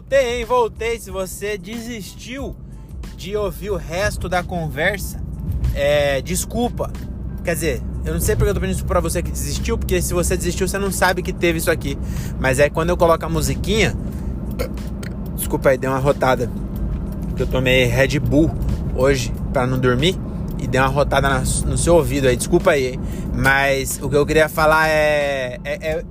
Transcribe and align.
voltei, 0.00 0.38
hein? 0.38 0.44
Voltei. 0.46 0.98
Se 0.98 1.10
você 1.10 1.58
desistiu 1.58 2.56
de 3.16 3.36
ouvir 3.36 3.70
o 3.70 3.76
resto 3.76 4.28
da 4.28 4.42
conversa, 4.42 5.22
é, 5.74 6.22
desculpa. 6.22 6.90
Quer 7.44 7.54
dizer, 7.54 7.82
eu 8.04 8.14
não 8.14 8.20
sei 8.20 8.34
porque 8.34 8.50
eu 8.50 8.54
tô 8.54 8.60
pedindo 8.60 8.76
isso 8.76 8.84
pra 8.86 9.00
você 9.00 9.22
que 9.22 9.30
desistiu, 9.30 9.76
porque 9.76 10.00
se 10.00 10.14
você 10.14 10.36
desistiu, 10.36 10.66
você 10.66 10.78
não 10.78 10.90
sabe 10.90 11.22
que 11.22 11.32
teve 11.32 11.58
isso 11.58 11.70
aqui. 11.70 11.98
Mas 12.38 12.58
é 12.58 12.70
quando 12.70 12.88
eu 12.88 12.96
coloco 12.96 13.24
a 13.24 13.28
musiquinha. 13.28 13.94
Desculpa 15.36 15.70
aí, 15.70 15.78
deu 15.78 15.90
uma 15.90 15.98
rotada. 15.98 16.50
Que 17.36 17.42
eu 17.42 17.46
tomei 17.46 17.84
Red 17.84 18.18
Bull 18.18 18.50
hoje 18.94 19.32
para 19.52 19.66
não 19.66 19.78
dormir. 19.78 20.18
E 20.58 20.66
deu 20.66 20.82
uma 20.82 20.88
rotada 20.88 21.42
no 21.66 21.76
seu 21.76 21.94
ouvido 21.94 22.26
aí. 22.26 22.36
Desculpa 22.36 22.70
aí? 22.70 22.98
Mas 23.34 23.98
o 24.02 24.08
que 24.08 24.16
eu 24.16 24.24
queria 24.24 24.48
falar 24.48 24.88
é, 24.88 25.58
é, 25.62 25.92
é. 25.92 26.04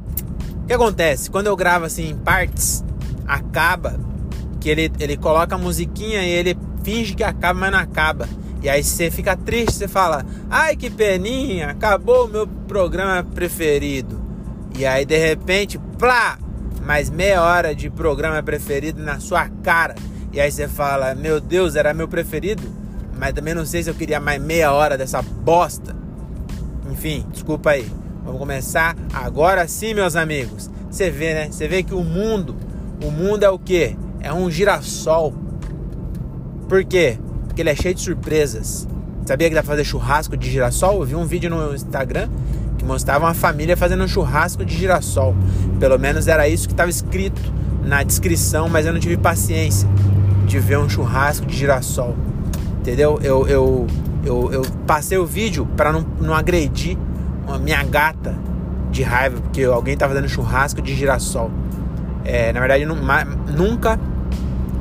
O 0.63 0.67
que 0.67 0.73
acontece? 0.73 1.31
Quando 1.31 1.47
eu 1.47 1.55
gravo 1.55 1.85
assim 1.85 2.09
em 2.09 2.15
partes, 2.15 2.83
acaba 3.29 3.99
que 4.59 4.67
ele, 4.69 4.91
ele 4.99 5.15
coloca 5.15 5.55
a 5.55 5.57
musiquinha 5.57 6.23
e 6.23 6.29
ele 6.29 6.57
finge 6.83 7.13
que 7.13 7.23
acaba, 7.23 7.59
mas 7.59 7.71
não 7.71 7.79
acaba. 7.79 8.27
E 8.61 8.67
aí 8.67 8.83
você 8.83 9.11
fica 9.11 9.37
triste, 9.37 9.75
você 9.75 9.87
fala: 9.87 10.25
"Ai, 10.49 10.75
que 10.75 10.89
peninha, 10.89 11.69
acabou 11.69 12.25
o 12.25 12.27
meu 12.27 12.47
programa 12.47 13.23
preferido". 13.23 14.19
E 14.75 14.85
aí 14.85 15.05
de 15.05 15.17
repente, 15.17 15.79
plá, 15.97 16.37
mais 16.83 17.09
meia 17.09 17.41
hora 17.43 17.75
de 17.75 17.89
programa 17.89 18.41
preferido 18.41 19.01
na 19.01 19.19
sua 19.19 19.47
cara. 19.63 19.95
E 20.33 20.41
aí 20.41 20.51
você 20.51 20.67
fala: 20.67 21.13
"Meu 21.13 21.39
Deus, 21.39 21.75
era 21.75 21.93
meu 21.93 22.07
preferido". 22.07 22.63
Mas 23.17 23.33
também 23.33 23.53
não 23.53 23.65
sei 23.65 23.83
se 23.83 23.89
eu 23.89 23.93
queria 23.93 24.19
mais 24.19 24.41
meia 24.41 24.71
hora 24.71 24.97
dessa 24.97 25.21
bosta. 25.21 25.95
Enfim, 26.89 27.25
desculpa 27.31 27.71
aí. 27.71 27.89
Vamos 28.23 28.39
começar 28.39 28.95
agora 29.13 29.67
sim, 29.67 29.93
meus 29.93 30.15
amigos. 30.15 30.69
Você 30.89 31.09
vê, 31.11 31.33
né? 31.33 31.51
Você 31.51 31.67
vê 31.67 31.83
que 31.83 31.93
o 31.93 32.03
mundo, 32.03 32.55
o 33.03 33.11
mundo 33.11 33.43
é 33.43 33.49
o 33.49 33.57
quê? 33.57 33.95
É 34.19 34.31
um 34.33 34.49
girassol. 34.49 35.33
Por 36.67 36.83
quê? 36.83 37.17
Porque 37.47 37.61
ele 37.61 37.69
é 37.69 37.75
cheio 37.75 37.95
de 37.95 38.01
surpresas. 38.01 38.87
Sabia 39.25 39.49
que 39.49 39.55
dá 39.55 39.61
pra 39.61 39.71
fazer 39.71 39.83
churrasco 39.83 40.35
de 40.35 40.49
girassol? 40.49 40.99
Eu 40.99 41.05
vi 41.05 41.15
um 41.15 41.25
vídeo 41.25 41.49
no 41.49 41.73
Instagram 41.73 42.29
que 42.77 42.85
mostrava 42.85 43.25
uma 43.25 43.33
família 43.33 43.77
fazendo 43.77 44.03
um 44.03 44.07
churrasco 44.07 44.65
de 44.65 44.75
girassol. 44.75 45.35
Pelo 45.79 45.97
menos 45.99 46.27
era 46.27 46.47
isso 46.47 46.67
que 46.67 46.73
estava 46.73 46.89
escrito 46.89 47.41
na 47.83 48.03
descrição, 48.03 48.67
mas 48.69 48.85
eu 48.85 48.93
não 48.93 48.99
tive 48.99 49.17
paciência 49.17 49.87
de 50.45 50.59
ver 50.59 50.77
um 50.79 50.89
churrasco 50.89 51.45
de 51.45 51.55
girassol. 51.55 52.15
Entendeu? 52.79 53.19
Eu, 53.21 53.47
eu, 53.47 53.87
eu, 54.25 54.51
eu 54.51 54.61
passei 54.87 55.17
o 55.17 55.25
vídeo 55.25 55.67
para 55.77 55.91
não, 55.91 56.05
não 56.19 56.33
agredir 56.33 56.97
a 57.47 57.57
minha 57.57 57.83
gata 57.83 58.35
de 58.91 59.03
raiva, 59.03 59.39
porque 59.41 59.63
alguém 59.63 59.95
tá 59.95 60.07
fazendo 60.07 60.27
churrasco 60.27 60.81
de 60.81 60.95
girassol. 60.95 61.51
É, 62.29 62.53
na 62.53 62.59
verdade, 62.59 62.85
nunca 62.85 63.99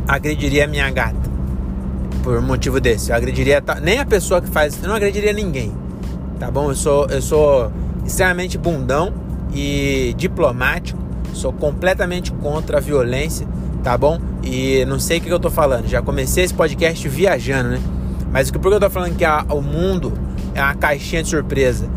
agrediria 0.06 0.66
minha 0.66 0.90
gata 0.90 1.16
por 2.22 2.42
motivo 2.42 2.78
desse. 2.78 3.10
Eu 3.10 3.16
agrediria 3.16 3.62
nem 3.80 3.98
a 3.98 4.04
pessoa 4.04 4.42
que 4.42 4.50
faz, 4.50 4.78
eu 4.82 4.86
não 4.86 4.96
agrediria 4.96 5.32
ninguém. 5.32 5.72
Tá 6.38 6.50
bom? 6.50 6.70
Eu 6.70 6.74
sou 6.74 7.06
eu 7.06 7.22
sou 7.22 7.72
extremamente 8.04 8.58
bundão 8.58 9.14
e 9.54 10.14
diplomático. 10.18 10.98
Sou 11.32 11.50
completamente 11.50 12.32
contra 12.32 12.76
a 12.76 12.80
violência, 12.80 13.46
tá 13.82 13.96
bom? 13.96 14.20
E 14.42 14.84
não 14.84 15.00
sei 15.00 15.16
o 15.16 15.20
que 15.22 15.30
eu 15.30 15.40
tô 15.40 15.50
falando. 15.50 15.86
Já 15.86 16.02
comecei 16.02 16.44
esse 16.44 16.52
podcast 16.52 17.08
viajando, 17.08 17.70
né? 17.70 17.80
Mas 18.30 18.50
por 18.50 18.60
que 18.60 18.68
eu 18.68 18.80
tô 18.80 18.90
falando 18.90 19.16
que 19.16 19.24
a, 19.24 19.46
o 19.48 19.62
mundo 19.62 20.12
é 20.54 20.62
uma 20.62 20.74
caixinha 20.74 21.22
de 21.22 21.30
surpresa? 21.30 21.88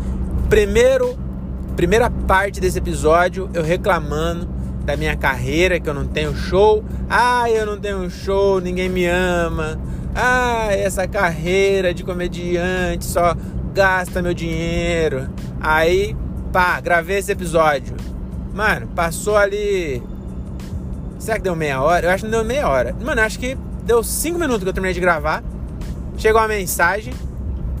Primeiro, 0.48 1.14
primeira 1.76 2.08
parte 2.08 2.58
desse 2.58 2.78
episódio, 2.78 3.50
eu 3.52 3.62
reclamando 3.62 4.61
da 4.84 4.96
minha 4.96 5.16
carreira, 5.16 5.78
que 5.78 5.88
eu 5.88 5.94
não 5.94 6.06
tenho 6.06 6.34
show. 6.34 6.84
Ah, 7.08 7.50
eu 7.50 7.64
não 7.64 7.78
tenho 7.78 8.08
show, 8.10 8.60
ninguém 8.60 8.88
me 8.88 9.06
ama. 9.06 9.78
Ah, 10.14 10.68
essa 10.70 11.06
carreira 11.06 11.94
de 11.94 12.04
comediante 12.04 13.04
só 13.04 13.34
gasta 13.72 14.20
meu 14.20 14.34
dinheiro. 14.34 15.28
Aí, 15.60 16.16
pá, 16.52 16.80
gravei 16.80 17.18
esse 17.18 17.32
episódio. 17.32 17.94
Mano, 18.52 18.88
passou 18.88 19.36
ali. 19.36 20.02
Será 21.18 21.36
que 21.36 21.44
deu 21.44 21.56
meia 21.56 21.80
hora? 21.80 22.06
Eu 22.06 22.10
acho 22.10 22.24
que 22.24 22.30
não 22.30 22.38
deu 22.38 22.46
meia 22.46 22.68
hora. 22.68 22.94
Mano, 23.00 23.20
acho 23.20 23.38
que 23.38 23.56
deu 23.84 24.02
cinco 24.02 24.38
minutos 24.38 24.62
que 24.62 24.68
eu 24.68 24.72
terminei 24.72 24.94
de 24.94 25.00
gravar. 25.00 25.42
Chegou 26.18 26.40
uma 26.40 26.48
mensagem 26.48 27.14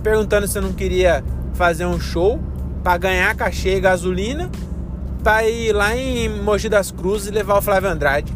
perguntando 0.02 0.46
se 0.48 0.56
eu 0.56 0.62
não 0.62 0.72
queria 0.72 1.22
fazer 1.54 1.84
um 1.84 2.00
show 2.00 2.40
para 2.82 2.96
ganhar 2.98 3.34
cachê 3.36 3.76
e 3.76 3.80
gasolina 3.80 4.50
para 5.22 5.48
ir 5.48 5.72
lá 5.72 5.96
em 5.96 6.28
Mogi 6.28 6.68
das 6.68 6.90
Cruzes 6.90 7.28
e 7.28 7.30
levar 7.30 7.58
o 7.58 7.62
Flávio 7.62 7.88
Andrade. 7.88 8.32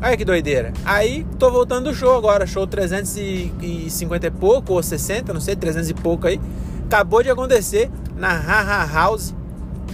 Olha 0.00 0.16
que 0.16 0.24
doideira. 0.24 0.72
Aí 0.84 1.26
tô 1.38 1.50
voltando 1.50 1.90
do 1.90 1.94
show 1.94 2.16
agora, 2.16 2.46
show 2.46 2.66
350 2.66 4.26
e 4.26 4.30
pouco, 4.30 4.72
ou 4.72 4.82
60, 4.82 5.32
não 5.32 5.40
sei, 5.40 5.56
300 5.56 5.90
e 5.90 5.94
pouco 5.94 6.26
aí. 6.26 6.40
Acabou 6.86 7.22
de 7.22 7.30
acontecer 7.30 7.90
na 8.16 8.32
Haha 8.32 8.86
House, 8.92 9.34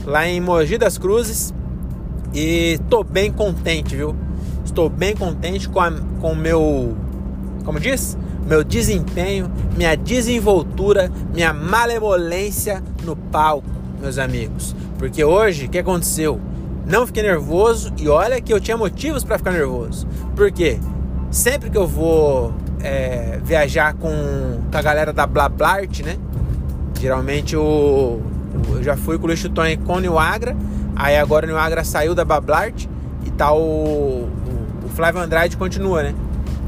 lá 0.05 0.27
em 0.27 0.41
Mogi 0.41 0.77
das 0.77 0.99
Cruzes. 0.99 1.55
E 2.35 2.79
tô 2.91 3.03
bem 3.03 3.33
contente, 3.33 3.97
viu? 3.97 4.15
Estou 4.65 4.91
bem 4.91 5.17
contente 5.17 5.69
com 5.69 5.81
o 5.81 6.21
com 6.21 6.35
meu. 6.35 6.97
Como 7.65 7.81
diz? 7.81 8.19
Meu 8.47 8.65
desempenho, 8.65 9.51
minha 9.77 9.95
desenvoltura, 9.95 11.11
minha 11.35 11.53
malemolência 11.53 12.83
no 13.05 13.15
palco, 13.15 13.69
meus 14.01 14.19
amigos. 14.19 14.75
Porque 14.99 15.23
hoje, 15.25 15.67
o 15.67 15.69
que 15.69 15.79
aconteceu? 15.79 16.41
Não 16.87 17.07
fiquei 17.07 17.23
nervoso 17.23 17.93
e 17.99 18.09
olha 18.09 18.41
que 18.41 18.53
eu 18.53 18.61
tinha 18.61 18.77
motivos 18.77 19.23
para 19.23 19.37
ficar 19.39 19.53
nervoso. 19.53 20.07
Porque 20.35 20.79
sempre 21.31 21.71
que 21.71 21.77
eu 21.77 21.87
vou 21.87 22.55
é, 22.81 23.39
viajar 23.45 23.95
com, 23.95 24.09
com, 24.71 24.77
a 24.77 24.83
galera 24.83 25.13
da 25.13 25.27
Blablart, 25.27 26.01
né? 26.01 26.17
Geralmente 26.99 27.57
o, 27.57 28.21
eu 28.71 28.83
já 28.83 28.97
fui 28.97 29.19
com 29.19 29.25
o 29.25 29.27
Luiz 29.29 29.39
Chuton 29.39 29.65
com 29.85 29.95
o 29.95 30.01
New 30.01 30.19
Agra. 30.19 30.57
Aí 30.97 31.17
agora 31.17 31.47
o 31.47 31.49
New 31.49 31.59
Agra 31.59 31.85
saiu 31.85 32.15
da 32.15 32.25
Blablart 32.25 32.87
e 33.25 33.31
tá 33.31 33.53
o, 33.53 33.59
o, 33.59 34.31
o, 34.85 34.89
Flávio 34.95 35.21
Andrade 35.21 35.57
continua, 35.57 36.03
né? 36.03 36.15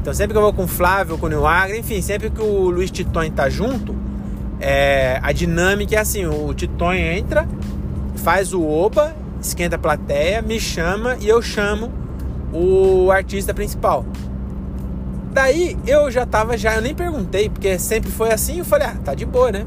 Então 0.01 0.13
sempre 0.13 0.33
que 0.33 0.37
eu 0.37 0.41
vou 0.41 0.53
com 0.53 0.63
o 0.63 0.67
Flávio, 0.67 1.17
com 1.17 1.25
o 1.25 1.29
New 1.29 1.45
Agra, 1.45 1.77
enfim, 1.77 2.01
sempre 2.01 2.29
que 2.29 2.41
o 2.41 2.69
Luiz 2.69 2.91
Titon 2.91 3.29
tá 3.31 3.49
junto, 3.49 3.95
é, 4.61 5.19
a 5.21 5.31
dinâmica 5.31 5.95
é 5.95 5.99
assim, 5.99 6.25
o 6.25 6.53
Titon 6.53 6.93
entra, 6.93 7.47
faz 8.15 8.53
o 8.53 8.65
oba 8.65 9.15
esquenta 9.41 9.75
a 9.75 9.79
plateia, 9.79 10.41
me 10.41 10.59
chama 10.59 11.17
e 11.19 11.27
eu 11.27 11.41
chamo 11.41 11.91
o 12.53 13.11
artista 13.11 13.53
principal. 13.53 14.05
Daí 15.33 15.77
eu 15.87 16.11
já 16.11 16.25
tava 16.25 16.57
já, 16.57 16.75
eu 16.75 16.81
nem 16.81 16.93
perguntei, 16.93 17.49
porque 17.49 17.79
sempre 17.79 18.11
foi 18.11 18.31
assim, 18.31 18.59
eu 18.59 18.65
falei, 18.65 18.87
ah, 18.87 18.97
tá 19.03 19.15
de 19.15 19.25
boa, 19.25 19.51
né? 19.51 19.65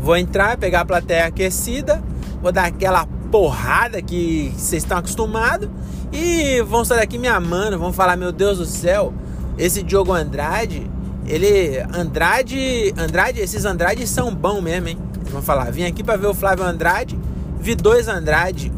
Vou 0.00 0.16
entrar, 0.16 0.56
pegar 0.56 0.80
a 0.80 0.84
plateia 0.84 1.26
aquecida, 1.26 2.02
vou 2.42 2.52
dar 2.52 2.66
aquela 2.66 3.06
porrada 3.30 4.02
que 4.02 4.52
vocês 4.56 4.82
estão 4.82 4.98
acostumados 4.98 5.68
e 6.12 6.60
vão 6.62 6.84
sair 6.84 6.98
daqui 6.98 7.18
me 7.18 7.28
amando, 7.28 7.78
vão 7.78 7.92
falar, 7.92 8.16
meu 8.16 8.32
Deus 8.32 8.58
do 8.58 8.66
céu, 8.66 9.12
esse 9.56 9.82
Diogo 9.82 10.12
Andrade, 10.12 10.90
ele, 11.28 11.78
Andrade, 11.92 12.92
Andrade, 12.96 13.40
esses 13.40 13.64
Andrade 13.64 14.06
são 14.06 14.34
bons 14.34 14.60
mesmo, 14.60 14.88
hein? 14.88 14.98
Vão 15.30 15.42
falar, 15.42 15.70
vim 15.70 15.84
aqui 15.84 16.02
para 16.02 16.16
ver 16.16 16.26
o 16.26 16.34
Flávio 16.34 16.64
Andrade 16.64 17.18
vi 17.66 17.74
dois 17.74 18.06
Andrade, 18.06 18.72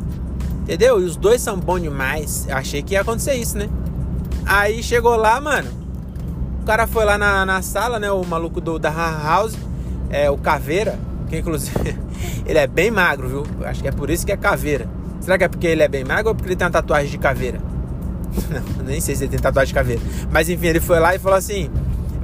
entendeu? 0.62 0.98
E 0.98 1.04
os 1.04 1.14
dois 1.14 1.42
são 1.42 1.58
bons 1.58 1.82
demais. 1.82 2.46
Eu 2.48 2.56
achei 2.56 2.82
que 2.82 2.94
ia 2.94 3.02
acontecer 3.02 3.34
isso, 3.34 3.58
né? 3.58 3.68
Aí 4.46 4.82
chegou 4.82 5.14
lá, 5.14 5.38
mano. 5.38 5.70
O 6.62 6.64
cara 6.64 6.86
foi 6.86 7.04
lá 7.04 7.18
na, 7.18 7.44
na 7.44 7.60
sala, 7.60 7.98
né? 7.98 8.10
O 8.10 8.24
maluco 8.24 8.62
do, 8.62 8.78
da 8.78 8.90
House, 8.90 9.54
é 10.08 10.30
o 10.30 10.38
Caveira, 10.38 10.98
que 11.28 11.36
inclusive 11.36 11.98
ele 12.46 12.58
é 12.58 12.66
bem 12.66 12.90
magro, 12.90 13.28
viu? 13.28 13.66
Acho 13.66 13.82
que 13.82 13.88
é 13.88 13.92
por 13.92 14.08
isso 14.08 14.24
que 14.24 14.32
é 14.32 14.38
caveira. 14.38 14.88
Será 15.20 15.36
que 15.36 15.44
é 15.44 15.48
porque 15.48 15.66
ele 15.66 15.82
é 15.82 15.88
bem 15.88 16.04
magro 16.04 16.30
ou 16.30 16.34
porque 16.34 16.48
ele 16.48 16.56
tem 16.56 16.64
uma 16.64 16.72
tatuagem 16.72 17.10
de 17.10 17.18
caveira? 17.18 17.60
Não, 18.48 18.84
nem 18.84 19.00
sei 19.00 19.14
se 19.16 19.24
ele 19.24 19.30
tem 19.30 19.38
tatuagem 19.38 19.68
de 19.68 19.74
caveira. 19.74 20.00
Mas 20.30 20.48
enfim, 20.48 20.66
ele 20.66 20.80
foi 20.80 20.98
lá 20.98 21.14
e 21.14 21.18
falou 21.18 21.36
assim: 21.36 21.70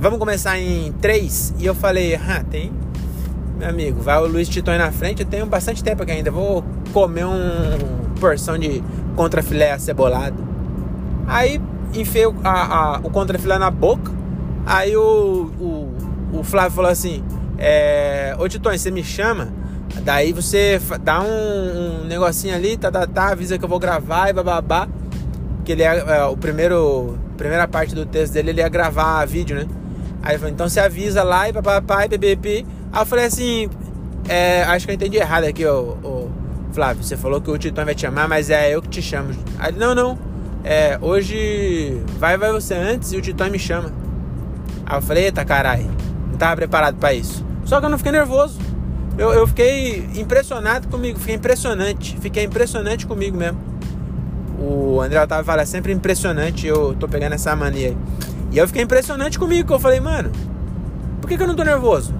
Vamos 0.04 0.18
começar 0.18 0.58
em 0.58 0.92
três? 0.92 1.54
E 1.58 1.64
eu 1.64 1.74
falei: 1.74 2.14
Ah, 2.14 2.44
tem 2.44 2.70
meu 3.56 3.70
amigo, 3.70 4.02
vai 4.02 4.18
o 4.18 4.26
Luiz 4.26 4.50
Tito 4.50 4.70
aí 4.70 4.76
na 4.76 4.92
frente, 4.92 5.22
eu 5.22 5.26
tenho 5.26 5.46
bastante 5.46 5.82
tempo 5.82 6.02
aqui 6.02 6.12
ainda. 6.12 6.30
Vou 6.30 6.62
comer 6.92 7.24
um 7.24 7.40
porção 8.20 8.58
de 8.58 8.84
contrafilé 9.16 9.72
acebolado. 9.72 10.36
Aí 11.26 11.58
enfiei 11.94 12.26
o, 12.26 12.34
a, 12.44 12.96
a, 12.96 12.98
o 12.98 13.08
contrafilé 13.08 13.56
na 13.56 13.70
boca. 13.70 14.12
Aí 14.66 14.94
o, 14.94 15.50
o, 15.58 16.38
o 16.38 16.44
Flávio 16.44 16.72
falou 16.72 16.90
assim: 16.90 17.24
é, 17.56 18.36
Ô 18.38 18.46
Titões, 18.46 18.82
você 18.82 18.90
me 18.90 19.02
chama? 19.02 19.54
Daí 20.02 20.34
você 20.34 20.78
dá 21.02 21.22
um, 21.22 22.02
um 22.02 22.04
negocinho 22.04 22.54
ali, 22.54 22.76
tá, 22.76 22.90
tá, 22.90 23.06
tá, 23.06 23.28
avisa 23.28 23.56
que 23.56 23.64
eu 23.64 23.68
vou 23.70 23.78
gravar 23.78 24.28
e 24.28 24.34
bababá. 24.34 24.86
Que 25.64 25.72
ele 25.72 25.82
é, 25.82 25.96
é 25.96 26.24
o 26.24 26.36
primeiro, 26.36 27.18
primeira 27.38 27.66
parte 27.66 27.94
do 27.94 28.04
texto 28.04 28.34
dele, 28.34 28.50
ele 28.50 28.60
ia 28.60 28.68
gravar 28.68 29.24
vídeo, 29.24 29.56
né? 29.56 29.66
Aí 30.24 30.32
ele 30.32 30.38
falou, 30.38 30.54
então 30.54 30.66
você 30.66 30.80
avisa 30.80 31.22
lá 31.22 31.50
e 31.50 31.52
papapá 31.52 32.06
e 32.06 32.08
bbb. 32.08 32.66
Aí 32.90 33.02
eu 33.02 33.04
falei 33.04 33.26
assim, 33.26 33.68
é, 34.26 34.62
acho 34.62 34.86
que 34.86 34.92
eu 34.92 34.94
entendi 34.94 35.18
errado 35.18 35.44
aqui, 35.44 35.66
ô, 35.66 35.98
ô, 36.02 36.30
Flávio. 36.72 37.04
Você 37.04 37.14
falou 37.14 37.42
que 37.42 37.50
o 37.50 37.58
Titão 37.58 37.84
vai 37.84 37.94
te 37.94 38.00
chamar, 38.00 38.26
mas 38.26 38.48
é 38.48 38.74
eu 38.74 38.80
que 38.80 38.88
te 38.88 39.02
chamo. 39.02 39.34
Aí 39.58 39.70
ele, 39.70 39.78
não, 39.78 39.94
não. 39.94 40.18
é, 40.64 40.98
hoje 41.02 42.02
vai, 42.18 42.38
vai 42.38 42.50
você 42.50 42.72
antes 42.72 43.12
e 43.12 43.18
o 43.18 43.20
Titã 43.20 43.50
me 43.50 43.58
chama. 43.58 43.92
Aí 44.86 44.96
eu 44.96 45.02
falei, 45.02 45.24
eita 45.24 45.44
caralho, 45.44 45.90
não 46.30 46.38
tava 46.38 46.56
preparado 46.56 46.96
para 46.96 47.12
isso. 47.12 47.44
Só 47.66 47.78
que 47.78 47.84
eu 47.84 47.90
não 47.90 47.98
fiquei 47.98 48.12
nervoso. 48.12 48.58
Eu, 49.18 49.30
eu 49.30 49.46
fiquei 49.46 50.08
impressionado 50.16 50.88
comigo, 50.88 51.18
fiquei 51.18 51.34
impressionante, 51.34 52.16
fiquei 52.18 52.44
impressionante 52.44 53.06
comigo 53.06 53.36
mesmo. 53.36 53.58
O 54.58 55.02
André 55.02 55.22
Otávio 55.22 55.44
fala 55.44 55.62
é 55.62 55.66
sempre 55.66 55.92
impressionante, 55.92 56.66
eu 56.66 56.94
tô 56.94 57.06
pegando 57.06 57.34
essa 57.34 57.54
mania 57.54 57.88
aí. 57.88 57.96
E 58.54 58.58
eu 58.58 58.68
fiquei 58.68 58.82
impressionante 58.82 59.36
comigo, 59.36 59.66
que 59.66 59.74
eu 59.74 59.80
falei, 59.80 59.98
mano, 59.98 60.30
por 61.20 61.28
que, 61.28 61.36
que 61.36 61.42
eu 61.42 61.48
não 61.48 61.56
tô 61.56 61.64
nervoso? 61.64 62.14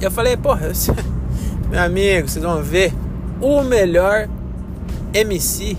Eu 0.00 0.08
falei, 0.08 0.36
porra, 0.36 0.70
meu 1.68 1.82
amigo, 1.82 2.28
vocês 2.28 2.44
vão 2.44 2.62
ver 2.62 2.94
o 3.40 3.62
melhor 3.64 4.28
MC 5.12 5.76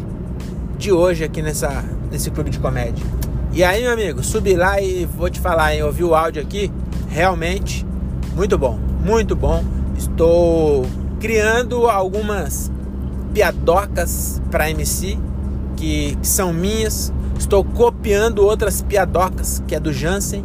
de 0.78 0.92
hoje 0.92 1.24
aqui 1.24 1.42
nessa, 1.42 1.82
nesse 2.12 2.30
clube 2.30 2.50
de 2.50 2.60
comédia. 2.60 3.06
E 3.54 3.64
aí, 3.64 3.84
meu 3.84 3.94
amigo, 3.94 4.22
subi 4.22 4.54
lá 4.54 4.82
e 4.82 5.06
vou 5.06 5.30
te 5.30 5.40
falar, 5.40 5.74
hein? 5.74 5.82
Ouvi 5.82 6.04
o 6.04 6.14
áudio 6.14 6.42
aqui, 6.42 6.70
realmente 7.08 7.88
muito 8.36 8.58
bom, 8.58 8.78
muito 9.04 9.34
bom. 9.34 9.64
Estou 9.98 10.86
criando 11.22 11.88
algumas 11.88 12.70
piadocas 13.34 14.42
para 14.52 14.70
MC 14.70 15.18
que, 15.78 16.16
que 16.22 16.28
são 16.28 16.52
minhas. 16.52 17.14
Estou 17.38 17.64
copiando 17.64 18.40
outras 18.40 18.82
piadocas 18.82 19.62
que 19.68 19.76
é 19.76 19.80
do 19.80 19.94
Jansen, 19.94 20.44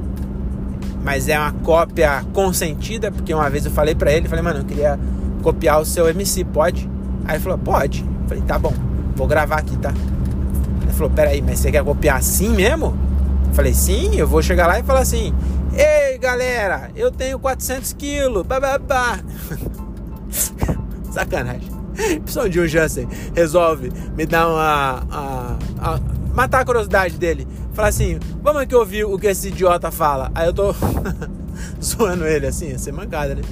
mas 1.02 1.28
é 1.28 1.38
uma 1.38 1.52
cópia 1.52 2.24
consentida, 2.32 3.10
porque 3.10 3.34
uma 3.34 3.48
vez 3.50 3.64
eu 3.64 3.72
falei 3.72 3.94
para 3.94 4.12
ele, 4.12 4.28
falei, 4.28 4.44
mano, 4.44 4.60
eu 4.60 4.64
queria 4.64 4.98
copiar 5.42 5.80
o 5.80 5.84
seu 5.84 6.08
MC, 6.08 6.44
pode? 6.44 6.88
Aí 7.24 7.36
ele 7.36 7.42
falou, 7.42 7.58
pode. 7.58 8.02
Eu 8.02 8.28
falei, 8.28 8.42
tá 8.44 8.58
bom, 8.58 8.72
vou 9.16 9.26
gravar 9.26 9.56
aqui, 9.56 9.76
tá? 9.76 9.92
Ele 10.82 10.92
falou, 10.92 11.10
peraí, 11.10 11.42
mas 11.42 11.58
você 11.58 11.72
quer 11.72 11.82
copiar 11.82 12.18
assim 12.18 12.50
mesmo? 12.50 12.96
Eu 13.48 13.54
falei, 13.54 13.74
sim, 13.74 14.16
eu 14.16 14.26
vou 14.26 14.42
chegar 14.42 14.66
lá 14.66 14.78
e 14.78 14.82
falar 14.82 15.00
assim, 15.00 15.34
ei 15.74 16.18
galera, 16.18 16.90
eu 16.94 17.10
tenho 17.10 17.38
400 17.38 17.92
quilos, 17.94 18.46
bababá. 18.46 19.18
Sacanagem. 21.10 21.82
Pessoal 22.24 22.48
de 22.48 22.60
um 22.60 22.66
Jansen 22.66 23.06
resolve 23.34 23.92
me 24.16 24.24
dar 24.24 24.48
uma, 24.48 25.00
uma, 25.02 25.58
matar 26.32 26.60
a 26.60 26.64
curiosidade 26.64 27.16
dele. 27.16 27.46
Falar 27.72 27.88
assim, 27.88 28.18
vamos 28.42 28.62
aqui 28.62 28.74
ouvir 28.74 29.04
o 29.04 29.18
que 29.18 29.26
esse 29.26 29.48
idiota 29.48 29.90
fala. 29.90 30.30
Aí 30.34 30.46
eu 30.46 30.52
tô 30.52 30.74
zoando 31.82 32.26
ele 32.26 32.46
assim, 32.46 32.68
ia 32.68 32.78
ser 32.78 32.92
mancada, 32.92 33.34
né? 33.34 33.42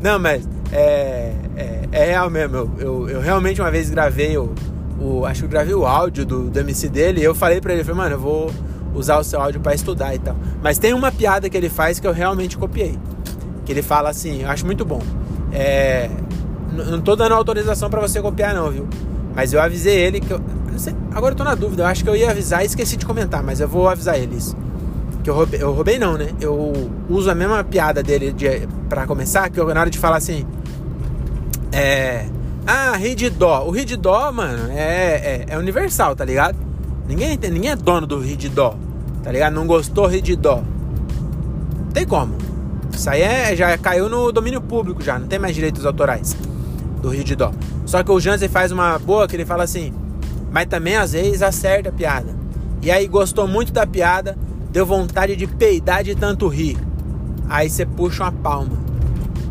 Não, 0.00 0.18
mas 0.18 0.46
é, 0.70 1.32
é, 1.56 1.88
é 1.92 2.04
real 2.06 2.28
mesmo. 2.28 2.56
Eu, 2.56 2.70
eu, 2.78 3.08
eu, 3.08 3.20
realmente 3.20 3.60
uma 3.60 3.70
vez 3.70 3.88
gravei 3.88 4.36
o, 4.36 4.54
o. 5.00 5.24
Acho 5.24 5.40
que 5.40 5.46
eu 5.46 5.50
gravei 5.50 5.74
o 5.74 5.86
áudio 5.86 6.26
do, 6.26 6.50
do 6.50 6.60
MC 6.60 6.88
dele 6.88 7.20
e 7.20 7.24
eu 7.24 7.34
falei 7.34 7.60
pra 7.60 7.72
ele, 7.72 7.82
falei, 7.82 7.96
mano, 7.96 8.14
eu 8.16 8.20
vou 8.20 8.50
usar 8.94 9.18
o 9.18 9.24
seu 9.24 9.40
áudio 9.40 9.60
para 9.60 9.74
estudar 9.74 10.14
e 10.14 10.18
tal. 10.18 10.36
Mas 10.62 10.78
tem 10.78 10.92
uma 10.92 11.10
piada 11.10 11.48
que 11.48 11.56
ele 11.56 11.68
faz 11.68 11.98
que 11.98 12.06
eu 12.06 12.12
realmente 12.12 12.56
copiei. 12.56 12.98
Que 13.64 13.72
ele 13.72 13.82
fala 13.82 14.10
assim, 14.10 14.42
eu 14.42 14.50
acho 14.50 14.66
muito 14.66 14.84
bom. 14.84 15.00
É, 15.52 16.10
não 16.72 17.00
tô 17.00 17.16
dando 17.16 17.34
autorização 17.34 17.88
para 17.88 18.00
você 18.00 18.20
copiar 18.20 18.54
não, 18.54 18.70
viu? 18.70 18.86
Mas 19.34 19.52
eu 19.52 19.60
avisei 19.60 19.96
ele 19.96 20.20
que 20.20 20.32
eu, 20.32 20.40
agora 21.12 21.32
eu 21.32 21.36
tô 21.36 21.44
na 21.44 21.54
dúvida, 21.54 21.82
eu 21.82 21.86
acho 21.86 22.02
que 22.02 22.10
eu 22.10 22.16
ia 22.16 22.30
avisar 22.30 22.62
e 22.62 22.66
esqueci 22.66 22.96
de 22.96 23.06
comentar, 23.06 23.42
mas 23.42 23.60
eu 23.60 23.68
vou 23.68 23.88
avisar 23.88 24.18
ele 24.18 24.36
isso. 24.36 24.56
Que 25.22 25.30
eu 25.30 25.34
roubei, 25.34 25.62
eu 25.62 25.72
roubei 25.72 25.98
não, 25.98 26.18
né? 26.18 26.28
Eu 26.40 26.90
uso 27.08 27.30
a 27.30 27.34
mesma 27.34 27.64
piada 27.64 28.02
dele 28.02 28.32
de, 28.32 28.68
pra 28.88 29.06
começar, 29.06 29.48
que 29.48 29.58
eu, 29.58 29.66
na 29.72 29.80
hora 29.80 29.90
de 29.90 29.98
falar 29.98 30.18
assim. 30.18 30.46
É. 31.72 32.26
Ah, 32.66 32.96
ri 32.96 33.14
de 33.14 33.30
dó. 33.30 33.64
O 33.66 33.70
ri 33.70 33.84
de 33.84 33.96
dó, 33.96 34.30
mano, 34.30 34.70
é, 34.70 35.14
é, 35.14 35.44
é 35.48 35.58
universal, 35.58 36.14
tá 36.14 36.24
ligado? 36.24 36.56
Ninguém, 37.08 37.38
ninguém 37.50 37.70
é 37.70 37.76
dono 37.76 38.06
do 38.06 38.18
ri 38.18 38.36
de 38.36 38.48
dó, 38.48 38.76
tá 39.22 39.32
ligado? 39.32 39.52
Não 39.54 39.66
gostou, 39.66 40.06
ri 40.06 40.20
de 40.20 40.36
dó. 40.36 40.62
Não 41.84 41.92
tem 41.92 42.06
como. 42.06 42.34
Isso 42.92 43.10
aí 43.10 43.22
é, 43.22 43.56
já 43.56 43.76
caiu 43.76 44.08
no 44.08 44.30
domínio 44.30 44.60
público 44.60 45.02
já, 45.02 45.18
não 45.18 45.26
tem 45.26 45.38
mais 45.38 45.54
direitos 45.54 45.84
autorais 45.84 46.36
do 47.02 47.08
rio 47.08 47.24
de 47.24 47.34
dó. 47.34 47.52
Só 47.84 48.02
que 48.02 48.10
o 48.10 48.20
Jansen 48.20 48.48
faz 48.48 48.72
uma 48.72 48.98
boa 48.98 49.26
que 49.28 49.36
ele 49.36 49.44
fala 49.44 49.64
assim, 49.64 49.92
mas 50.54 50.66
também 50.66 50.94
às 50.94 51.10
vezes 51.10 51.42
acerta 51.42 51.88
a 51.88 51.92
piada. 51.92 52.32
E 52.80 52.88
aí 52.88 53.08
gostou 53.08 53.48
muito 53.48 53.72
da 53.72 53.84
piada, 53.84 54.38
deu 54.70 54.86
vontade 54.86 55.34
de 55.34 55.48
peidar 55.48 56.04
de 56.04 56.14
tanto 56.14 56.46
rir. 56.46 56.78
Aí 57.48 57.68
você 57.68 57.84
puxa 57.84 58.22
uma 58.22 58.30
palma. 58.30 58.78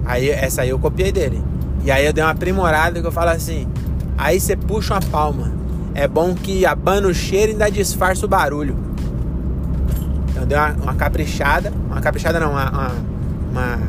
Aí 0.06 0.30
essa 0.30 0.62
aí 0.62 0.70
eu 0.70 0.80
copiei 0.80 1.12
dele. 1.12 1.44
E 1.84 1.92
aí 1.92 2.06
eu 2.06 2.14
dei 2.14 2.24
uma 2.24 2.30
aprimorada 2.30 3.02
que 3.02 3.06
eu 3.06 3.12
falo 3.12 3.32
assim: 3.32 3.68
aí 4.18 4.40
você 4.40 4.56
puxa 4.56 4.94
uma 4.94 5.02
palma. 5.02 5.52
É 5.94 6.08
bom 6.08 6.34
que 6.34 6.66
abana 6.66 7.10
o 7.10 7.14
cheiro 7.14 7.52
e 7.52 7.52
ainda 7.52 7.70
disfarça 7.70 8.26
o 8.26 8.30
barulho. 8.30 8.78
Então 10.30 10.46
deu 10.46 10.58
uma, 10.58 10.72
uma 10.72 10.96
caprichada. 10.96 11.74
Uma 11.88 12.00
caprichada 12.00 12.40
não, 12.40 12.52
uma, 12.52 12.70
uma, 12.70 12.92
uma. 13.52 13.80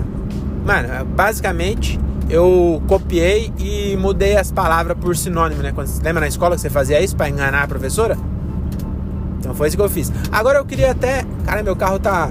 Mano, 0.67 1.05
basicamente 1.15 1.97
eu 2.29 2.83
copiei 2.87 3.53
e 3.59 3.97
mudei 3.97 4.37
as 4.37 4.51
palavras 4.51 4.97
por 4.99 5.17
sinônimo, 5.17 5.63
né? 5.63 5.73
Quando, 5.73 5.91
lembra 6.03 6.21
na 6.21 6.29
escola 6.29 6.55
que 6.55 6.63
você 6.63 6.71
fazia 6.71 7.01
isso 7.01 7.17
para 7.17 7.29
enganar 7.29 7.63
a 7.63 7.69
professora? 7.69 8.17
Então 9.39 9.55
foi 9.55 9.69
isso 9.69 9.77
que 9.77 9.83
eu 9.83 9.91
fiz. 9.91 10.11
Agora 10.33 10.59
eu 10.59 10.65
queria 10.65 10.93
até. 10.93 11.25
Cara, 11.45 11.63
meu 11.63 11.77
carro 11.77 11.99
tá. 11.99 12.31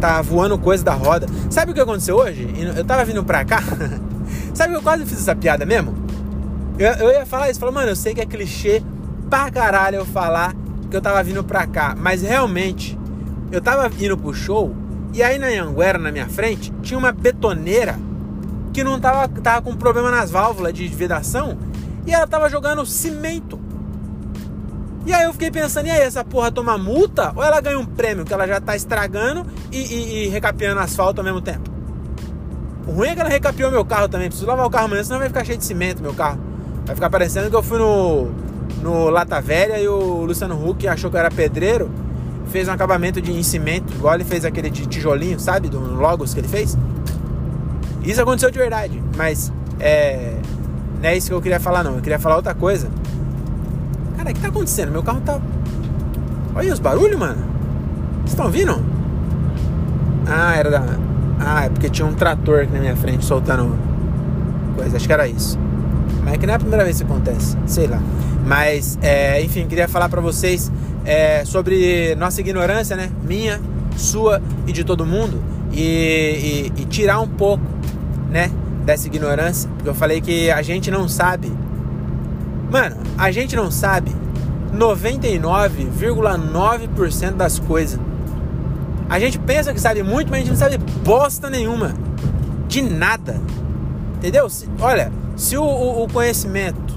Tá 0.00 0.22
voando 0.22 0.58
coisa 0.58 0.84
da 0.84 0.94
roda. 0.94 1.26
Sabe 1.50 1.72
o 1.72 1.74
que 1.74 1.80
aconteceu 1.80 2.16
hoje? 2.16 2.48
Eu 2.76 2.84
tava 2.84 3.04
vindo 3.04 3.24
pra 3.24 3.44
cá. 3.44 3.62
Sabe 4.54 4.72
que 4.72 4.78
eu 4.78 4.82
quase 4.82 5.04
fiz 5.04 5.18
essa 5.18 5.34
piada 5.34 5.64
mesmo? 5.64 5.94
Eu, 6.78 6.92
eu 6.92 7.10
ia 7.10 7.24
falar 7.26 7.50
isso, 7.50 7.58
falar, 7.58 7.72
mano, 7.72 7.88
eu 7.88 7.96
sei 7.96 8.14
que 8.14 8.20
é 8.20 8.26
clichê 8.26 8.82
pra 9.30 9.50
caralho 9.50 9.96
eu 9.96 10.04
falar 10.04 10.54
que 10.90 10.96
eu 10.96 11.00
tava 11.00 11.22
vindo 11.22 11.42
pra 11.42 11.66
cá. 11.66 11.96
Mas 11.98 12.22
realmente, 12.22 12.98
eu 13.50 13.60
tava 13.60 13.90
indo 13.98 14.16
pro 14.16 14.34
show 14.34 14.74
e 15.12 15.22
aí 15.22 15.38
na 15.38 15.46
Anguera, 15.46 15.98
na 15.98 16.12
minha 16.12 16.28
frente, 16.28 16.72
tinha 16.82 16.98
uma 16.98 17.10
betoneira 17.10 17.98
que 18.76 18.84
não 18.84 19.00
tava, 19.00 19.26
tava 19.40 19.62
com 19.62 19.74
problema 19.74 20.10
nas 20.10 20.30
válvulas 20.30 20.74
de 20.74 20.86
vedação 20.86 21.56
e 22.06 22.12
ela 22.12 22.26
tava 22.26 22.46
jogando 22.50 22.84
cimento. 22.84 23.58
E 25.06 25.14
aí 25.14 25.24
eu 25.24 25.32
fiquei 25.32 25.50
pensando, 25.50 25.86
e 25.86 25.90
aí, 25.90 26.02
essa 26.02 26.22
porra 26.22 26.52
toma 26.52 26.76
multa 26.76 27.32
ou 27.34 27.42
ela 27.42 27.58
ganha 27.58 27.78
um 27.78 27.86
prêmio 27.86 28.26
que 28.26 28.34
ela 28.34 28.46
já 28.46 28.60
tá 28.60 28.76
estragando 28.76 29.46
e, 29.72 29.78
e, 29.78 30.24
e 30.24 30.28
recapeando 30.28 30.78
asfalto 30.78 31.22
ao 31.22 31.24
mesmo 31.24 31.40
tempo? 31.40 31.70
O 32.86 32.92
ruim 32.92 33.08
é 33.08 33.14
que 33.14 33.20
ela 33.20 33.30
recapeou 33.30 33.70
meu 33.70 33.82
carro 33.82 34.10
também. 34.10 34.28
Preciso 34.28 34.46
lavar 34.46 34.66
o 34.66 34.70
carro 34.70 34.84
amanhã, 34.84 35.02
senão 35.02 35.20
vai 35.20 35.28
ficar 35.28 35.42
cheio 35.42 35.56
de 35.56 35.64
cimento 35.64 36.02
meu 36.02 36.12
carro. 36.12 36.38
Vai 36.84 36.94
ficar 36.94 37.08
parecendo 37.08 37.48
que 37.48 37.56
eu 37.56 37.62
fui 37.62 37.78
no, 37.78 38.28
no 38.82 39.08
Lata 39.08 39.40
Velha 39.40 39.80
e 39.80 39.88
o 39.88 40.26
Luciano 40.26 40.68
Huck 40.68 40.86
achou 40.86 41.08
que 41.10 41.16
eu 41.16 41.20
era 41.20 41.30
pedreiro. 41.30 41.90
Fez 42.48 42.68
um 42.68 42.72
acabamento 42.72 43.22
de 43.22 43.32
em 43.32 43.42
cimento, 43.42 43.90
igual 43.94 44.14
ele 44.14 44.24
fez 44.24 44.44
aquele 44.44 44.68
de 44.68 44.84
tijolinho, 44.84 45.40
sabe? 45.40 45.70
Do 45.70 45.80
Logos 45.80 46.34
que 46.34 46.40
ele 46.40 46.48
fez. 46.48 46.76
Isso 48.06 48.22
aconteceu 48.22 48.52
de 48.52 48.58
verdade, 48.58 49.02
mas 49.16 49.52
é, 49.80 50.36
não 51.02 51.08
é 51.08 51.16
isso 51.16 51.26
que 51.26 51.34
eu 51.34 51.42
queria 51.42 51.58
falar, 51.58 51.82
não. 51.82 51.96
Eu 51.96 52.00
queria 52.00 52.20
falar 52.20 52.36
outra 52.36 52.54
coisa. 52.54 52.88
Cara, 54.16 54.30
o 54.30 54.34
que 54.34 54.40
tá 54.40 54.48
acontecendo? 54.48 54.92
Meu 54.92 55.02
carro 55.02 55.20
tá. 55.22 55.40
Olha 56.54 56.72
os 56.72 56.78
barulhos, 56.78 57.18
mano. 57.18 57.44
Vocês 58.18 58.30
estão 58.30 58.46
ouvindo? 58.46 58.80
Ah, 60.24 60.54
era 60.56 60.70
da. 60.70 60.84
Ah, 61.40 61.64
é 61.64 61.68
porque 61.68 61.90
tinha 61.90 62.06
um 62.06 62.14
trator 62.14 62.60
aqui 62.60 62.72
na 62.72 62.80
minha 62.80 62.96
frente 62.96 63.24
soltando 63.24 63.76
coisa. 64.76 64.96
Acho 64.96 65.06
que 65.06 65.12
era 65.12 65.26
isso. 65.26 65.58
Mas 66.22 66.34
é 66.34 66.38
que 66.38 66.46
não 66.46 66.52
é 66.54 66.56
a 66.56 66.60
primeira 66.60 66.84
vez 66.84 66.98
que 66.98 67.04
acontece. 67.04 67.56
Sei 67.66 67.88
lá. 67.88 68.00
Mas, 68.46 68.96
é, 69.02 69.42
enfim, 69.42 69.66
queria 69.66 69.88
falar 69.88 70.08
para 70.08 70.20
vocês 70.20 70.70
é, 71.04 71.44
sobre 71.44 72.14
nossa 72.14 72.40
ignorância, 72.40 72.94
né? 72.96 73.10
Minha, 73.24 73.60
sua 73.96 74.40
e 74.64 74.72
de 74.72 74.84
todo 74.84 75.04
mundo. 75.04 75.42
E, 75.72 76.72
e, 76.76 76.82
e 76.82 76.84
tirar 76.86 77.20
um 77.20 77.28
pouco 77.28 77.64
né? 78.36 78.50
Dessa 78.84 79.06
ignorância. 79.06 79.70
Porque 79.70 79.88
eu 79.88 79.94
falei 79.94 80.20
que 80.20 80.50
a 80.50 80.60
gente 80.60 80.90
não 80.90 81.08
sabe. 81.08 81.50
Mano, 82.70 82.96
a 83.16 83.30
gente 83.30 83.56
não 83.56 83.70
sabe 83.70 84.14
99,9% 84.74 87.32
das 87.32 87.58
coisas. 87.58 87.98
A 89.08 89.18
gente 89.18 89.38
pensa 89.38 89.72
que 89.72 89.80
sabe 89.80 90.02
muito, 90.02 90.28
mas 90.28 90.40
a 90.40 90.42
gente 90.42 90.50
não 90.50 90.58
sabe 90.58 90.76
bosta 91.02 91.48
nenhuma. 91.48 91.94
De 92.68 92.82
nada. 92.82 93.40
Entendeu? 94.16 94.50
Se, 94.50 94.68
olha, 94.80 95.10
se 95.34 95.56
o, 95.56 95.64
o, 95.64 96.04
o 96.04 96.08
conhecimento 96.08 96.94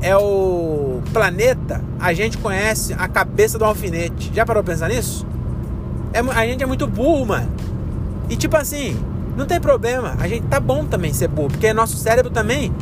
é 0.00 0.16
o 0.16 1.02
planeta, 1.12 1.84
a 2.00 2.14
gente 2.14 2.38
conhece 2.38 2.94
a 2.94 3.06
cabeça 3.08 3.58
do 3.58 3.66
alfinete. 3.66 4.30
Já 4.32 4.46
parou 4.46 4.62
pra 4.62 4.72
pensar 4.72 4.88
nisso? 4.88 5.26
É, 6.14 6.20
a 6.20 6.46
gente 6.46 6.62
é 6.62 6.66
muito 6.66 6.86
burro, 6.86 7.26
mano. 7.26 7.50
E 8.30 8.36
tipo 8.36 8.56
assim, 8.56 8.96
não 9.36 9.46
tem 9.46 9.60
problema, 9.60 10.14
a 10.18 10.28
gente 10.28 10.46
tá 10.46 10.60
bom 10.60 10.84
também 10.84 11.12
ser 11.12 11.28
burro, 11.28 11.48
porque 11.48 11.72
nosso 11.72 11.96
cérebro 11.96 12.30
também 12.30 12.72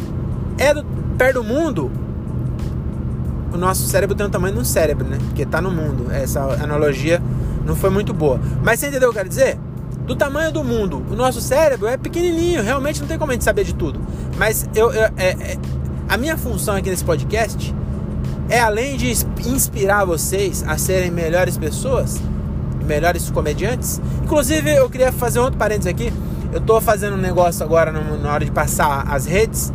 é 0.58 0.74
do, 0.74 0.84
perto 1.16 1.34
do 1.34 1.44
mundo. 1.44 1.90
O 3.52 3.56
nosso 3.56 3.86
cérebro 3.86 4.14
tem 4.14 4.26
o 4.26 4.30
tamanho 4.30 4.54
de 4.54 4.60
um 4.60 4.64
cérebro, 4.64 5.06
né? 5.06 5.18
Porque 5.26 5.44
tá 5.44 5.60
no 5.60 5.70
mundo. 5.70 6.06
Essa 6.10 6.40
analogia 6.62 7.20
não 7.66 7.74
foi 7.74 7.90
muito 7.90 8.14
boa. 8.14 8.40
Mas 8.62 8.78
você 8.78 8.86
entendeu 8.86 9.08
o 9.08 9.12
que 9.12 9.18
eu 9.18 9.22
quero 9.22 9.28
dizer? 9.28 9.58
Do 10.06 10.16
tamanho 10.16 10.52
do 10.52 10.64
mundo, 10.64 11.04
o 11.10 11.14
nosso 11.14 11.40
cérebro 11.40 11.86
é 11.86 11.96
pequenininho, 11.96 12.62
realmente 12.62 13.00
não 13.00 13.06
tem 13.06 13.18
como 13.18 13.30
a 13.30 13.34
gente 13.34 13.44
saber 13.44 13.64
de 13.64 13.74
tudo. 13.74 14.00
Mas 14.36 14.68
eu, 14.74 14.92
eu 14.92 15.04
é, 15.16 15.30
é, 15.40 15.58
a 16.08 16.16
minha 16.16 16.36
função 16.36 16.74
aqui 16.74 16.90
nesse 16.90 17.04
podcast 17.04 17.72
é 18.48 18.58
além 18.58 18.96
de 18.96 19.12
inspirar 19.46 20.04
vocês 20.04 20.64
a 20.66 20.76
serem 20.76 21.10
melhores 21.10 21.56
pessoas, 21.56 22.20
melhores 22.84 23.30
comediantes. 23.30 24.00
Inclusive, 24.24 24.74
eu 24.74 24.90
queria 24.90 25.12
fazer 25.12 25.38
um 25.38 25.44
outro 25.44 25.58
parênteses 25.58 25.86
aqui. 25.86 26.12
Eu 26.52 26.60
tô 26.60 26.80
fazendo 26.80 27.14
um 27.14 27.20
negócio 27.20 27.64
agora 27.64 27.92
na 27.92 28.32
hora 28.32 28.44
de 28.44 28.50
passar 28.50 29.04
as 29.08 29.26
redes 29.26 29.72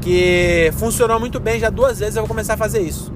que 0.00 0.72
funcionou 0.76 1.20
muito 1.20 1.38
bem. 1.38 1.60
Já 1.60 1.68
duas 1.68 1.98
vezes 1.98 2.16
eu 2.16 2.22
vou 2.22 2.28
começar 2.28 2.54
a 2.54 2.56
fazer 2.56 2.80
isso. 2.80 3.12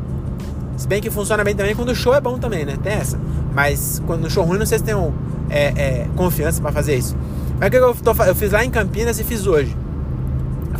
Se 0.76 0.86
bem 0.88 1.00
que 1.00 1.10
funciona 1.10 1.44
bem 1.44 1.54
também 1.54 1.74
quando 1.74 1.90
o 1.90 1.94
show 1.94 2.14
é 2.14 2.20
bom 2.20 2.38
também, 2.38 2.64
né? 2.64 2.76
Tem 2.82 2.92
essa. 2.92 3.18
Mas 3.54 4.02
quando 4.06 4.24
o 4.24 4.30
show 4.30 4.44
ruim, 4.44 4.58
não 4.58 4.66
sei 4.66 4.78
se 4.78 4.84
tem 4.84 4.94
um, 4.94 5.12
é, 5.48 5.64
é, 5.76 6.06
confiança 6.16 6.60
para 6.60 6.72
fazer 6.72 6.96
isso. 6.96 7.16
Mas 7.58 7.68
o 7.68 7.70
que 7.70 7.76
eu, 7.76 7.94
tô, 7.94 8.22
eu 8.24 8.34
fiz 8.34 8.52
lá 8.52 8.64
em 8.64 8.70
Campinas 8.70 9.18
e 9.18 9.24
fiz 9.24 9.46
hoje. 9.46 9.76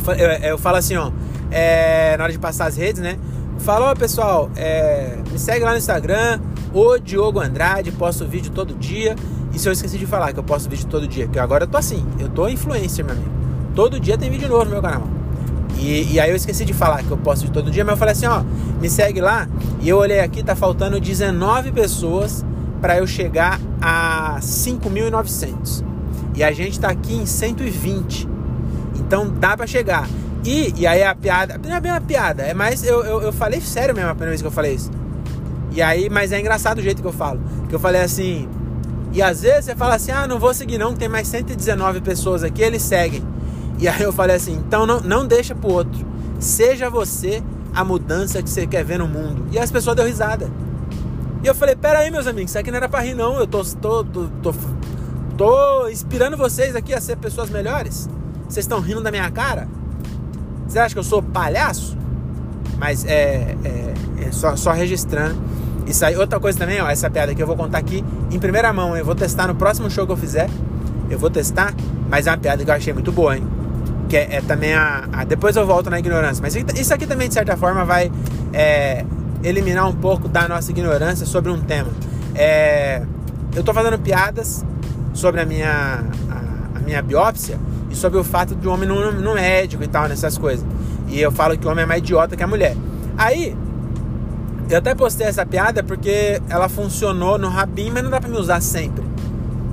Eu, 0.07 0.13
eu, 0.13 0.29
eu 0.51 0.57
falo 0.57 0.77
assim, 0.77 0.95
ó. 0.95 1.11
É, 1.49 2.15
na 2.17 2.23
hora 2.23 2.33
de 2.33 2.39
passar 2.39 2.67
as 2.67 2.77
redes, 2.77 3.01
né? 3.01 3.17
Fala, 3.59 3.91
ó 3.91 3.95
pessoal, 3.95 4.49
é, 4.55 5.17
me 5.31 5.37
segue 5.37 5.63
lá 5.63 5.71
no 5.71 5.77
Instagram, 5.77 6.39
o 6.73 6.97
Diogo 6.97 7.39
Andrade, 7.39 7.91
posto 7.91 8.25
vídeo 8.25 8.51
todo 8.51 8.73
dia. 8.73 9.15
Se 9.59 9.69
eu 9.69 9.73
esqueci 9.73 9.97
de 9.97 10.07
falar 10.07 10.33
que 10.33 10.39
eu 10.39 10.43
posto 10.43 10.69
vídeo 10.69 10.87
todo 10.87 11.07
dia, 11.07 11.27
que 11.27 11.37
agora 11.37 11.65
eu 11.65 11.67
tô 11.67 11.77
assim, 11.77 12.03
eu 12.19 12.27
tô 12.29 12.47
influencer, 12.47 13.05
meu 13.05 13.13
amigo. 13.13 13.29
Todo 13.75 13.99
dia 13.99 14.17
tem 14.17 14.29
vídeo 14.29 14.49
novo 14.49 14.65
no 14.65 14.71
meu 14.71 14.81
canal. 14.81 15.03
E, 15.77 16.13
e, 16.13 16.19
aí 16.19 16.29
eu 16.29 16.35
esqueci 16.35 16.65
de 16.65 16.73
falar 16.73 17.03
que 17.03 17.11
eu 17.11 17.17
posto 17.17 17.41
vídeo 17.41 17.53
todo 17.53 17.69
dia, 17.69 17.83
mas 17.83 17.93
eu 17.93 17.97
falei 17.97 18.13
assim, 18.13 18.25
ó, 18.25 18.43
me 18.81 18.89
segue 18.89 19.21
lá. 19.21 19.47
E 19.79 19.87
eu 19.87 19.97
olhei 19.97 20.19
aqui, 20.19 20.43
tá 20.43 20.55
faltando 20.55 20.99
19 20.99 21.71
pessoas 21.71 22.43
para 22.81 22.97
eu 22.97 23.05
chegar 23.05 23.59
a 23.79 24.37
5.900. 24.41 25.83
E 26.35 26.43
a 26.43 26.51
gente 26.51 26.79
tá 26.79 26.89
aqui 26.89 27.13
em 27.13 27.25
120. 27.25 28.27
Então 28.95 29.29
dá 29.29 29.55
para 29.55 29.67
chegar. 29.67 30.07
E, 30.43 30.73
e 30.75 30.87
aí 30.87 31.03
a 31.03 31.13
piada, 31.13 31.59
não 31.63 31.75
é 31.75 31.79
bem 31.79 31.91
uma 31.91 32.01
piada, 32.01 32.41
é 32.41 32.53
mais, 32.53 32.83
eu, 32.83 33.03
eu, 33.03 33.21
eu 33.21 33.31
falei 33.31 33.61
sério 33.61 33.93
mesmo 33.93 34.09
a 34.09 34.15
primeira 34.15 34.31
vez 34.31 34.41
que 34.41 34.47
eu 34.47 34.51
falei 34.51 34.73
isso. 34.73 34.89
E 35.71 35.81
aí, 35.81 36.09
mas 36.09 36.31
é 36.31 36.39
engraçado 36.39 36.79
o 36.79 36.81
jeito 36.81 37.01
que 37.01 37.07
eu 37.07 37.13
falo. 37.13 37.39
Que 37.69 37.75
eu 37.75 37.79
falei 37.79 38.01
assim, 38.01 38.49
e 39.11 39.21
às 39.21 39.41
vezes 39.41 39.65
você 39.65 39.75
fala 39.75 39.95
assim, 39.95 40.11
ah, 40.11 40.27
não 40.27 40.39
vou 40.39 40.53
seguir 40.53 40.77
não, 40.77 40.93
tem 40.93 41.09
mais 41.09 41.27
119 41.27 42.01
pessoas 42.01 42.43
aqui, 42.43 42.61
eles 42.61 42.81
seguem. 42.81 43.23
E 43.77 43.87
aí 43.87 44.01
eu 44.01 44.13
falei 44.13 44.35
assim, 44.35 44.53
então 44.53 44.85
não, 44.85 45.01
não 45.01 45.25
deixa 45.25 45.53
pro 45.53 45.71
outro. 45.71 46.05
Seja 46.39 46.89
você 46.89 47.43
a 47.73 47.83
mudança 47.83 48.41
que 48.41 48.49
você 48.49 48.65
quer 48.65 48.85
ver 48.85 48.99
no 48.99 49.07
mundo. 49.07 49.47
E 49.51 49.59
as 49.59 49.71
pessoas 49.71 49.95
deu 49.95 50.05
risada. 50.05 50.49
E 51.43 51.47
eu 51.47 51.55
falei, 51.55 51.75
pera 51.75 51.99
aí, 51.99 52.11
meus 52.11 52.27
amigos, 52.27 52.51
isso 52.51 52.59
aqui 52.59 52.69
não 52.69 52.77
era 52.77 52.87
pra 52.87 53.01
rir 53.01 53.15
não, 53.15 53.37
eu 53.37 53.47
tô, 53.47 53.63
tô, 53.63 54.03
tô, 54.03 54.27
tô, 54.41 54.53
tô 55.37 55.89
inspirando 55.89 56.37
vocês 56.37 56.75
aqui 56.75 56.93
a 56.93 57.01
ser 57.01 57.17
pessoas 57.17 57.49
melhores. 57.49 58.07
Vocês 58.47 58.65
estão 58.65 58.79
rindo 58.79 59.01
da 59.01 59.11
minha 59.11 59.29
cara? 59.31 59.67
Você 60.67 60.79
acha 60.79 60.93
que 60.93 60.99
eu 60.99 61.03
sou 61.03 61.21
palhaço? 61.21 61.97
Mas 62.77 63.03
é, 63.05 63.57
é, 63.63 63.93
é 64.27 64.31
só, 64.31 64.55
só 64.55 64.71
registrando. 64.71 65.41
Isso 65.91 66.05
aí, 66.05 66.15
outra 66.15 66.39
coisa 66.39 66.57
também, 66.57 66.81
ó, 66.81 66.89
essa 66.89 67.09
piada 67.09 67.35
que 67.35 67.43
eu 67.43 67.45
vou 67.45 67.57
contar 67.57 67.77
aqui 67.77 68.03
em 68.31 68.39
primeira 68.39 68.71
mão. 68.71 68.95
Eu 68.95 69.03
vou 69.03 69.13
testar 69.13 69.45
no 69.45 69.55
próximo 69.55 69.91
show 69.91 70.05
que 70.05 70.13
eu 70.13 70.17
fizer. 70.17 70.49
Eu 71.09 71.19
vou 71.19 71.29
testar, 71.29 71.73
mas 72.09 72.27
é 72.27 72.31
uma 72.31 72.37
piada 72.37 72.63
que 72.63 72.71
eu 72.71 72.73
achei 72.73 72.93
muito 72.93 73.11
boa, 73.11 73.35
hein? 73.35 73.45
Que 74.07 74.15
é, 74.15 74.35
é 74.37 74.41
também 74.41 74.73
a, 74.73 75.03
a, 75.11 75.25
Depois 75.25 75.53
eu 75.57 75.67
volto 75.67 75.89
na 75.89 75.99
ignorância. 75.99 76.41
Mas 76.41 76.55
isso 76.55 76.93
aqui 76.93 77.05
também, 77.05 77.27
de 77.27 77.33
certa 77.33 77.57
forma, 77.57 77.83
vai 77.83 78.09
é, 78.53 79.05
eliminar 79.43 79.85
um 79.85 79.93
pouco 79.93 80.29
da 80.29 80.47
nossa 80.47 80.71
ignorância 80.71 81.25
sobre 81.25 81.51
um 81.51 81.59
tema. 81.59 81.89
É, 82.33 83.03
eu 83.53 83.61
tô 83.61 83.73
fazendo 83.73 83.99
piadas 83.99 84.65
sobre 85.13 85.41
a 85.41 85.45
minha, 85.45 86.05
a, 86.29 86.77
a 86.77 86.79
minha 86.79 87.01
biópsia 87.01 87.59
e 87.89 87.95
sobre 87.97 88.17
o 88.17 88.23
fato 88.23 88.55
de 88.55 88.65
o 88.65 88.71
homem 88.71 88.87
no, 88.87 89.11
no 89.11 89.33
médico 89.33 89.83
e 89.83 89.87
tal, 89.87 90.07
nessas 90.07 90.37
coisas. 90.37 90.65
E 91.09 91.19
eu 91.19 91.33
falo 91.33 91.57
que 91.57 91.67
o 91.67 91.69
homem 91.69 91.83
é 91.83 91.85
mais 91.85 91.99
idiota 92.01 92.37
que 92.37 92.43
a 92.43 92.47
mulher. 92.47 92.77
Aí, 93.17 93.53
eu 94.73 94.77
até 94.77 94.95
postei 94.95 95.27
essa 95.27 95.45
piada 95.45 95.83
porque 95.83 96.41
ela 96.49 96.69
funcionou 96.69 97.37
no 97.37 97.49
Rabin, 97.49 97.91
mas 97.91 98.03
não 98.03 98.09
dá 98.09 98.21
pra 98.21 98.29
me 98.29 98.37
usar 98.37 98.61
sempre. 98.61 99.03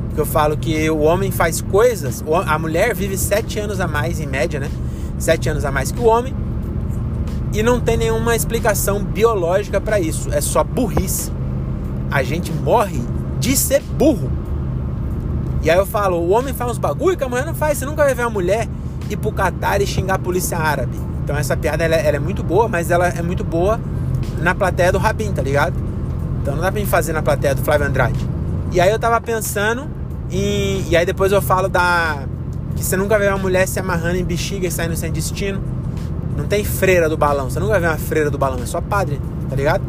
Porque 0.08 0.20
eu 0.20 0.26
falo 0.26 0.56
que 0.56 0.90
o 0.90 0.98
homem 0.98 1.30
faz 1.30 1.60
coisas, 1.60 2.24
a 2.46 2.58
mulher 2.58 2.96
vive 2.96 3.16
sete 3.16 3.60
anos 3.60 3.78
a 3.80 3.86
mais, 3.86 4.18
em 4.18 4.26
média, 4.26 4.58
né? 4.58 4.68
Sete 5.16 5.48
anos 5.48 5.64
a 5.64 5.70
mais 5.70 5.92
que 5.92 6.00
o 6.00 6.04
homem. 6.04 6.34
E 7.52 7.62
não 7.62 7.78
tem 7.78 7.96
nenhuma 7.96 8.34
explicação 8.34 9.02
biológica 9.04 9.80
para 9.80 10.00
isso. 10.00 10.32
É 10.32 10.40
só 10.40 10.64
burrice. 10.64 11.32
A 12.10 12.24
gente 12.24 12.52
morre 12.52 13.00
de 13.38 13.56
ser 13.56 13.80
burro. 13.80 14.30
E 15.62 15.70
aí 15.70 15.78
eu 15.78 15.86
falo, 15.86 16.16
o 16.16 16.30
homem 16.30 16.52
faz 16.52 16.72
uns 16.72 16.78
bagulho 16.78 17.16
que 17.16 17.22
a 17.22 17.28
mulher 17.28 17.46
não 17.46 17.54
faz. 17.54 17.78
Você 17.78 17.86
nunca 17.86 18.02
vai 18.02 18.14
ver 18.14 18.22
uma 18.22 18.30
mulher 18.30 18.66
ir 19.08 19.16
pro 19.16 19.30
Catar 19.30 19.80
e 19.80 19.86
xingar 19.86 20.14
a 20.14 20.18
polícia 20.18 20.58
árabe. 20.58 20.98
Então 21.22 21.36
essa 21.36 21.56
piada 21.56 21.84
ela, 21.84 21.94
ela, 21.94 22.16
é 22.16 22.20
muito 22.20 22.42
boa, 22.42 22.68
mas 22.68 22.90
ela 22.90 23.06
é 23.06 23.22
muito 23.22 23.44
boa 23.44 23.78
na 24.40 24.54
plateia 24.54 24.92
do 24.92 24.98
Rabin, 24.98 25.32
tá 25.32 25.42
ligado? 25.42 25.74
Então 26.42 26.54
não 26.54 26.62
dá 26.62 26.70
pra 26.70 26.80
gente 26.80 26.90
fazer 26.90 27.12
na 27.12 27.22
plateia 27.22 27.54
do 27.54 27.62
Flávio 27.62 27.86
Andrade. 27.86 28.18
E 28.72 28.80
aí 28.80 28.90
eu 28.90 28.98
tava 28.98 29.20
pensando 29.20 29.86
em. 30.30 30.84
E 30.88 30.96
aí 30.96 31.04
depois 31.04 31.32
eu 31.32 31.42
falo 31.42 31.68
da. 31.68 32.24
Que 32.76 32.84
você 32.84 32.96
nunca 32.96 33.18
vê 33.18 33.28
uma 33.28 33.38
mulher 33.38 33.66
se 33.66 33.80
amarrando 33.80 34.16
em 34.16 34.24
bexiga 34.24 34.66
e 34.66 34.70
saindo 34.70 34.96
sem 34.96 35.10
destino. 35.10 35.60
Não 36.36 36.46
tem 36.46 36.64
freira 36.64 37.08
do 37.08 37.16
balão. 37.16 37.50
Você 37.50 37.58
nunca 37.58 37.80
ver 37.80 37.88
uma 37.88 37.98
freira 37.98 38.30
do 38.30 38.38
balão, 38.38 38.58
é 38.62 38.66
só 38.66 38.80
padre, 38.80 39.20
tá 39.48 39.56
ligado? 39.56 39.82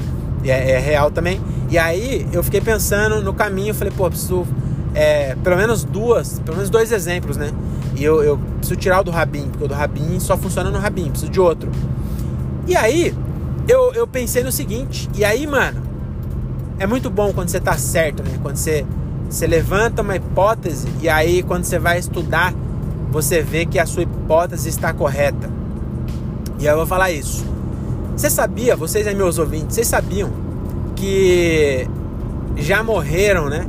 E 0.43 0.49
é, 0.49 0.71
é 0.71 0.79
real 0.79 1.11
também. 1.11 1.39
E 1.69 1.77
aí 1.77 2.27
eu 2.33 2.41
fiquei 2.41 2.61
pensando 2.61 3.21
no 3.21 3.33
caminho, 3.33 3.73
falei, 3.75 3.93
pô, 3.95 4.09
preciso 4.09 4.47
é, 4.95 5.35
pelo 5.43 5.55
menos 5.55 5.83
duas, 5.83 6.39
pelo 6.39 6.57
menos 6.57 6.69
dois 6.69 6.91
exemplos, 6.91 7.37
né? 7.37 7.51
E 7.95 8.03
eu, 8.03 8.23
eu 8.23 8.39
preciso 8.57 8.79
tirar 8.79 9.01
o 9.01 9.03
do 9.03 9.11
Rabin, 9.11 9.49
porque 9.49 9.65
o 9.65 9.67
do 9.67 9.73
Rabin 9.73 10.19
só 10.19 10.37
funciona 10.37 10.69
no 10.69 10.79
Rabin, 10.79 11.09
preciso 11.09 11.31
de 11.31 11.39
outro. 11.39 11.69
E 12.65 12.75
aí, 12.75 13.13
eu, 13.67 13.93
eu 13.93 14.07
pensei 14.07 14.43
no 14.43 14.51
seguinte, 14.51 15.09
e 15.15 15.23
aí, 15.23 15.45
mano, 15.45 15.81
é 16.77 16.87
muito 16.87 17.09
bom 17.09 17.33
quando 17.33 17.49
você 17.49 17.59
tá 17.59 17.77
certo, 17.77 18.23
né? 18.23 18.39
Quando 18.41 18.55
você, 18.55 18.85
você 19.29 19.45
levanta 19.45 20.01
uma 20.01 20.15
hipótese 20.15 20.87
e 21.01 21.09
aí 21.09 21.43
quando 21.43 21.65
você 21.65 21.77
vai 21.77 21.99
estudar, 21.99 22.53
você 23.11 23.41
vê 23.41 23.65
que 23.65 23.77
a 23.79 23.85
sua 23.85 24.03
hipótese 24.03 24.69
está 24.69 24.93
correta. 24.93 25.49
E 26.57 26.67
aí 26.67 26.73
eu 26.73 26.77
vou 26.77 26.87
falar 26.87 27.11
isso. 27.11 27.45
Você 28.15 28.29
sabia, 28.29 28.75
vocês 28.75 29.07
aí 29.07 29.15
meus 29.15 29.37
ouvintes, 29.37 29.75
vocês 29.75 29.87
sabiam 29.87 30.31
que 30.95 31.87
já 32.57 32.83
morreram, 32.83 33.49
né? 33.49 33.65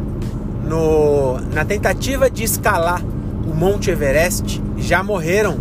no, 0.70 1.40
na 1.52 1.64
tentativa 1.64 2.30
de 2.30 2.44
escalar 2.44 3.04
o 3.44 3.52
Monte 3.52 3.90
Everest, 3.90 4.62
já 4.78 5.02
morreram 5.02 5.58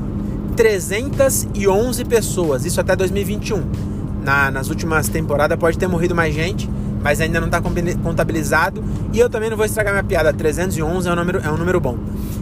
311 0.56 2.06
pessoas, 2.06 2.64
isso 2.64 2.80
até 2.80 2.96
2021. 2.96 3.89
Na, 4.24 4.52
nas 4.52 4.70
últimas 4.70 5.08
temporadas 5.08 5.58
pode 5.58 5.78
ter 5.78 5.88
morrido 5.88 6.14
mais 6.14 6.34
gente, 6.34 6.70
mas 7.02 7.22
ainda 7.22 7.40
não 7.40 7.48
está 7.48 7.62
contabilizado. 7.62 8.84
E 9.14 9.20
eu 9.20 9.30
também 9.30 9.50
não 9.50 9.58
vou 9.58 9.66
estragar 9.66 9.94
minha 9.94 10.04
piada, 10.04 10.34
311 10.34 11.08
é 11.08 11.12
um 11.12 11.16
número, 11.16 11.40
é 11.40 11.52
um 11.52 11.58
número 11.58 11.80
bom. 11.80 11.98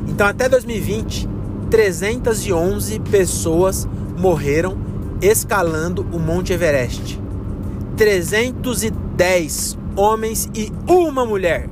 Então 0.08 0.26
até 0.26 0.50
2020, 0.50 1.30
311 1.70 3.00
pessoas 3.02 3.88
morreram 4.18 4.78
escalando 5.22 6.06
o 6.12 6.20
Monte 6.20 6.54
Everest. 6.54 7.20
310 7.98 9.78
homens 9.96 10.50
e 10.54 10.72
uma 10.88 11.26
mulher. 11.26 11.68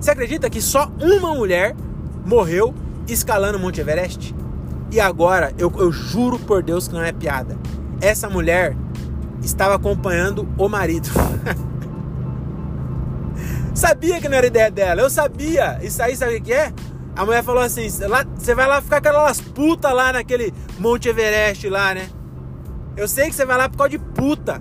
Você 0.00 0.10
acredita 0.10 0.48
que 0.48 0.62
só 0.62 0.90
uma 1.00 1.34
mulher 1.34 1.76
morreu 2.24 2.74
escalando 3.06 3.58
o 3.58 3.60
Monte 3.60 3.80
Everest? 3.80 4.34
E 4.90 4.98
agora, 4.98 5.52
eu, 5.58 5.72
eu 5.78 5.92
juro 5.92 6.38
por 6.38 6.62
Deus 6.62 6.88
que 6.88 6.94
não 6.94 7.02
é 7.02 7.12
piada. 7.12 7.56
Essa 8.00 8.28
mulher 8.28 8.74
estava 9.42 9.74
acompanhando 9.74 10.48
o 10.56 10.68
marido. 10.68 11.08
sabia 13.74 14.20
que 14.20 14.28
não 14.28 14.36
era 14.36 14.46
ideia 14.46 14.70
dela, 14.70 15.00
eu 15.00 15.10
sabia. 15.10 15.78
Isso 15.82 16.02
aí, 16.02 16.16
sabe 16.16 16.36
o 16.36 16.42
que 16.42 16.52
é? 16.52 16.72
A 17.16 17.24
mulher 17.24 17.42
falou 17.42 17.62
assim: 17.62 17.88
você 17.88 18.54
vai 18.54 18.66
lá 18.66 18.80
ficar 18.80 18.98
aquelas 18.98 19.40
putas 19.40 19.92
lá 19.92 20.12
naquele 20.12 20.54
Monte 20.78 21.08
Everest 21.08 21.68
lá, 21.68 21.94
né? 21.94 22.08
Eu 22.96 23.08
sei 23.08 23.28
que 23.28 23.34
você 23.34 23.44
vai 23.44 23.56
lá 23.56 23.68
por 23.68 23.78
causa 23.78 23.90
de 23.90 23.98
puta. 23.98 24.58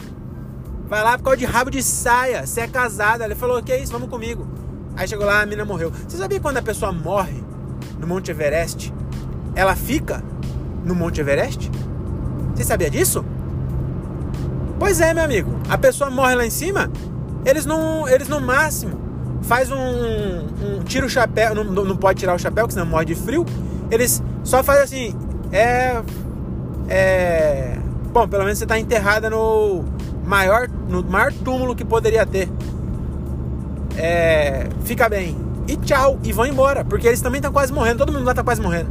Vai 0.88 1.04
lá 1.04 1.18
por 1.18 1.26
causa 1.26 1.38
de 1.38 1.46
rabo 1.46 1.70
de 1.70 1.84
saia. 1.84 2.46
Você 2.46 2.62
é 2.62 2.68
casada. 2.68 3.26
Ele 3.26 3.36
falou: 3.36 3.62
Que 3.62 3.76
isso, 3.76 3.92
vamos 3.92 4.10
comigo. 4.10 4.48
Aí 4.96 5.08
chegou 5.08 5.26
lá, 5.26 5.42
a 5.42 5.46
mina 5.46 5.64
morreu. 5.64 5.92
Você 6.08 6.18
sabia 6.18 6.40
quando 6.40 6.58
a 6.58 6.62
pessoa 6.62 6.92
morre 6.92 7.42
no 8.00 8.08
Monte 8.08 8.32
Everest, 8.32 8.94
ela 9.56 9.76
fica 9.76 10.24
no 10.84 10.94
Monte 10.94 11.22
Everest? 11.22 11.70
Você 12.54 12.64
sabia 12.64 12.90
disso? 12.90 13.24
Pois 14.80 15.02
é, 15.02 15.14
meu 15.14 15.24
amigo. 15.24 15.52
A 15.70 15.78
pessoa 15.78 16.10
morre 16.10 16.36
lá 16.36 16.46
em 16.46 16.50
cima, 16.50 16.90
eles 17.46 17.66
não, 17.66 18.08
eles 18.08 18.28
no 18.28 18.40
máximo 18.40 18.98
faz 19.44 19.72
um, 19.72 19.78
um 19.78 20.84
tira 20.84 21.06
o 21.06 21.10
chapéu, 21.10 21.54
não, 21.54 21.64
não 21.64 21.96
pode 21.96 22.20
tirar 22.20 22.34
o 22.34 22.40
chapéu, 22.40 22.66
porque 22.66 22.74
senão 22.74 22.86
morre 22.86 23.06
de 23.06 23.16
frio. 23.16 23.46
Eles 23.92 24.24
só 24.44 24.64
fazem 24.64 24.84
assim, 24.84 25.16
é, 25.52 26.02
é, 26.88 27.78
bom, 28.12 28.28
pelo 28.28 28.44
menos 28.44 28.58
você 28.58 28.66
está 28.66 28.80
enterrada 28.80 29.30
no 29.30 29.84
maior, 30.26 30.68
no 30.88 31.04
maior 31.04 31.32
túmulo 31.34 31.76
que 31.76 31.86
poderia 31.86 32.26
ter 32.26 32.50
é, 34.00 34.68
fica 34.86 35.10
bem. 35.10 35.38
E 35.68 35.76
tchau, 35.76 36.18
e 36.24 36.32
vão 36.32 36.48
embora, 36.48 36.84
porque 36.84 37.08
eles 37.08 37.22
também 37.22 37.40
estão 37.40 37.52
quase 37.52 37.72
morrendo, 37.72 38.00
todo 38.00 38.12
mundo 38.12 38.26
lá 38.26 38.32
está 38.32 38.44
quase 38.44 38.62
morrendo. 38.62 38.90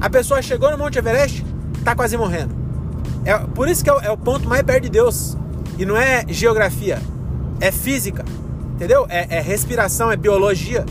A 0.00 0.08
pessoa 0.08 0.42
chegou 0.42 0.70
no 0.70 0.78
Monte 0.78 0.98
Everest, 0.98 1.44
está 1.78 1.94
quase 1.94 2.16
morrendo. 2.16 2.59
É, 3.24 3.36
por 3.38 3.68
isso 3.68 3.82
que 3.84 3.90
é 3.90 3.94
o, 3.94 4.00
é 4.00 4.10
o, 4.10 4.16
ponto 4.16 4.48
mais 4.48 4.62
perto 4.62 4.84
de 4.84 4.90
Deus. 4.90 5.36
E 5.78 5.84
não 5.84 5.96
é 5.96 6.24
geografia, 6.28 6.98
é 7.60 7.72
física, 7.72 8.24
entendeu? 8.74 9.06
É, 9.08 9.38
é 9.38 9.40
respiração, 9.40 10.10
é 10.10 10.16
biologia. 10.16 10.84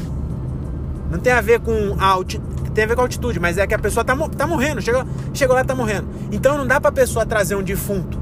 Não 1.12 1.20
tem 1.20 1.34
a 1.34 1.42
ver 1.42 1.60
com 1.60 1.96
altitude 2.00 2.50
tem 2.80 2.86
a 2.86 2.88
ver 2.88 2.96
com 2.96 3.02
altitude, 3.02 3.40
mas 3.40 3.58
é 3.58 3.68
que 3.68 3.74
a 3.74 3.80
pessoa 3.80 4.06
tá, 4.06 4.16
tá 4.30 4.48
morrendo, 4.48 4.82
chegou, 4.82 5.04
chegou 5.34 5.56
lá 5.56 5.66
tá 5.66 5.76
morrendo. 5.76 6.08
Então 6.32 6.58
não 6.58 6.66
dá 6.66 6.80
pra 6.80 6.92
pessoa 6.92 7.26
trazer 7.26 7.56
um 7.56 7.64
defunto. 7.64 8.18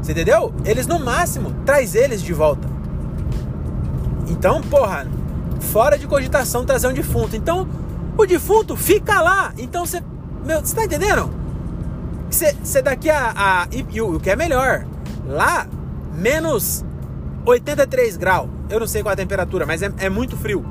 Você 0.00 0.12
entendeu? 0.12 0.54
Eles 0.64 0.86
no 0.86 0.98
máximo 0.98 1.52
traz 1.66 1.94
eles 1.94 2.22
de 2.22 2.32
volta. 2.32 2.68
Então, 4.28 4.60
porra, 4.62 5.06
fora 5.60 5.98
de 5.98 6.06
cogitação 6.06 6.64
trazer 6.64 6.86
um 6.86 6.92
defunto. 6.92 7.34
Então, 7.34 7.68
o 8.16 8.24
defunto 8.24 8.76
fica 8.76 9.20
lá. 9.20 9.52
Então 9.58 9.84
você, 9.84 10.02
meu, 10.44 10.60
você 10.60 10.74
tá 10.74 10.84
entendendo? 10.84 11.30
Você 12.30 12.80
daqui 12.80 13.10
a, 13.10 13.32
a 13.34 13.68
e, 13.72 13.84
e, 13.90 14.00
o 14.00 14.20
que 14.20 14.30
é 14.30 14.36
melhor, 14.36 14.86
lá 15.26 15.66
menos 16.14 16.84
83 17.44 18.16
graus. 18.16 18.48
Eu 18.68 18.78
não 18.78 18.86
sei 18.86 19.02
qual 19.02 19.12
a 19.12 19.16
temperatura, 19.16 19.66
mas 19.66 19.82
é, 19.82 19.92
é 19.98 20.08
muito 20.08 20.36
frio. 20.36 20.64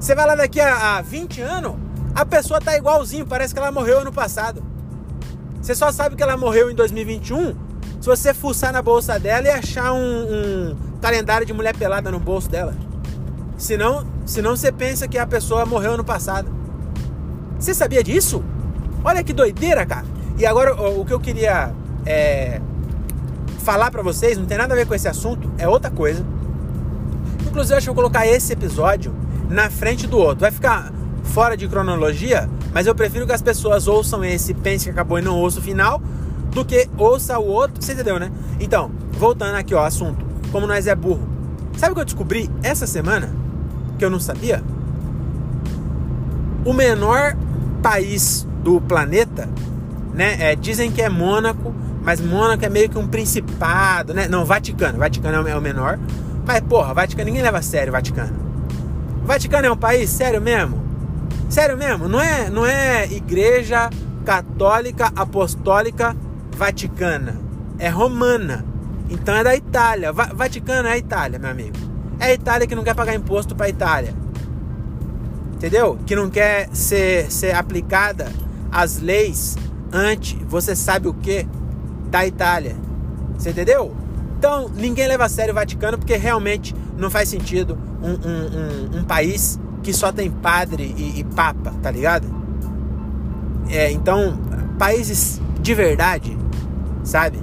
Você 0.00 0.14
vai 0.14 0.26
lá 0.26 0.34
daqui 0.34 0.60
a, 0.60 0.96
a 0.96 1.02
20 1.02 1.40
anos, 1.42 1.74
a 2.14 2.24
pessoa 2.24 2.60
tá 2.60 2.76
igualzinho, 2.76 3.26
parece 3.26 3.52
que 3.52 3.60
ela 3.60 3.70
morreu 3.70 4.00
ano 4.00 4.12
passado. 4.12 4.62
Você 5.60 5.74
só 5.74 5.92
sabe 5.92 6.16
que 6.16 6.22
ela 6.22 6.36
morreu 6.36 6.70
em 6.70 6.74
2021 6.74 7.54
se 8.00 8.06
você 8.06 8.34
fuçar 8.34 8.72
na 8.72 8.82
bolsa 8.82 9.18
dela 9.18 9.46
e 9.46 9.50
achar 9.50 9.92
um, 9.92 9.98
um 9.98 10.76
calendário 11.00 11.46
de 11.46 11.52
mulher 11.52 11.76
pelada 11.76 12.10
no 12.10 12.18
bolso 12.18 12.50
dela. 12.50 12.74
Senão, 13.56 14.04
senão 14.26 14.56
você 14.56 14.72
pensa 14.72 15.06
que 15.06 15.16
a 15.16 15.26
pessoa 15.26 15.64
morreu 15.64 15.92
ano 15.92 16.04
passado. 16.04 16.50
Você 17.60 17.72
sabia 17.72 18.02
disso? 18.02 18.42
Olha 19.04 19.22
que 19.22 19.32
doideira, 19.32 19.86
cara. 19.86 20.04
E 20.42 20.46
agora 20.46 20.74
o, 20.74 21.04
que 21.04 21.12
eu 21.12 21.20
queria 21.20 21.72
é, 22.04 22.60
falar 23.60 23.92
para 23.92 24.02
vocês 24.02 24.36
não 24.36 24.44
tem 24.44 24.58
nada 24.58 24.74
a 24.74 24.76
ver 24.76 24.88
com 24.88 24.92
esse 24.92 25.06
assunto, 25.06 25.48
é 25.56 25.68
outra 25.68 25.88
coisa. 25.88 26.26
Inclusive, 27.46 27.76
acho 27.76 27.86
que 27.86 27.90
eu 27.90 27.94
vou 27.94 28.02
colocar 28.02 28.26
esse 28.26 28.52
episódio 28.52 29.14
na 29.48 29.70
frente 29.70 30.04
do 30.08 30.18
outro. 30.18 30.40
Vai 30.40 30.50
ficar 30.50 30.92
fora 31.22 31.56
de 31.56 31.68
cronologia, 31.68 32.50
mas 32.74 32.88
eu 32.88 32.94
prefiro 32.94 33.24
que 33.24 33.32
as 33.32 33.40
pessoas 33.40 33.86
ouçam 33.86 34.24
esse, 34.24 34.52
pense 34.52 34.86
que 34.86 34.90
acabou 34.90 35.16
e 35.16 35.22
não 35.22 35.38
ouça 35.38 35.60
o 35.60 35.62
final, 35.62 36.02
do 36.50 36.64
que 36.64 36.88
ouça 36.98 37.38
o 37.38 37.46
outro. 37.46 37.80
Você 37.80 37.92
entendeu, 37.92 38.18
né? 38.18 38.32
Então, 38.58 38.90
voltando 39.12 39.54
aqui 39.54 39.72
ao 39.72 39.84
assunto, 39.84 40.26
como 40.50 40.66
nós 40.66 40.88
é 40.88 40.94
burro. 40.96 41.22
Sabe 41.76 41.92
o 41.92 41.94
que 41.94 42.00
eu 42.00 42.04
descobri 42.04 42.50
essa 42.64 42.84
semana? 42.84 43.32
Que 43.96 44.04
eu 44.04 44.10
não 44.10 44.18
sabia? 44.18 44.60
O 46.64 46.72
menor 46.72 47.36
país 47.80 48.44
do 48.64 48.80
planeta, 48.80 49.48
né? 50.12 50.36
É, 50.38 50.56
dizem 50.56 50.90
que 50.90 51.00
é 51.00 51.08
Mônaco, 51.08 51.74
mas 52.02 52.20
Mônaco 52.20 52.64
é 52.64 52.68
meio 52.68 52.88
que 52.88 52.98
um 52.98 53.06
principado, 53.06 54.12
né? 54.12 54.28
Não, 54.28 54.44
Vaticano. 54.44 54.98
Vaticano 54.98 55.48
é 55.48 55.56
o 55.56 55.60
menor. 55.60 55.98
Mas, 56.44 56.60
porra, 56.60 56.92
Vaticano, 56.92 57.26
ninguém 57.26 57.42
leva 57.42 57.58
a 57.58 57.62
sério 57.62 57.90
o 57.90 57.92
Vaticano. 57.92 58.34
Vaticano 59.24 59.66
é 59.66 59.70
um 59.70 59.76
país 59.76 60.10
sério 60.10 60.40
mesmo? 60.40 60.82
Sério 61.48 61.76
mesmo? 61.76 62.08
Não 62.08 62.20
é, 62.20 62.50
não 62.50 62.66
é 62.66 63.06
igreja 63.12 63.88
católica 64.24 65.12
apostólica 65.14 66.16
vaticana. 66.56 67.36
É 67.78 67.88
romana. 67.88 68.64
Então 69.08 69.34
é 69.34 69.44
da 69.44 69.54
Itália. 69.54 70.12
Va 70.12 70.30
Vaticano 70.34 70.88
é 70.88 70.92
a 70.92 70.98
Itália, 70.98 71.38
meu 71.38 71.50
amigo. 71.50 71.76
É 72.18 72.26
a 72.26 72.34
Itália 72.34 72.66
que 72.66 72.74
não 72.74 72.82
quer 72.82 72.94
pagar 72.94 73.14
imposto 73.14 73.54
para 73.54 73.66
a 73.66 73.68
Itália. 73.68 74.14
Entendeu? 75.54 75.98
Que 76.06 76.16
não 76.16 76.28
quer 76.28 76.68
ser, 76.72 77.30
ser 77.30 77.54
aplicada 77.54 78.32
as 78.70 78.98
leis 79.00 79.56
antes, 79.92 80.36
você 80.48 80.74
sabe 80.74 81.08
o 81.08 81.14
que, 81.14 81.46
da 82.10 82.26
Itália. 82.26 82.76
Você 83.36 83.50
entendeu? 83.50 83.94
Então, 84.38 84.68
ninguém 84.68 85.06
leva 85.06 85.24
a 85.24 85.28
sério 85.28 85.52
o 85.52 85.54
Vaticano 85.54 85.98
porque 85.98 86.16
realmente 86.16 86.74
não 86.96 87.10
faz 87.10 87.28
sentido 87.28 87.78
um, 88.02 88.10
um, 88.10 88.96
um, 88.96 88.98
um 88.98 89.04
país 89.04 89.58
que 89.82 89.92
só 89.92 90.12
tem 90.12 90.30
padre 90.30 90.94
e, 90.96 91.20
e 91.20 91.24
papa, 91.24 91.72
tá 91.82 91.90
ligado? 91.90 92.26
É, 93.68 93.90
então, 93.90 94.38
países 94.78 95.40
de 95.60 95.74
verdade, 95.74 96.36
sabe? 97.04 97.38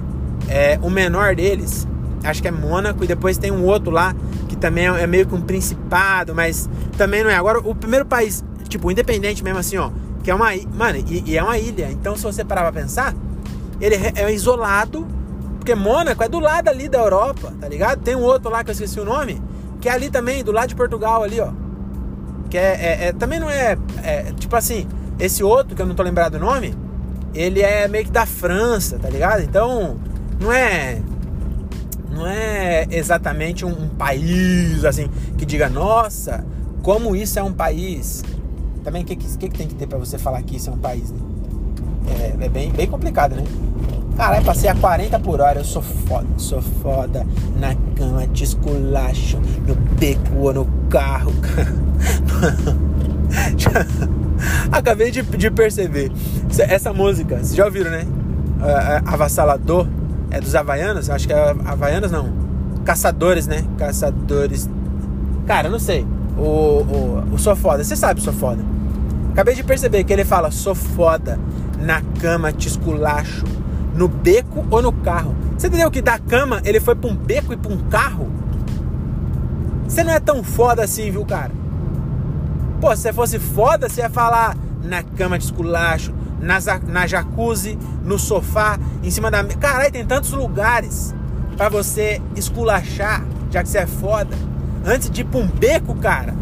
É, 0.48 0.78
o 0.82 0.90
menor 0.90 1.34
deles, 1.34 1.86
acho 2.24 2.42
que 2.42 2.48
é 2.48 2.50
Mônaco, 2.50 3.02
e 3.04 3.06
depois 3.06 3.38
tem 3.38 3.50
um 3.50 3.64
outro 3.64 3.90
lá 3.90 4.14
que 4.48 4.56
também 4.56 4.88
é, 4.88 5.02
é 5.02 5.06
meio 5.06 5.26
que 5.26 5.34
um 5.34 5.40
principado, 5.40 6.34
mas 6.34 6.68
também 6.96 7.22
não 7.22 7.30
é. 7.30 7.36
Agora, 7.36 7.58
o 7.60 7.74
primeiro 7.74 8.04
país, 8.04 8.44
tipo, 8.68 8.90
independente 8.90 9.42
mesmo 9.42 9.58
assim, 9.58 9.76
ó, 9.76 9.90
que 10.22 10.30
é 10.30 10.34
uma. 10.34 10.50
Mano, 10.74 10.98
e, 11.08 11.30
e 11.30 11.38
é 11.38 11.42
uma 11.42 11.58
ilha. 11.58 11.90
Então, 11.90 12.16
se 12.16 12.22
você 12.22 12.44
parar 12.44 12.62
pra 12.62 12.80
pensar, 12.80 13.14
ele 13.80 13.96
é, 14.14 14.32
isolado, 14.32 15.06
porque 15.58 15.74
Mônaco 15.74 16.22
é 16.22 16.28
do 16.28 16.38
lado 16.38 16.68
ali 16.68 16.88
da 16.88 16.98
Europa, 16.98 17.52
tá 17.60 17.68
ligado? 17.68 18.00
Tem 18.00 18.14
um 18.14 18.22
outro 18.22 18.50
lá 18.50 18.62
que 18.62 18.70
eu 18.70 18.72
esqueci 18.72 19.00
o 19.00 19.04
nome, 19.04 19.40
que 19.80 19.88
é 19.88 19.92
ali 19.92 20.10
também, 20.10 20.44
do 20.44 20.52
lado 20.52 20.68
de 20.68 20.76
Portugal 20.76 21.22
ali, 21.22 21.40
ó. 21.40 21.50
Que 22.48 22.58
é, 22.58 22.62
é, 22.62 23.04
é 23.06 23.12
também 23.12 23.40
não 23.40 23.48
é, 23.48 23.78
é, 24.02 24.32
tipo 24.38 24.54
assim, 24.56 24.86
esse 25.18 25.42
outro 25.42 25.74
que 25.74 25.82
eu 25.82 25.86
não 25.86 25.94
tô 25.94 26.02
lembrado 26.02 26.34
o 26.34 26.40
nome, 26.40 26.74
ele 27.32 27.62
é 27.62 27.86
meio 27.88 28.04
que 28.04 28.10
da 28.10 28.26
França, 28.26 28.98
tá 28.98 29.08
ligado? 29.08 29.42
Então, 29.42 29.98
não 30.40 30.52
é 30.52 31.00
não 32.10 32.26
é 32.26 32.86
exatamente 32.90 33.64
um, 33.64 33.70
um 33.70 33.88
país 33.88 34.84
assim 34.84 35.08
que 35.38 35.46
diga, 35.46 35.68
nossa, 35.68 36.44
como 36.82 37.14
isso 37.14 37.38
é 37.38 37.42
um 37.42 37.52
país. 37.52 38.22
Também 38.84 39.02
o 39.02 39.04
que, 39.04 39.16
que, 39.16 39.36
que, 39.36 39.50
tem 39.50 39.68
que 39.68 39.74
ter 39.74 39.86
para 39.86 39.98
você 39.98 40.18
falar 40.18 40.42
que 40.42 40.56
isso 40.56 40.70
é 40.70 40.72
um 40.72 40.78
país, 40.78 41.10
né? 41.10 41.18
É, 42.40 42.46
é 42.46 42.48
bem, 42.48 42.70
bem 42.70 42.86
complicado, 42.86 43.34
né? 43.34 43.44
Caralho, 44.16 44.44
passei 44.44 44.68
a 44.68 44.74
40 44.74 45.18
por 45.20 45.40
hora, 45.40 45.60
eu 45.60 45.64
sou 45.64 45.82
foda, 45.82 46.26
sou 46.36 46.60
foda. 46.60 47.26
Na 47.58 47.74
cama, 47.96 48.26
te 48.26 48.44
esculacho, 48.44 49.38
no 49.66 49.74
beco 49.74 50.36
ou 50.36 50.52
no 50.52 50.66
carro. 50.88 51.32
Acabei 54.72 55.10
de, 55.10 55.22
de 55.22 55.50
perceber. 55.50 56.12
Essa 56.58 56.92
música, 56.92 57.36
vocês 57.36 57.54
já 57.54 57.64
ouviram, 57.64 57.90
né? 57.90 58.06
Avassalador. 59.06 59.86
É 60.30 60.40
dos 60.40 60.54
Havaianos? 60.54 61.10
Acho 61.10 61.26
que 61.26 61.32
é 61.32 61.50
Havaianos 61.64 62.10
não. 62.10 62.32
Caçadores, 62.84 63.46
né? 63.46 63.64
Caçadores. 63.76 64.68
Cara, 65.46 65.68
eu 65.68 65.72
não 65.72 65.78
sei. 65.78 66.06
O, 66.36 66.42
o, 66.42 67.34
o 67.34 67.38
Sou 67.38 67.54
Foda, 67.56 67.82
você 67.82 67.96
sabe 67.96 68.20
Sou 68.20 68.32
Foda. 68.32 68.62
Acabei 69.32 69.54
de 69.54 69.62
perceber 69.62 70.04
que 70.04 70.12
ele 70.12 70.24
fala 70.24 70.50
Sou 70.50 70.74
Foda, 70.74 71.38
na 71.78 72.02
cama 72.20 72.52
te 72.52 72.68
esculacho 72.68 73.44
no 73.94 74.08
beco 74.08 74.64
ou 74.70 74.82
no 74.82 74.92
carro. 74.92 75.34
Você 75.56 75.66
entendeu 75.66 75.90
que 75.90 76.00
da 76.00 76.18
cama 76.18 76.60
ele 76.64 76.80
foi 76.80 76.94
para 76.94 77.10
um 77.10 77.14
beco 77.14 77.52
e 77.52 77.56
para 77.56 77.72
um 77.72 77.78
carro? 77.88 78.30
Você 79.86 80.02
não 80.02 80.12
é 80.12 80.20
tão 80.20 80.42
foda 80.42 80.84
assim, 80.84 81.10
viu, 81.10 81.24
cara? 81.24 81.52
Pô, 82.80 82.94
se 82.96 83.02
você 83.02 83.12
fosse 83.12 83.38
foda, 83.38 83.88
você 83.88 84.00
ia 84.00 84.08
falar 84.08 84.56
na 84.82 85.02
cama 85.02 85.38
de 85.38 85.44
esculacho, 85.44 86.14
na, 86.40 86.58
na 86.86 87.06
jacuzzi, 87.06 87.78
no 88.02 88.18
sofá, 88.18 88.78
em 89.02 89.10
cima 89.10 89.30
da. 89.30 89.44
Caralho, 89.44 89.92
tem 89.92 90.06
tantos 90.06 90.32
lugares 90.32 91.14
para 91.56 91.68
você 91.68 92.22
esculachar, 92.34 93.22
já 93.50 93.62
que 93.62 93.68
você 93.68 93.78
é 93.78 93.86
foda. 93.86 94.34
Antes 94.84 95.10
de 95.10 95.20
ir 95.20 95.24
pra 95.24 95.40
um 95.40 95.46
beco, 95.46 95.94
cara. 95.96 96.34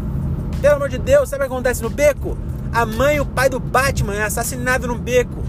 Pelo 0.61 0.75
amor 0.75 0.89
de 0.89 0.97
Deus, 0.97 1.29
sabe 1.29 1.43
o 1.43 1.47
que 1.47 1.53
acontece 1.53 1.81
no 1.81 1.89
beco? 1.89 2.37
A 2.71 2.85
mãe 2.85 3.17
e 3.17 3.19
o 3.19 3.25
pai 3.25 3.49
do 3.49 3.59
Batman 3.59 4.15
é 4.15 4.23
assassinado 4.23 4.87
no 4.87 4.95
beco. 4.95 5.43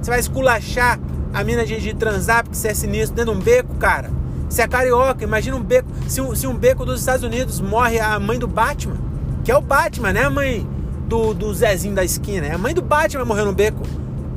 Você 0.00 0.10
vai 0.10 0.20
esculachar 0.20 0.98
a 1.32 1.42
mina 1.42 1.64
de, 1.64 1.80
de 1.80 1.94
transar 1.94 2.44
porque 2.44 2.56
você 2.56 2.68
é 2.68 2.74
sinistro 2.74 3.16
dentro 3.16 3.32
de 3.32 3.38
um 3.38 3.42
beco, 3.42 3.74
cara. 3.76 4.10
Você 4.48 4.62
é 4.62 4.68
carioca, 4.68 5.24
imagina 5.24 5.56
um 5.56 5.62
beco. 5.62 5.88
Se 6.06 6.20
um, 6.20 6.34
se 6.34 6.46
um 6.46 6.54
beco 6.54 6.84
dos 6.84 7.00
Estados 7.00 7.24
Unidos 7.24 7.60
morre 7.60 7.98
a 7.98 8.18
mãe 8.20 8.38
do 8.38 8.46
Batman, 8.46 8.96
que 9.42 9.50
é 9.50 9.56
o 9.56 9.60
Batman, 9.60 10.12
né? 10.12 10.24
A 10.24 10.30
mãe 10.30 10.66
do, 11.08 11.34
do 11.34 11.52
Zezinho 11.52 11.94
da 11.94 12.04
esquina. 12.04 12.46
É 12.46 12.52
a 12.52 12.58
mãe 12.58 12.74
do 12.74 12.82
Batman 12.82 13.24
morreu 13.24 13.46
no 13.46 13.52
beco. 13.52 13.82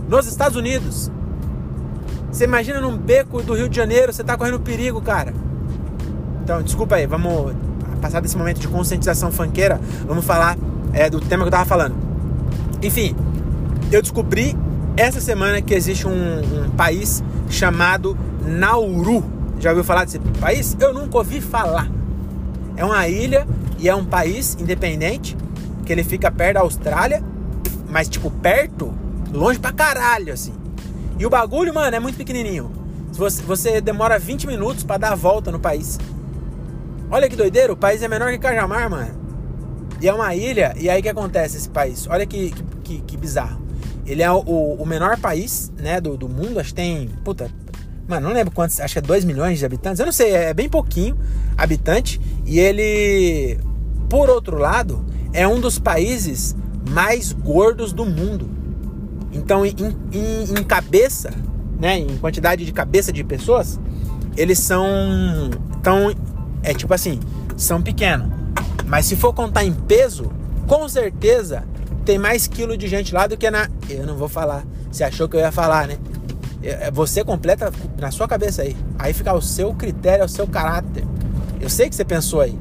Nos 0.07 0.25
Estados 0.25 0.57
Unidos. 0.57 1.11
Você 2.31 2.45
imagina 2.45 2.79
num 2.79 2.97
beco 2.97 3.41
do 3.41 3.53
Rio 3.53 3.69
de 3.69 3.75
Janeiro, 3.75 4.13
você 4.13 4.23
tá 4.23 4.37
correndo 4.37 4.59
perigo, 4.59 5.01
cara. 5.01 5.33
Então, 6.43 6.61
desculpa 6.61 6.95
aí, 6.95 7.05
vamos 7.05 7.53
passar 7.97 8.21
desse 8.21 8.37
momento 8.37 8.59
de 8.59 8.67
conscientização 8.67 9.31
fanqueira, 9.31 9.79
vamos 10.05 10.25
falar 10.25 10.57
é, 10.93 11.09
do 11.09 11.19
tema 11.19 11.43
que 11.43 11.47
eu 11.47 11.51
tava 11.51 11.65
falando. 11.65 11.95
Enfim, 12.81 13.15
eu 13.91 14.01
descobri 14.01 14.55
essa 14.95 15.21
semana 15.21 15.61
que 15.61 15.73
existe 15.73 16.07
um, 16.07 16.65
um 16.65 16.69
país 16.71 17.23
chamado 17.49 18.17
Nauru. 18.45 19.23
Já 19.59 19.69
ouviu 19.69 19.83
falar 19.83 20.05
desse 20.05 20.19
país? 20.39 20.75
Eu 20.79 20.93
nunca 20.93 21.17
ouvi 21.17 21.41
falar. 21.41 21.89
É 22.75 22.85
uma 22.85 23.07
ilha 23.07 23.47
e 23.79 23.89
é 23.89 23.95
um 23.95 24.05
país 24.05 24.57
independente 24.59 25.35
que 25.85 25.91
ele 25.91 26.03
fica 26.03 26.29
perto 26.29 26.55
da 26.55 26.59
Austrália, 26.61 27.23
mas 27.89 28.09
tipo 28.09 28.29
perto, 28.29 28.93
longe 29.31 29.59
pra 29.59 29.71
caralho 29.71 30.33
assim. 30.33 30.53
E 31.17 31.25
o 31.25 31.29
bagulho, 31.29 31.73
mano, 31.73 31.95
é 31.95 31.99
muito 31.99 32.17
pequenininho. 32.17 32.71
Você, 33.13 33.41
você 33.41 33.81
demora 33.81 34.19
20 34.19 34.45
minutos 34.45 34.83
para 34.83 34.97
dar 34.97 35.11
a 35.13 35.15
volta 35.15 35.51
no 35.51 35.59
país. 35.59 35.97
Olha 37.09 37.29
que 37.29 37.35
doideira, 37.35 37.71
o 37.71 37.77
país 37.77 38.01
é 38.01 38.07
menor 38.07 38.31
que 38.31 38.37
Cajamar, 38.37 38.89
mano. 38.89 39.27
E 40.01 40.07
é 40.07 40.13
uma 40.13 40.35
ilha, 40.35 40.73
e 40.77 40.89
aí 40.89 41.01
que 41.01 41.09
acontece 41.09 41.57
esse 41.57 41.69
país? 41.69 42.07
Olha 42.07 42.25
que, 42.25 42.53
que, 42.83 43.01
que 43.01 43.17
bizarro. 43.17 43.65
Ele 44.05 44.21
é 44.21 44.31
o, 44.31 44.39
o 44.39 44.85
menor 44.85 45.17
país 45.19 45.71
né, 45.77 45.99
do, 45.99 46.15
do 46.15 46.29
mundo, 46.29 46.59
acho 46.59 46.69
que 46.69 46.75
tem, 46.75 47.09
puta, 47.23 47.49
Mano, 48.07 48.29
não 48.29 48.33
lembro 48.33 48.53
quantos, 48.53 48.79
acho 48.79 48.93
que 48.93 48.99
é 48.99 49.01
2 49.01 49.25
milhões 49.25 49.59
de 49.59 49.65
habitantes. 49.65 49.99
Eu 49.99 50.05
não 50.05 50.13
sei, 50.13 50.31
é 50.31 50.53
bem 50.53 50.69
pouquinho 50.69 51.17
habitante. 51.57 52.21
E 52.45 52.57
ele, 52.57 53.59
por 54.09 54.29
outro 54.29 54.57
lado, 54.57 55.05
é 55.33 55.45
um 55.45 55.59
dos 55.59 55.77
países 55.77 56.55
mais 56.89 57.33
gordos 57.33 57.91
do 57.91 58.05
mundo. 58.05 58.49
Então, 59.33 59.65
em, 59.65 59.75
em, 60.13 60.57
em 60.57 60.63
cabeça, 60.63 61.33
né, 61.77 61.99
em 61.99 62.17
quantidade 62.17 62.65
de 62.65 62.71
cabeça 62.71 63.11
de 63.11 63.25
pessoas, 63.25 63.77
eles 64.37 64.59
são 64.59 64.85
tão 65.83 66.15
é 66.67 66.73
tipo 66.73 66.93
assim, 66.93 67.21
são 67.55 67.81
pequenos. 67.81 68.27
Mas 68.85 69.05
se 69.05 69.15
for 69.15 69.33
contar 69.33 69.63
em 69.63 69.71
peso, 69.71 70.29
com 70.67 70.87
certeza 70.89 71.63
tem 72.03 72.17
mais 72.17 72.45
quilo 72.45 72.77
de 72.77 72.89
gente 72.89 73.13
lá 73.13 73.25
do 73.25 73.37
que 73.37 73.49
na. 73.49 73.69
Eu 73.89 74.05
não 74.05 74.17
vou 74.17 74.27
falar. 74.27 74.65
Você 74.91 75.03
achou 75.03 75.29
que 75.29 75.37
eu 75.37 75.39
ia 75.39 75.51
falar, 75.51 75.87
né? 75.87 75.97
É, 76.61 76.87
é, 76.87 76.91
você 76.91 77.23
completa 77.23 77.71
na 77.97 78.11
sua 78.11 78.27
cabeça 78.27 78.63
aí. 78.63 78.75
Aí 78.99 79.13
fica 79.13 79.33
o 79.33 79.41
seu 79.41 79.73
critério, 79.73 80.25
o 80.25 80.29
seu 80.29 80.45
caráter. 80.45 81.05
Eu 81.61 81.69
sei 81.69 81.89
que 81.89 81.95
você 81.95 82.03
pensou 82.03 82.41
aí. 82.41 82.59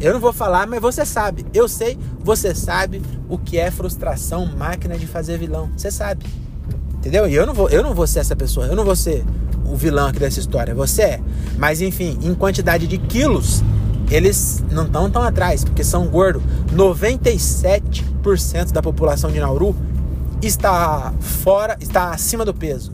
Eu 0.00 0.14
não 0.14 0.20
vou 0.20 0.32
falar, 0.32 0.66
mas 0.66 0.80
você 0.80 1.04
sabe. 1.04 1.44
Eu 1.52 1.68
sei, 1.68 1.98
você 2.20 2.54
sabe 2.54 3.02
o 3.28 3.36
que 3.36 3.58
é 3.58 3.70
frustração, 3.70 4.46
máquina 4.56 4.96
de 4.96 5.06
fazer 5.06 5.38
vilão. 5.38 5.70
Você 5.76 5.90
sabe. 5.90 6.24
Entendeu? 6.94 7.28
E 7.28 7.34
eu 7.34 7.44
não 7.44 7.52
vou, 7.52 7.68
eu 7.68 7.82
não 7.82 7.92
vou 7.92 8.06
ser 8.06 8.20
essa 8.20 8.34
pessoa. 8.34 8.66
Eu 8.66 8.74
não 8.74 8.84
vou 8.86 8.96
ser 8.96 9.22
o 9.64 9.76
vilão 9.76 10.08
aqui 10.08 10.18
dessa 10.18 10.40
história. 10.40 10.74
Você 10.74 11.02
é. 11.02 11.20
Mas 11.56 11.80
enfim, 11.80 12.18
em 12.22 12.34
quantidade 12.34 12.86
de 12.86 12.98
quilos, 12.98 13.62
eles 14.10 14.62
não 14.70 14.84
estão 14.86 15.10
tão 15.10 15.22
atrás, 15.22 15.64
porque 15.64 15.82
são 15.82 16.06
gordos. 16.06 16.42
97% 16.72 18.72
da 18.72 18.82
população 18.82 19.30
de 19.30 19.40
Nauru 19.40 19.74
está 20.42 21.14
fora, 21.20 21.76
está 21.80 22.10
acima 22.10 22.44
do 22.44 22.52
peso. 22.52 22.92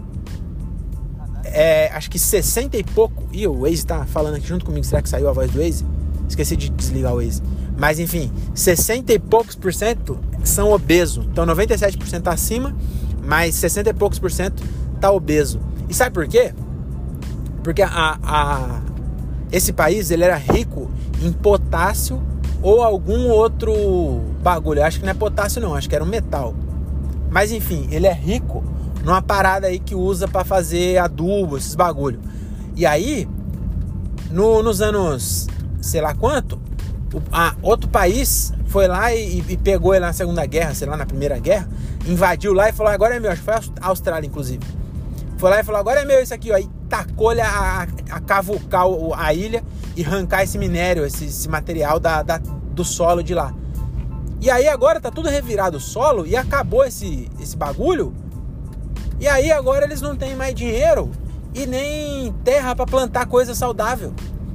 É, 1.44 1.90
acho 1.92 2.10
que 2.10 2.18
60 2.18 2.76
e 2.76 2.84
pouco. 2.84 3.24
E 3.32 3.46
o 3.46 3.62
Waze 3.62 3.74
está 3.74 4.06
falando 4.06 4.36
aqui 4.36 4.46
junto 4.46 4.64
comigo. 4.64 4.86
Será 4.86 5.02
que 5.02 5.08
saiu 5.08 5.28
a 5.28 5.32
voz 5.32 5.50
do 5.50 5.60
Waze? 5.60 5.84
Esqueci 6.28 6.56
de 6.56 6.70
desligar 6.70 7.12
o 7.12 7.16
Waze. 7.16 7.42
Mas 7.76 7.98
enfim, 7.98 8.30
60 8.54 9.12
e 9.12 9.18
poucos 9.18 9.56
por 9.56 9.74
cento 9.74 10.18
são 10.44 10.70
obesos. 10.70 11.26
Então 11.26 11.44
97% 11.46 12.22
tá 12.22 12.32
acima, 12.32 12.76
mas 13.24 13.54
60 13.56 13.90
e 13.90 13.94
poucos 13.94 14.18
por 14.18 14.30
cento 14.30 14.62
tá 15.00 15.10
obeso. 15.10 15.60
E 15.90 15.94
sabe 15.94 16.14
por 16.14 16.28
quê? 16.28 16.54
Porque 17.64 17.82
a, 17.82 18.16
a, 18.22 18.80
esse 19.50 19.72
país 19.72 20.12
ele 20.12 20.22
era 20.22 20.36
rico 20.36 20.88
em 21.20 21.32
potássio 21.32 22.22
ou 22.62 22.80
algum 22.80 23.28
outro 23.28 23.74
bagulho. 24.40 24.78
Eu 24.78 24.84
acho 24.84 25.00
que 25.00 25.04
não 25.04 25.10
é 25.10 25.14
potássio 25.14 25.60
não, 25.60 25.74
acho 25.74 25.88
que 25.88 25.94
era 25.96 26.04
um 26.04 26.06
metal. 26.06 26.54
Mas 27.28 27.50
enfim, 27.50 27.88
ele 27.90 28.06
é 28.06 28.12
rico 28.12 28.62
numa 29.04 29.20
parada 29.20 29.66
aí 29.66 29.80
que 29.80 29.96
usa 29.96 30.28
para 30.28 30.44
fazer 30.44 30.96
adubo, 30.98 31.56
esses 31.56 31.74
bagulho. 31.74 32.20
E 32.76 32.86
aí, 32.86 33.28
no, 34.30 34.62
nos 34.62 34.80
anos, 34.80 35.48
sei 35.80 36.00
lá 36.00 36.14
quanto, 36.14 36.56
o, 37.12 37.20
a, 37.32 37.56
outro 37.62 37.90
país 37.90 38.52
foi 38.66 38.86
lá 38.86 39.12
e, 39.12 39.44
e, 39.48 39.56
pegou 39.56 39.92
ele 39.92 40.06
na 40.06 40.12
Segunda 40.12 40.46
Guerra, 40.46 40.72
sei 40.72 40.86
lá, 40.86 40.96
na 40.96 41.04
Primeira 41.04 41.36
Guerra, 41.40 41.68
invadiu 42.06 42.52
lá 42.52 42.68
e 42.68 42.72
falou, 42.72 42.92
agora 42.92 43.16
é 43.16 43.20
meu, 43.20 43.30
acho 43.30 43.40
que 43.40 43.44
foi 43.44 43.54
a 43.54 43.88
Austrália, 43.88 44.28
inclusive. 44.28 44.79
Foi 45.40 45.48
lá 45.48 45.58
e 45.58 45.64
falou, 45.64 45.80
agora 45.80 46.02
é 46.02 46.04
meu 46.04 46.22
isso 46.22 46.34
aqui, 46.34 46.52
ó. 46.52 46.54
Aí 46.54 46.68
tacou-lhe 46.86 47.40
a, 47.40 47.88
a, 48.10 48.20
cavucar 48.20 48.84
a 49.16 49.32
ilha 49.32 49.64
e 49.96 50.04
arrancar 50.04 50.42
esse 50.42 50.58
minério, 50.58 51.02
esse, 51.06 51.24
esse 51.24 51.48
material 51.48 51.98
da, 51.98 52.22
da, 52.22 52.36
do 52.36 52.84
solo 52.84 53.22
de 53.22 53.32
lá. 53.32 53.54
E 54.38 54.50
aí 54.50 54.68
agora 54.68 55.00
tá 55.00 55.10
tudo 55.10 55.30
revirado 55.30 55.78
o 55.78 55.80
solo 55.80 56.26
e 56.26 56.36
acabou 56.36 56.84
esse, 56.84 57.30
esse 57.40 57.56
bagulho. 57.56 58.12
E 59.18 59.26
aí 59.26 59.50
agora 59.50 59.86
eles 59.86 60.02
não 60.02 60.14
têm 60.14 60.36
mais 60.36 60.54
dinheiro 60.54 61.10
e 61.54 61.64
nem 61.64 62.34
terra 62.44 62.76
para 62.76 62.84
plantar 62.84 63.24
coisa 63.24 63.54
saudável 63.54 64.12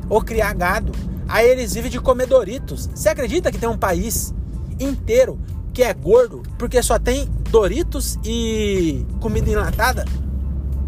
ou 0.08 0.22
criar 0.22 0.54
gado. 0.54 0.92
Aí 1.28 1.50
eles 1.50 1.74
vivem 1.74 1.90
de 1.90 2.00
comer 2.00 2.28
Doritos. 2.28 2.88
Você 2.94 3.10
acredita 3.10 3.52
que 3.52 3.58
tem 3.58 3.68
um 3.68 3.78
país 3.78 4.36
inteiro 4.80 5.40
que 5.74 5.82
é 5.82 5.92
gordo 5.96 6.44
porque 6.60 6.80
só 6.84 7.00
tem 7.00 7.28
Doritos 7.50 8.20
e 8.24 9.04
comida 9.20 9.50
enlatada? 9.50 10.06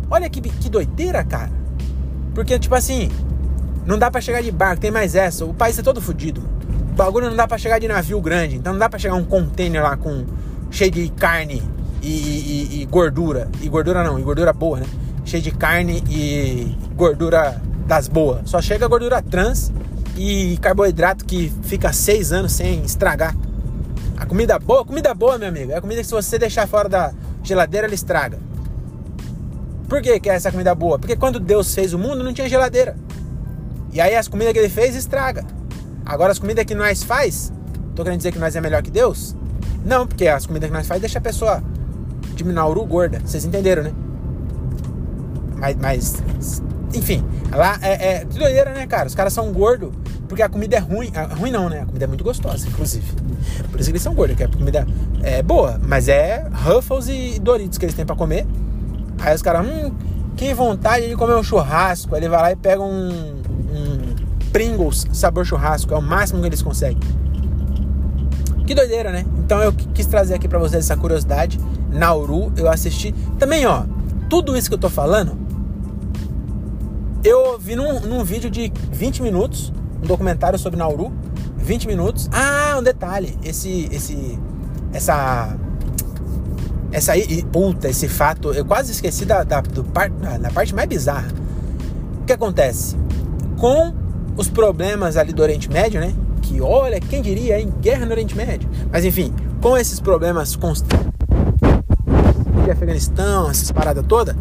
Olha 0.09 0.29
que, 0.29 0.41
que 0.41 0.69
doideira, 0.69 1.23
cara. 1.23 1.51
Porque, 2.33 2.57
tipo 2.59 2.75
assim, 2.75 3.09
não 3.85 3.97
dá 3.97 4.11
para 4.11 4.21
chegar 4.21 4.41
de 4.41 4.51
barco, 4.51 4.81
tem 4.81 4.91
mais 4.91 5.15
essa. 5.15 5.45
O 5.45 5.53
país 5.53 5.77
é 5.79 5.81
todo 5.81 6.01
fodido. 6.01 6.41
O 6.91 6.95
bagulho 6.95 7.29
não 7.29 7.35
dá 7.35 7.47
para 7.47 7.57
chegar 7.57 7.79
de 7.79 7.87
navio 7.87 8.19
grande. 8.21 8.55
Então 8.55 8.73
não 8.73 8.79
dá 8.79 8.89
para 8.89 8.99
chegar 8.99 9.15
um 9.15 9.23
container 9.23 9.81
lá 9.81 9.95
com 9.95 10.25
cheio 10.69 10.91
de 10.91 11.09
carne 11.09 11.63
e, 12.01 12.07
e, 12.07 12.81
e, 12.81 12.85
gordura. 12.85 13.49
E 13.61 13.69
gordura 13.69 14.03
não, 14.03 14.19
e 14.19 14.23
gordura 14.23 14.53
boa, 14.53 14.79
né? 14.79 14.85
Cheio 15.25 15.41
de 15.41 15.51
carne 15.51 16.03
e 16.09 16.75
gordura 16.95 17.61
das 17.85 18.07
boas. 18.07 18.49
Só 18.49 18.61
chega 18.61 18.87
gordura 18.87 19.21
trans 19.21 19.71
e 20.17 20.57
carboidrato 20.61 21.25
que 21.25 21.51
fica 21.63 21.93
seis 21.93 22.31
anos 22.31 22.51
sem 22.51 22.83
estragar. 22.83 23.35
A 24.17 24.25
comida 24.25 24.57
boa, 24.57 24.83
comida 24.83 25.13
boa, 25.13 25.37
meu 25.37 25.47
amigo, 25.47 25.71
é 25.71 25.75
a 25.75 25.81
comida 25.81 26.01
que 26.01 26.07
se 26.07 26.13
você 26.13 26.39
deixar 26.39 26.67
fora 26.67 26.89
da 26.89 27.13
geladeira, 27.43 27.87
ela 27.87 27.95
estraga. 27.95 28.39
Por 29.87 30.01
que, 30.01 30.19
que 30.19 30.29
é 30.29 30.35
essa 30.35 30.51
comida 30.51 30.75
boa? 30.75 30.99
Porque 30.99 31.15
quando 31.15 31.39
Deus 31.39 31.73
fez 31.73 31.93
o 31.93 31.99
mundo, 31.99 32.23
não 32.23 32.33
tinha 32.33 32.49
geladeira. 32.49 32.95
E 33.93 34.01
aí 34.01 34.15
as 34.15 34.27
comidas 34.27 34.53
que 34.53 34.59
ele 34.59 34.69
fez 34.69 34.95
estraga. 34.95 35.45
Agora 36.05 36.31
as 36.31 36.39
comidas 36.39 36.65
que 36.65 36.75
nós 36.75 37.03
faz, 37.03 37.51
tô 37.95 38.03
querendo 38.03 38.17
dizer 38.19 38.31
que 38.31 38.39
nós 38.39 38.55
é 38.55 38.61
melhor 38.61 38.81
que 38.81 38.91
Deus? 38.91 39.35
Não, 39.85 40.05
porque 40.05 40.27
as 40.27 40.45
comidas 40.45 40.69
que 40.69 40.75
nós 40.75 40.87
faz 40.87 40.99
deixa 40.99 41.19
a 41.19 41.21
pessoa 41.21 41.63
de 42.35 42.43
Minauru 42.43 42.85
gorda. 42.85 43.21
Vocês 43.23 43.45
entenderam, 43.45 43.83
né? 43.83 43.93
Mas, 45.55 45.75
mas 45.77 46.23
enfim, 46.93 47.23
lá 47.51 47.79
é, 47.81 48.17
é 48.17 48.25
doideira, 48.25 48.73
né, 48.73 48.85
cara? 48.85 49.07
Os 49.07 49.15
caras 49.15 49.33
são 49.33 49.51
gordos 49.51 49.91
porque 50.27 50.43
a 50.43 50.49
comida 50.49 50.75
é 50.75 50.79
ruim. 50.79 51.11
A, 51.15 51.33
ruim 51.33 51.51
não, 51.51 51.69
né? 51.69 51.81
A 51.81 51.85
comida 51.85 52.05
é 52.05 52.07
muito 52.07 52.23
gostosa, 52.23 52.67
inclusive. 52.67 53.05
Por 53.71 53.79
isso 53.79 53.89
que 53.89 53.93
eles 53.93 54.01
são 54.01 54.13
gordos, 54.13 54.35
que 54.35 54.43
a 54.43 54.47
comida 54.47 54.85
é 55.23 55.41
boa, 55.41 55.79
mas 55.81 56.07
é 56.07 56.47
Ruffles 56.51 57.07
e 57.07 57.39
Doritos 57.39 57.77
que 57.77 57.85
eles 57.85 57.95
têm 57.95 58.05
para 58.05 58.15
comer. 58.15 58.45
Aí 59.19 59.35
os 59.35 59.41
caras, 59.41 59.65
hum, 59.65 59.91
que 60.35 60.53
vontade 60.53 61.07
de 61.07 61.15
comer 61.15 61.35
um 61.35 61.43
churrasco. 61.43 62.13
Aí 62.13 62.21
ele 62.21 62.29
vai 62.29 62.41
lá 62.41 62.51
e 62.51 62.55
pega 62.55 62.81
um, 62.81 63.09
um 63.09 64.15
Pringles 64.51 65.05
sabor 65.13 65.45
churrasco. 65.45 65.93
É 65.93 65.97
o 65.97 66.01
máximo 66.01 66.41
que 66.41 66.47
eles 66.47 66.61
conseguem. 66.61 66.99
Que 68.65 68.75
doideira, 68.75 69.11
né? 69.11 69.25
Então 69.39 69.61
eu 69.61 69.71
quis 69.71 70.05
trazer 70.05 70.33
aqui 70.33 70.47
para 70.47 70.59
vocês 70.59 70.83
essa 70.83 70.97
curiosidade. 70.97 71.59
Nauru, 71.89 72.51
eu 72.55 72.69
assisti. 72.69 73.13
Também, 73.39 73.65
ó, 73.65 73.83
tudo 74.29 74.57
isso 74.57 74.69
que 74.69 74.75
eu 74.75 74.79
tô 74.79 74.89
falando, 74.89 75.37
eu 77.23 77.57
vi 77.57 77.75
num, 77.75 77.99
num 78.01 78.23
vídeo 78.23 78.49
de 78.49 78.71
20 78.91 79.21
minutos, 79.21 79.71
um 80.03 80.07
documentário 80.07 80.59
sobre 80.59 80.77
Nauru. 80.77 81.11
20 81.57 81.87
minutos. 81.87 82.29
Ah, 82.31 82.77
um 82.79 82.83
detalhe. 82.83 83.37
Esse, 83.43 83.89
esse, 83.91 84.39
essa 84.93 85.57
essa 86.91 87.13
aí, 87.13 87.43
puta, 87.51 87.89
esse 87.89 88.07
fato, 88.07 88.53
eu 88.53 88.65
quase 88.65 88.91
esqueci 88.91 89.25
da, 89.25 89.43
da, 89.43 89.61
do 89.61 89.83
par, 89.83 90.09
da 90.09 90.49
parte 90.49 90.73
mais 90.73 90.87
bizarra. 90.87 91.27
O 92.21 92.25
que 92.25 92.33
acontece? 92.33 92.95
Com 93.57 93.93
os 94.35 94.49
problemas 94.49 95.17
ali 95.17 95.33
do 95.33 95.41
Oriente 95.41 95.69
Médio, 95.69 95.99
né? 95.99 96.13
Que 96.41 96.61
olha, 96.61 96.99
quem 96.99 97.21
diria, 97.21 97.59
em 97.59 97.69
guerra 97.69 98.05
no 98.05 98.11
Oriente 98.11 98.35
Médio. 98.35 98.69
Mas 98.91 99.03
enfim, 99.03 99.33
com 99.61 99.77
esses 99.77 99.99
problemas 99.99 100.55
constantes 100.55 101.07
de 102.63 102.71
Afeganistão, 102.71 103.49
essas 103.49 103.71
paradas 103.71 104.05
todas, 104.07 104.35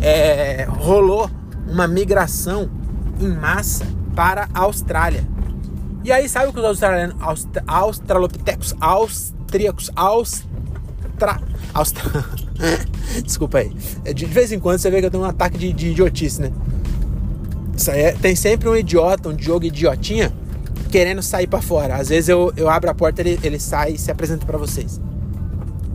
é, 0.00 0.66
rolou 0.68 1.30
uma 1.66 1.86
migração 1.88 2.70
em 3.18 3.28
massa 3.28 3.86
para 4.14 4.48
a 4.52 4.60
Austrália. 4.60 5.26
E 6.04 6.10
aí, 6.10 6.28
sabe 6.28 6.48
o 6.48 6.52
que 6.52 6.58
os 6.58 6.64
australianos, 6.64 7.16
australopitecos, 7.66 8.74
austríacos, 8.80 9.90
austra, 9.94 11.40
Austra... 11.74 12.02
Desculpa 13.24 13.58
aí. 13.58 13.72
É, 14.04 14.12
de 14.12 14.24
vez 14.26 14.52
em 14.52 14.58
quando 14.58 14.78
você 14.78 14.90
vê 14.90 15.00
que 15.00 15.06
eu 15.06 15.10
tenho 15.10 15.22
um 15.22 15.26
ataque 15.26 15.58
de, 15.58 15.72
de 15.72 15.88
idiotice, 15.88 16.40
né? 16.40 16.52
Isso 17.76 17.90
é... 17.90 18.12
tem 18.12 18.34
sempre 18.36 18.68
um 18.68 18.76
idiota, 18.76 19.28
um 19.28 19.38
jogo 19.38 19.64
idiotinha, 19.64 20.32
querendo 20.90 21.22
sair 21.22 21.46
para 21.46 21.60
fora. 21.60 21.96
Às 21.96 22.08
vezes 22.08 22.28
eu, 22.28 22.52
eu 22.56 22.68
abro 22.68 22.90
a 22.90 22.94
porta, 22.94 23.20
ele, 23.22 23.38
ele 23.42 23.58
sai 23.58 23.92
e 23.92 23.98
se 23.98 24.10
apresenta 24.10 24.46
para 24.46 24.58
vocês. 24.58 25.00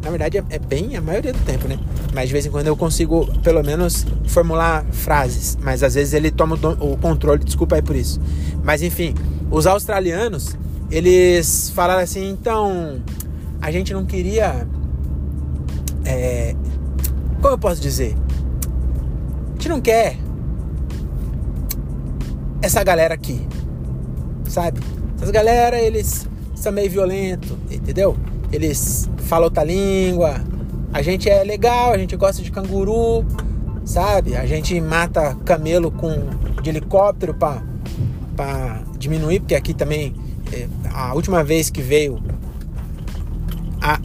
Na 0.04 0.10
verdade 0.10 0.38
é, 0.38 0.44
é, 0.50 0.60
bem 0.60 0.96
a 0.96 1.02
maioria 1.02 1.34
do 1.34 1.40
tempo, 1.40 1.68
né? 1.68 1.78
Mas 2.14 2.28
de 2.28 2.34
vez 2.34 2.46
em 2.46 2.50
quando 2.50 2.68
eu 2.68 2.76
consigo, 2.76 3.28
pelo 3.42 3.64
menos, 3.64 4.06
formular 4.28 4.86
frases. 4.92 5.58
Mas 5.62 5.84
às 5.84 5.96
vezes 5.96 6.14
ele 6.14 6.32
toma 6.32 6.56
o, 6.56 6.94
o 6.94 6.98
controle, 6.98 7.44
desculpa 7.44 7.76
aí 7.76 7.82
por 7.82 7.96
isso. 7.96 8.20
Mas 8.64 8.82
enfim, 8.82 9.14
os 9.52 9.68
australianos, 9.68 10.56
eles 10.90 11.70
falaram 11.72 12.02
assim, 12.02 12.30
então, 12.30 13.02
a 13.62 13.72
gente 13.72 13.94
não 13.94 14.06
queria 14.06 14.66
é, 16.08 16.56
como 17.42 17.54
eu 17.54 17.58
posso 17.58 17.82
dizer? 17.82 18.16
A 19.50 19.52
gente 19.54 19.70
não 19.70 19.82
quer 19.82 20.18
essa 22.62 22.84
galera 22.84 23.14
aqui, 23.14 23.46
sabe? 24.48 24.80
Essas 25.16 25.32
galera, 25.32 25.80
eles 25.80 26.28
são 26.56 26.72
meio 26.72 26.90
violentos, 26.90 27.52
entendeu? 27.70 28.16
Eles 28.52 29.10
falam 29.18 29.46
outra 29.46 29.64
língua. 29.64 30.36
A 30.94 31.02
gente 31.02 31.30
é 31.30 31.44
legal, 31.44 31.92
a 31.92 31.98
gente 31.98 32.16
gosta 32.16 32.42
de 32.42 32.52
canguru. 32.52 33.26
sabe? 33.88 34.36
A 34.36 34.46
gente 34.46 34.80
mata 34.82 35.36
camelo 35.46 35.90
com 35.90 36.12
de 36.62 36.70
helicóptero 36.70 37.34
para 37.34 38.84
diminuir, 38.98 39.40
porque 39.40 39.56
aqui 39.56 39.74
também 39.74 40.14
é, 40.52 40.68
a 40.94 41.14
última 41.14 41.44
vez 41.44 41.70
que 41.70 41.82
veio 41.82 42.22
a 43.82 44.00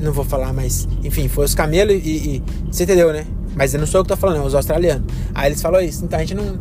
não 0.00 0.12
vou 0.12 0.24
falar, 0.24 0.52
mas 0.52 0.88
enfim, 1.02 1.28
foi 1.28 1.44
os 1.44 1.54
camelos 1.54 1.94
e, 1.94 1.98
e 2.08 2.42
você 2.70 2.84
entendeu, 2.84 3.12
né? 3.12 3.26
Mas 3.54 3.72
eu 3.72 3.80
não 3.80 3.86
sou 3.86 4.00
eu 4.00 4.04
que 4.04 4.08
tô 4.08 4.16
falando, 4.16 4.42
é 4.42 4.46
os 4.46 4.54
australianos. 4.54 5.06
Aí 5.34 5.48
eles 5.48 5.62
falaram 5.62 5.84
isso, 5.84 6.04
então 6.04 6.18
a 6.18 6.22
gente 6.22 6.34
não 6.34 6.58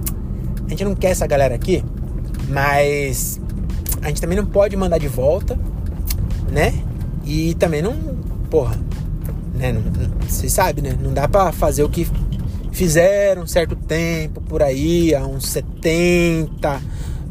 a 0.66 0.70
gente 0.70 0.84
não 0.84 0.96
quer 0.96 1.10
essa 1.10 1.28
galera 1.28 1.54
aqui, 1.54 1.84
mas 2.50 3.40
a 4.02 4.08
gente 4.08 4.22
também 4.22 4.38
não 4.38 4.46
pode 4.46 4.76
mandar 4.76 4.98
de 4.98 5.08
volta, 5.08 5.60
né? 6.52 6.74
E 7.26 7.54
também 7.56 7.82
não, 7.82 7.94
porra, 8.50 8.80
né? 9.54 9.76
Você 10.28 10.50
sabe, 10.50 10.82
né? 10.82 10.98
Não 11.00 11.14
dá 11.14 11.28
para 11.28 11.52
fazer 11.52 11.84
o 11.84 11.90
que 11.90 12.08
fizeram 12.72 13.44
um 13.44 13.48
certo 13.48 13.76
tempo 13.76 14.42
por 14.42 14.62
aí, 14.62 15.14
há 15.16 15.26
uns 15.26 15.48
70, 15.48 16.82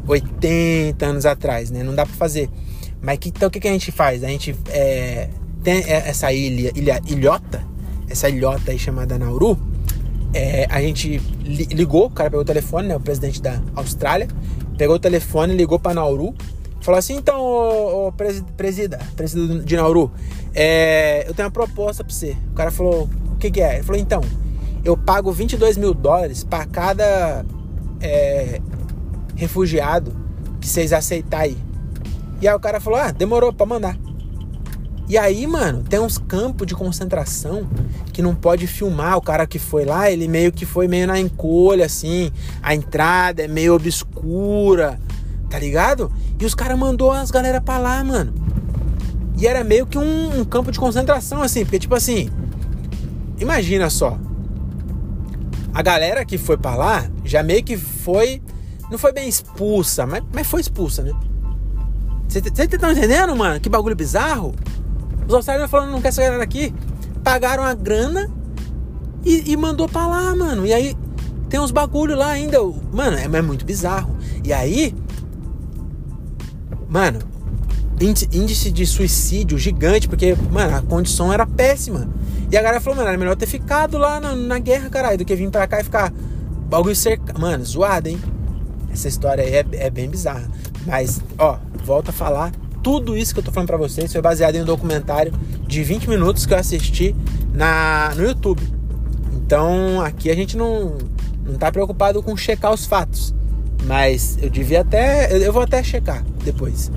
80 0.07 1.05
anos 1.05 1.25
atrás, 1.25 1.69
né? 1.71 1.83
Não 1.83 1.93
dá 1.93 2.05
para 2.05 2.15
fazer. 2.15 2.49
Mas 3.01 3.19
que, 3.19 3.29
então 3.29 3.47
o 3.47 3.51
que, 3.51 3.59
que 3.59 3.67
a 3.67 3.71
gente 3.71 3.91
faz? 3.91 4.23
A 4.23 4.27
gente 4.27 4.55
é, 4.69 5.29
tem 5.65 5.83
essa 5.87 6.31
ilha, 6.31 6.71
ilha, 6.75 7.01
ilhota, 7.07 7.65
essa 8.07 8.29
ilhota 8.29 8.69
aí 8.69 8.77
chamada 8.77 9.17
Nauru. 9.17 9.57
É, 10.31 10.67
a 10.69 10.79
gente 10.79 11.17
ligou, 11.43 12.05
o 12.05 12.09
cara 12.09 12.29
pegou 12.29 12.43
o 12.43 12.45
telefone, 12.45 12.87
né? 12.89 12.95
O 12.95 12.99
presidente 12.99 13.41
da 13.41 13.59
Austrália 13.75 14.27
pegou 14.77 14.97
o 14.97 14.99
telefone, 14.99 15.55
ligou 15.55 15.79
para 15.79 15.95
Nauru, 15.95 16.35
falou 16.81 16.99
assim: 16.99 17.15
então, 17.15 17.41
ô, 17.41 18.07
ô, 18.07 18.11
presida, 18.11 18.99
presida 19.15 19.59
de 19.59 19.75
Nauru, 19.75 20.11
é, 20.53 21.27
eu 21.27 21.33
tenho 21.33 21.47
uma 21.47 21.51
proposta 21.51 22.03
para 22.03 22.13
você. 22.13 22.37
O 22.51 22.53
cara 22.53 22.69
falou: 22.69 23.09
o 23.31 23.35
que, 23.37 23.49
que 23.49 23.61
é? 23.61 23.75
Ele 23.75 23.83
falou: 23.83 23.99
então, 23.99 24.21
eu 24.83 24.95
pago 24.95 25.31
22 25.31 25.77
mil 25.77 25.95
dólares 25.95 26.43
para 26.43 26.65
cada 26.67 27.43
é, 28.01 28.61
refugiado 29.35 30.15
que 30.61 30.67
vocês 30.67 30.93
aceitarem. 30.93 31.57
E 32.39 32.47
aí 32.47 32.53
o 32.53 32.59
cara 32.59 32.79
falou: 32.79 32.99
ah, 32.99 33.11
demorou 33.11 33.51
para 33.51 33.65
mandar. 33.65 34.04
E 35.07 35.17
aí, 35.17 35.45
mano, 35.45 35.83
tem 35.83 35.99
uns 35.99 36.17
campos 36.17 36.65
de 36.65 36.73
concentração 36.73 37.67
que 38.11 38.21
não 38.21 38.33
pode 38.33 38.65
filmar. 38.65 39.17
O 39.17 39.21
cara 39.21 39.45
que 39.45 39.59
foi 39.59 39.85
lá, 39.85 40.09
ele 40.09 40.27
meio 40.27 40.51
que 40.51 40.65
foi 40.65 40.87
meio 40.87 41.05
na 41.05 41.19
encolha, 41.19 41.85
assim. 41.85 42.31
A 42.61 42.73
entrada 42.73 43.43
é 43.43 43.47
meio 43.47 43.75
obscura, 43.75 44.99
tá 45.49 45.59
ligado? 45.59 46.11
E 46.39 46.45
os 46.45 46.55
caras 46.55 46.77
mandou 46.77 47.11
as 47.11 47.29
galera 47.29 47.61
pra 47.61 47.77
lá, 47.77 48.03
mano. 48.03 48.33
E 49.37 49.45
era 49.45 49.63
meio 49.63 49.85
que 49.85 49.97
um, 49.97 50.39
um 50.39 50.45
campo 50.45 50.71
de 50.71 50.79
concentração, 50.79 51.43
assim, 51.43 51.63
porque, 51.63 51.77
tipo 51.77 51.93
assim, 51.93 52.29
imagina 53.37 53.89
só, 53.89 54.17
a 55.73 55.81
galera 55.81 56.23
que 56.23 56.37
foi 56.37 56.57
para 56.57 56.75
lá 56.75 57.09
já 57.23 57.43
meio 57.43 57.63
que 57.63 57.75
foi. 57.77 58.41
Não 58.89 58.97
foi 58.97 59.11
bem 59.11 59.27
expulsa, 59.27 60.05
mas, 60.05 60.23
mas 60.33 60.47
foi 60.47 60.61
expulsa, 60.61 61.03
né? 61.03 61.11
Vocês 62.27 62.45
estão 62.45 62.91
entendendo, 62.91 63.35
mano? 63.35 63.59
Que 63.59 63.67
bagulho 63.67 63.95
bizarro? 63.95 64.55
Os 65.27 65.33
australianos 65.33 65.71
falando 65.71 65.91
não 65.91 66.01
quer 66.01 66.09
essa 66.09 66.21
galera 66.21 66.43
aqui. 66.43 66.73
Pagaram 67.23 67.63
a 67.63 67.73
grana 67.73 68.29
e, 69.23 69.51
e 69.51 69.57
mandou 69.57 69.89
pra 69.89 70.07
lá, 70.07 70.35
mano. 70.35 70.65
E 70.65 70.73
aí 70.73 70.95
tem 71.49 71.59
uns 71.59 71.71
bagulho 71.71 72.15
lá 72.15 72.29
ainda. 72.29 72.57
Mano, 72.91 73.17
é, 73.17 73.23
é 73.23 73.41
muito 73.41 73.65
bizarro. 73.65 74.15
E 74.43 74.53
aí. 74.53 74.93
Mano, 76.87 77.19
índice 77.99 78.71
de 78.71 78.85
suicídio 78.85 79.57
gigante, 79.57 80.07
porque, 80.07 80.35
mano, 80.51 80.77
a 80.77 80.81
condição 80.81 81.33
era 81.33 81.45
péssima. 81.45 82.07
E 82.51 82.57
a 82.57 82.61
galera 82.61 82.79
falou, 82.79 82.97
mano, 82.97 83.09
era 83.09 83.17
melhor 83.17 83.35
ter 83.35 83.47
ficado 83.47 83.97
lá 83.97 84.19
na, 84.19 84.35
na 84.35 84.59
guerra, 84.59 84.89
caralho, 84.89 85.17
do 85.17 85.25
que 85.25 85.35
vir 85.35 85.49
pra 85.49 85.67
cá 85.67 85.79
e 85.79 85.83
ficar 85.83 86.13
bagulho 86.69 86.95
cercado. 86.95 87.39
Mano, 87.39 87.65
zoado, 87.65 88.07
hein? 88.07 88.19
Essa 88.91 89.07
história 89.07 89.43
aí 89.43 89.55
é, 89.55 89.65
é 89.73 89.89
bem 89.89 90.09
bizarra. 90.09 90.49
Mas, 90.85 91.21
ó, 91.37 91.57
volta 91.83 92.11
a 92.11 92.13
falar. 92.13 92.51
Tudo 92.85 93.17
isso 93.17 93.33
que 93.33 93.39
eu 93.39 93.43
tô 93.43 93.51
falando 93.51 93.65
pra 93.65 93.77
vocês 93.77 94.11
foi 94.11 94.21
baseado 94.21 94.57
em 94.57 94.61
um 94.61 94.63
documentário 94.63 95.33
de 95.65 95.83
20 95.83 96.07
minutos 96.07 96.45
que 96.45 96.53
eu 96.53 96.57
assisti 96.59 97.15
na, 97.51 98.13
no 98.15 98.21
YouTube. 98.21 98.61
Então, 99.33 99.99
aqui 100.01 100.29
a 100.29 100.35
gente 100.35 100.55
não, 100.55 100.95
não 101.43 101.55
tá 101.55 101.71
preocupado 101.71 102.21
com 102.21 102.37
checar 102.37 102.71
os 102.71 102.85
fatos. 102.85 103.33
Mas 103.85 104.37
eu 104.39 104.51
devia 104.51 104.81
até. 104.81 105.33
Eu, 105.35 105.37
eu 105.41 105.51
vou 105.51 105.63
até 105.63 105.81
checar 105.81 106.23
depois. 106.43 106.91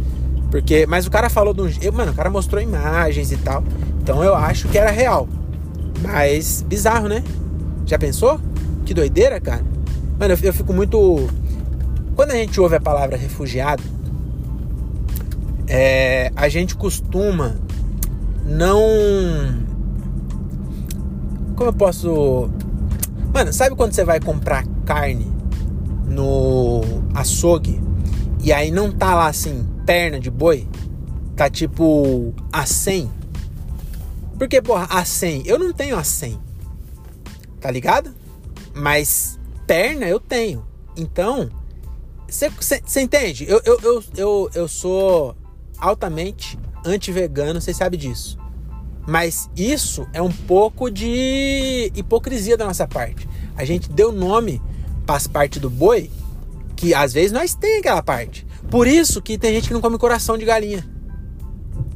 Porque, 0.51 0.85
mas 0.87 1.07
o 1.07 1.11
cara 1.11 1.31
falou 1.31 1.55
de 1.55 1.63
um. 1.63 1.71
Eu, 1.81 1.91
mano, 1.91 2.13
o 2.13 2.15
cara 2.15 2.29
mostrou 2.29 2.61
imagens 2.61 3.33
e 3.33 3.39
tal. 3.39 3.65
Então 4.03 4.23
eu 4.23 4.35
acho 4.35 4.69
que 4.69 4.77
era 4.77 4.91
real. 4.91 5.27
Mas 6.03 6.61
bizarro, 6.69 7.09
né? 7.09 7.25
Já 7.87 7.99
pensou? 7.99 8.39
Que 8.85 8.93
doideira, 8.93 9.41
cara. 9.41 9.65
Mano, 10.21 10.35
eu, 10.35 10.39
eu 10.43 10.53
fico 10.53 10.75
muito. 10.75 11.31
Quando 12.15 12.33
a 12.33 12.35
gente 12.35 12.61
ouve 12.61 12.77
a 12.77 12.81
palavra 12.81 13.17
refugiado, 13.17 13.83
é, 15.69 16.33
a 16.35 16.49
gente 16.49 16.75
costuma 16.75 17.57
não. 18.45 18.81
Como 21.55 21.71
eu 21.71 21.75
posso. 21.75 22.51
Mano, 23.33 23.53
sabe 23.53 23.77
quando 23.77 23.93
você 23.93 24.05
vai 24.05 24.21
comprar 24.21 24.65
carne 24.85 25.31
no 26.07 26.81
açougue 27.15 27.81
e 28.43 28.53
aí 28.53 28.71
não 28.71 28.91
tá 28.91 29.15
lá 29.15 29.27
assim 29.27 29.69
perna 29.85 30.19
de 30.19 30.31
boi 30.31 30.67
tá 31.39 31.49
tipo 31.49 32.35
a 32.53 32.67
100. 32.67 33.11
Porque, 34.37 34.61
porra, 34.61 34.87
a 34.91 35.05
100, 35.05 35.45
eu 35.47 35.59
não 35.59 35.73
tenho 35.73 35.97
a 35.97 36.03
100. 36.03 36.39
Tá 37.61 37.71
ligado? 37.71 38.13
Mas 38.75 39.39
perna 39.67 40.07
eu 40.07 40.19
tenho. 40.19 40.67
Então, 40.97 41.49
você 42.29 43.01
entende? 43.01 43.47
Eu, 43.49 43.61
eu, 43.65 43.79
eu, 43.83 44.05
eu, 44.17 44.51
eu 44.53 44.69
sou 44.69 45.37
altamente 45.81 46.59
anti-vegano, 46.85 47.61
vocês 47.61 47.77
sabem 47.77 47.99
disso. 47.99 48.39
Mas 49.07 49.49
isso 49.57 50.07
é 50.13 50.21
um 50.21 50.31
pouco 50.31 50.91
de 50.91 51.91
hipocrisia 51.95 52.57
da 52.57 52.67
nossa 52.67 52.87
parte. 52.87 53.29
A 53.57 53.65
gente 53.65 53.91
deu 53.91 54.13
nome 54.13 54.61
para 55.07 55.17
as 55.17 55.27
partes 55.27 55.61
do 55.61 55.71
boi 55.71 56.11
que 56.77 56.95
às 56.95 57.13
vezes 57.13 57.33
nós 57.33 57.55
tem 57.55 57.79
aquela 57.79 58.03
parte. 58.03 58.47
Por 58.71 58.87
isso 58.87 59.23
que 59.23 59.39
tem 59.39 59.55
gente 59.55 59.69
que 59.69 59.75
não 59.75 59.81
come 59.81 59.99
coração 59.99 60.37
de 60.37 60.45
galinha. 60.45 60.87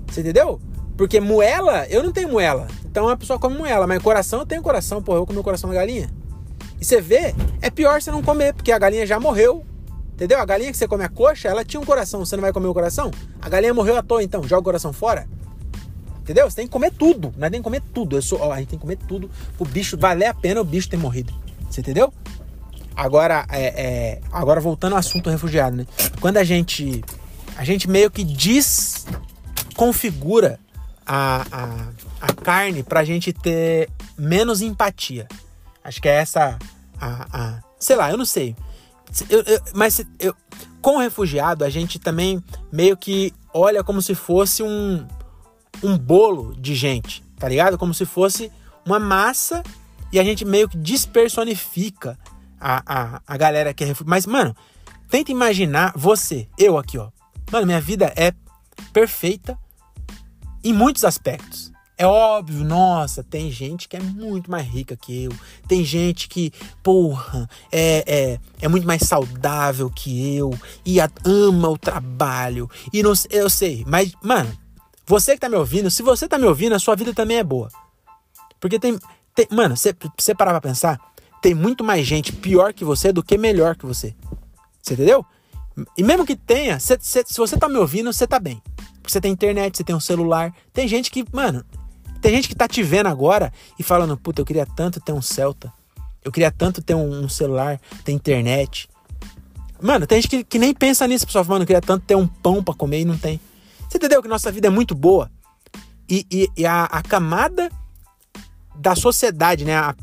Você 0.08 0.22
entendeu? 0.22 0.60
Porque 0.96 1.20
moela, 1.20 1.86
eu 1.88 2.02
não 2.02 2.12
tenho 2.12 2.30
moela. 2.30 2.66
Então 2.84 3.08
a 3.08 3.16
pessoa 3.16 3.38
come 3.38 3.56
moela, 3.56 3.86
mas 3.86 4.02
coração 4.02 4.40
eu 4.40 4.46
tenho 4.46 4.62
coração, 4.62 5.02
porra, 5.02 5.18
eu 5.18 5.26
comer 5.26 5.40
o 5.40 5.42
coração 5.42 5.70
da 5.70 5.76
galinha. 5.76 6.10
E 6.80 6.84
você 6.84 7.00
vê, 7.00 7.34
é 7.60 7.70
pior 7.70 8.00
você 8.00 8.10
não 8.10 8.22
comer, 8.22 8.54
porque 8.54 8.72
a 8.72 8.78
galinha 8.78 9.06
já 9.06 9.20
morreu. 9.20 9.64
Entendeu? 10.22 10.38
A 10.38 10.44
galinha 10.44 10.70
que 10.70 10.78
você 10.78 10.86
come 10.86 11.02
a 11.02 11.08
coxa, 11.08 11.48
ela 11.48 11.64
tinha 11.64 11.80
um 11.80 11.84
coração, 11.84 12.24
você 12.24 12.36
não 12.36 12.42
vai 12.42 12.52
comer 12.52 12.68
o 12.68 12.74
coração? 12.74 13.10
A 13.40 13.48
galinha 13.48 13.74
morreu 13.74 13.96
à 13.96 14.04
toa, 14.04 14.22
então, 14.22 14.40
joga 14.44 14.60
o 14.60 14.62
coração 14.62 14.92
fora. 14.92 15.26
Entendeu? 16.20 16.48
Você 16.48 16.54
tem 16.54 16.66
que 16.66 16.72
comer 16.72 16.92
tudo. 16.92 17.34
Nós 17.36 17.50
tem 17.50 17.58
que 17.58 17.64
comer 17.64 17.82
tudo. 17.92 18.16
Eu 18.16 18.22
sou, 18.22 18.38
ó, 18.40 18.52
a 18.52 18.60
gente 18.60 18.68
tem 18.68 18.78
que 18.78 18.82
comer 18.82 18.98
tudo 19.08 19.28
pro 19.58 19.66
bicho 19.66 19.98
valer 19.98 20.26
a 20.26 20.34
pena 20.34 20.60
o 20.60 20.64
bicho 20.64 20.88
ter 20.88 20.96
morrido. 20.96 21.34
Você 21.68 21.80
entendeu? 21.80 22.14
Agora, 22.94 23.44
é, 23.50 23.64
é, 23.64 24.20
agora 24.30 24.60
voltando 24.60 24.92
ao 24.92 25.00
assunto 25.00 25.28
refugiado, 25.28 25.76
né? 25.76 25.84
Quando 26.20 26.36
a 26.36 26.44
gente, 26.44 27.02
a 27.56 27.64
gente 27.64 27.90
meio 27.90 28.08
que 28.08 28.22
desconfigura 28.22 30.60
a, 31.04 31.44
a, 31.50 31.88
a 32.28 32.32
carne 32.32 32.84
pra 32.84 33.02
gente 33.02 33.32
ter 33.32 33.90
menos 34.16 34.62
empatia. 34.62 35.26
Acho 35.82 36.00
que 36.00 36.08
é 36.08 36.14
essa 36.14 36.56
a, 37.00 37.26
a 37.32 37.58
sei 37.80 37.96
lá, 37.96 38.08
eu 38.08 38.16
não 38.16 38.24
sei. 38.24 38.54
Eu, 39.28 39.40
eu, 39.42 39.60
mas 39.74 40.04
eu, 40.18 40.34
com 40.80 40.96
o 40.96 41.00
refugiado, 41.00 41.64
a 41.64 41.70
gente 41.70 41.98
também 41.98 42.42
meio 42.70 42.96
que 42.96 43.32
olha 43.52 43.84
como 43.84 44.00
se 44.00 44.14
fosse 44.14 44.62
um, 44.62 45.06
um 45.82 45.98
bolo 45.98 46.54
de 46.56 46.74
gente, 46.74 47.22
tá 47.38 47.48
ligado? 47.48 47.76
Como 47.76 47.92
se 47.92 48.06
fosse 48.06 48.50
uma 48.84 48.98
massa 48.98 49.62
e 50.12 50.18
a 50.18 50.24
gente 50.24 50.44
meio 50.44 50.68
que 50.68 50.76
despersonifica 50.76 52.18
a, 52.60 52.82
a, 52.86 53.22
a 53.26 53.36
galera 53.36 53.74
que 53.74 53.82
é 53.82 53.86
refugiado. 53.86 54.10
Mas, 54.10 54.26
mano, 54.26 54.56
tenta 55.08 55.32
imaginar 55.32 55.92
você, 55.96 56.48
eu 56.58 56.78
aqui, 56.78 56.98
ó. 56.98 57.10
Mano, 57.50 57.66
minha 57.66 57.80
vida 57.80 58.12
é 58.16 58.32
perfeita 58.92 59.58
em 60.62 60.72
muitos 60.72 61.04
aspectos. 61.04 61.71
É 62.02 62.06
óbvio, 62.06 62.64
nossa, 62.64 63.22
tem 63.22 63.48
gente 63.48 63.88
que 63.88 63.96
é 63.96 64.00
muito 64.00 64.50
mais 64.50 64.66
rica 64.66 64.96
que 64.96 65.22
eu. 65.22 65.32
Tem 65.68 65.84
gente 65.84 66.28
que, 66.28 66.52
porra, 66.82 67.48
é, 67.70 68.02
é, 68.04 68.40
é 68.60 68.66
muito 68.66 68.84
mais 68.84 69.02
saudável 69.02 69.88
que 69.88 70.36
eu. 70.36 70.52
E 70.84 71.00
a, 71.00 71.08
ama 71.24 71.68
o 71.68 71.78
trabalho. 71.78 72.68
E 72.92 73.04
não 73.04 73.12
eu 73.30 73.48
sei, 73.48 73.84
mas, 73.86 74.12
mano, 74.20 74.50
você 75.06 75.34
que 75.34 75.38
tá 75.38 75.48
me 75.48 75.54
ouvindo, 75.54 75.92
se 75.92 76.02
você 76.02 76.26
tá 76.26 76.36
me 76.38 76.44
ouvindo, 76.44 76.74
a 76.74 76.80
sua 76.80 76.96
vida 76.96 77.14
também 77.14 77.36
é 77.36 77.44
boa. 77.44 77.68
Porque 78.58 78.80
tem. 78.80 78.98
tem 79.32 79.46
mano, 79.52 79.76
você, 79.76 79.94
você 80.18 80.34
parar 80.34 80.60
pra 80.60 80.70
pensar, 80.70 80.98
tem 81.40 81.54
muito 81.54 81.84
mais 81.84 82.04
gente 82.04 82.32
pior 82.32 82.72
que 82.72 82.84
você 82.84 83.12
do 83.12 83.22
que 83.22 83.38
melhor 83.38 83.76
que 83.76 83.86
você. 83.86 84.12
Você 84.82 84.94
entendeu? 84.94 85.24
E 85.96 86.02
mesmo 86.02 86.26
que 86.26 86.34
tenha, 86.34 86.80
se, 86.80 86.98
se, 87.00 87.22
se 87.24 87.38
você 87.38 87.56
tá 87.56 87.68
me 87.68 87.78
ouvindo, 87.78 88.12
você 88.12 88.26
tá 88.26 88.40
bem. 88.40 88.60
Você 89.06 89.20
tem 89.20 89.30
internet, 89.30 89.76
você 89.76 89.84
tem 89.84 89.94
um 89.94 90.00
celular. 90.00 90.52
Tem 90.72 90.88
gente 90.88 91.12
que, 91.12 91.24
mano, 91.32 91.64
tem 92.22 92.36
gente 92.36 92.48
que 92.48 92.54
tá 92.54 92.68
te 92.68 92.82
vendo 92.82 93.08
agora 93.08 93.52
e 93.78 93.82
falando, 93.82 94.16
puta, 94.16 94.40
eu 94.40 94.46
queria 94.46 94.64
tanto 94.64 95.00
ter 95.00 95.12
um 95.12 95.20
Celta. 95.20 95.72
Eu 96.24 96.30
queria 96.30 96.52
tanto 96.52 96.80
ter 96.80 96.94
um, 96.94 97.24
um 97.24 97.28
celular, 97.28 97.80
ter 98.04 98.12
internet. 98.12 98.88
Mano, 99.80 100.06
tem 100.06 100.22
gente 100.22 100.30
que, 100.30 100.44
que 100.44 100.58
nem 100.58 100.72
pensa 100.72 101.06
nisso, 101.08 101.26
pessoal. 101.26 101.44
Mano, 101.44 101.64
eu 101.64 101.66
queria 101.66 101.80
tanto 101.80 102.06
ter 102.06 102.14
um 102.14 102.26
pão 102.26 102.62
para 102.62 102.74
comer 102.74 103.00
e 103.00 103.04
não 103.04 103.18
tem. 103.18 103.40
Você 103.88 103.98
entendeu 103.98 104.22
que 104.22 104.28
nossa 104.28 104.52
vida 104.52 104.68
é 104.68 104.70
muito 104.70 104.94
boa? 104.94 105.28
E, 106.08 106.24
e, 106.30 106.48
e 106.56 106.64
a, 106.64 106.84
a, 106.84 107.02
camada 107.02 107.68
da 108.76 108.94
sociedade, 108.94 109.64
né? 109.64 109.76
A, 109.76 109.94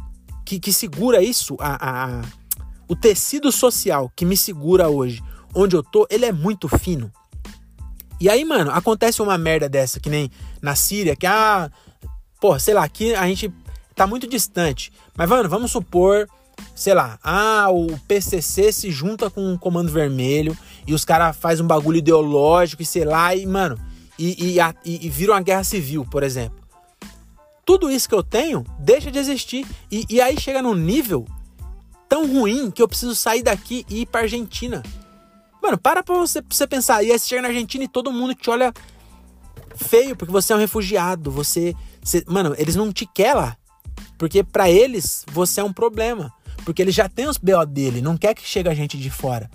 que, 0.46 0.60
que 0.60 0.74
segura 0.74 1.24
isso, 1.24 1.56
a, 1.60 2.22
o 2.88 2.96
tecido 2.96 3.52
social 3.52 4.12
que 4.14 4.26
me 4.26 4.36
segura 4.36 4.90
hoje, 4.90 5.24
onde 5.56 5.76
eu 5.76 5.84
tô, 5.84 6.06
ele 6.10 6.26
é 6.26 6.32
muito 6.34 6.68
fino. 6.68 7.12
E 8.20 8.28
aí, 8.28 8.44
mano, 8.44 8.72
acontece 8.72 9.22
uma 9.22 9.38
merda 9.38 9.70
dessa, 9.70 10.00
que 10.00 10.10
nem 10.10 10.30
na 10.62 10.76
Síria, 10.76 11.16
que, 11.16 11.26
ah, 11.26 11.72
pô, 12.40 12.58
sei 12.60 12.74
lá, 12.74 12.84
aqui 12.84 13.14
a 13.14 13.26
gente 13.28 13.52
tá 13.96 14.08
muito 14.08 14.28
distante. 14.28 14.92
Mas, 15.16 15.30
mano, 15.30 15.50
vamos 15.50 15.72
supor, 15.72 16.28
sei 16.76 16.94
lá, 16.94 17.20
ah, 17.24 17.68
o 17.70 17.98
PCC 18.08 18.72
se 18.72 18.92
junta 18.92 19.30
com 19.30 19.54
o 19.54 19.60
Comando 19.60 19.92
Vermelho 19.92 20.58
e 20.88 20.94
os 20.94 21.06
caras 21.06 21.36
fazem 21.36 21.64
um 21.64 21.68
bagulho 21.68 21.98
ideológico 21.98 22.82
e 22.82 22.86
sei 22.86 23.06
lá, 23.06 23.36
e, 23.36 23.46
mano, 23.46 23.80
e, 24.18 24.58
e, 24.58 24.60
e, 24.86 25.06
e 25.06 25.10
vira 25.10 25.34
uma 25.34 25.42
guerra 25.42 25.64
civil, 25.64 26.06
por 26.06 26.24
exemplo 26.24 26.60
tudo 27.70 27.92
isso 27.92 28.10
que 28.10 28.16
eu 28.16 28.24
tenho 28.24 28.66
deixa 28.80 29.12
de 29.12 29.20
existir. 29.20 29.64
E, 29.92 30.04
e 30.10 30.20
aí 30.20 30.40
chega 30.40 30.60
num 30.60 30.74
nível 30.74 31.28
tão 32.10 32.26
ruim 32.26 32.72
que 32.72 32.82
eu 32.82 32.88
preciso 32.88 33.14
sair 33.14 33.44
daqui 33.44 33.86
e 33.88 34.02
ir 34.02 34.06
pra 34.08 34.22
Argentina. 34.22 34.82
Mano, 35.62 35.78
para 35.78 36.02
pra 36.02 36.16
você, 36.16 36.42
pra 36.42 36.58
você 36.58 36.66
pensar. 36.66 37.04
E 37.04 37.12
aí 37.12 37.20
você 37.20 37.28
chega 37.28 37.44
na 37.44 37.50
Argentina 37.50 37.84
e 37.84 37.88
todo 37.88 38.12
mundo 38.12 38.34
te 38.34 38.50
olha 38.50 38.74
feio 39.76 40.16
porque 40.16 40.32
você 40.32 40.52
é 40.52 40.56
um 40.56 40.60
refugiado. 40.60 41.30
Você. 41.30 41.76
Você 42.04 42.24
mano, 42.28 42.56
eles 42.58 42.76
não 42.76 42.92
te 42.92 43.06
querem 43.06 43.36
lá. 43.36 43.58
Porque 44.18 44.44
para 44.44 44.70
eles 44.70 45.26
você 45.32 45.62
é 45.62 45.64
um 45.64 45.74
problema. 45.74 46.32
Porque 46.66 46.82
eles 46.82 46.94
já 46.94 47.08
têm 47.08 47.28
os 47.28 47.38
BO 47.38 47.66
dele, 47.66 48.02
não 48.02 48.18
quer 48.18 48.34
que 48.36 48.46
chegue 48.46 48.70
a 48.70 48.74
gente 48.74 48.98
de 48.98 49.10
fora. 49.10 49.50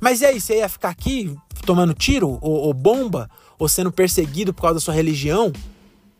Mas 0.00 0.20
e 0.20 0.26
aí, 0.26 0.40
você 0.40 0.56
ia 0.56 0.68
ficar 0.68 0.88
aqui 0.88 1.32
tomando 1.64 1.94
tiro, 1.94 2.36
ou, 2.40 2.52
ou 2.52 2.74
bomba, 2.74 3.30
ou 3.56 3.68
sendo 3.68 3.92
perseguido 3.92 4.52
por 4.52 4.62
causa 4.62 4.74
da 4.74 4.80
sua 4.80 4.92
religião? 4.92 5.52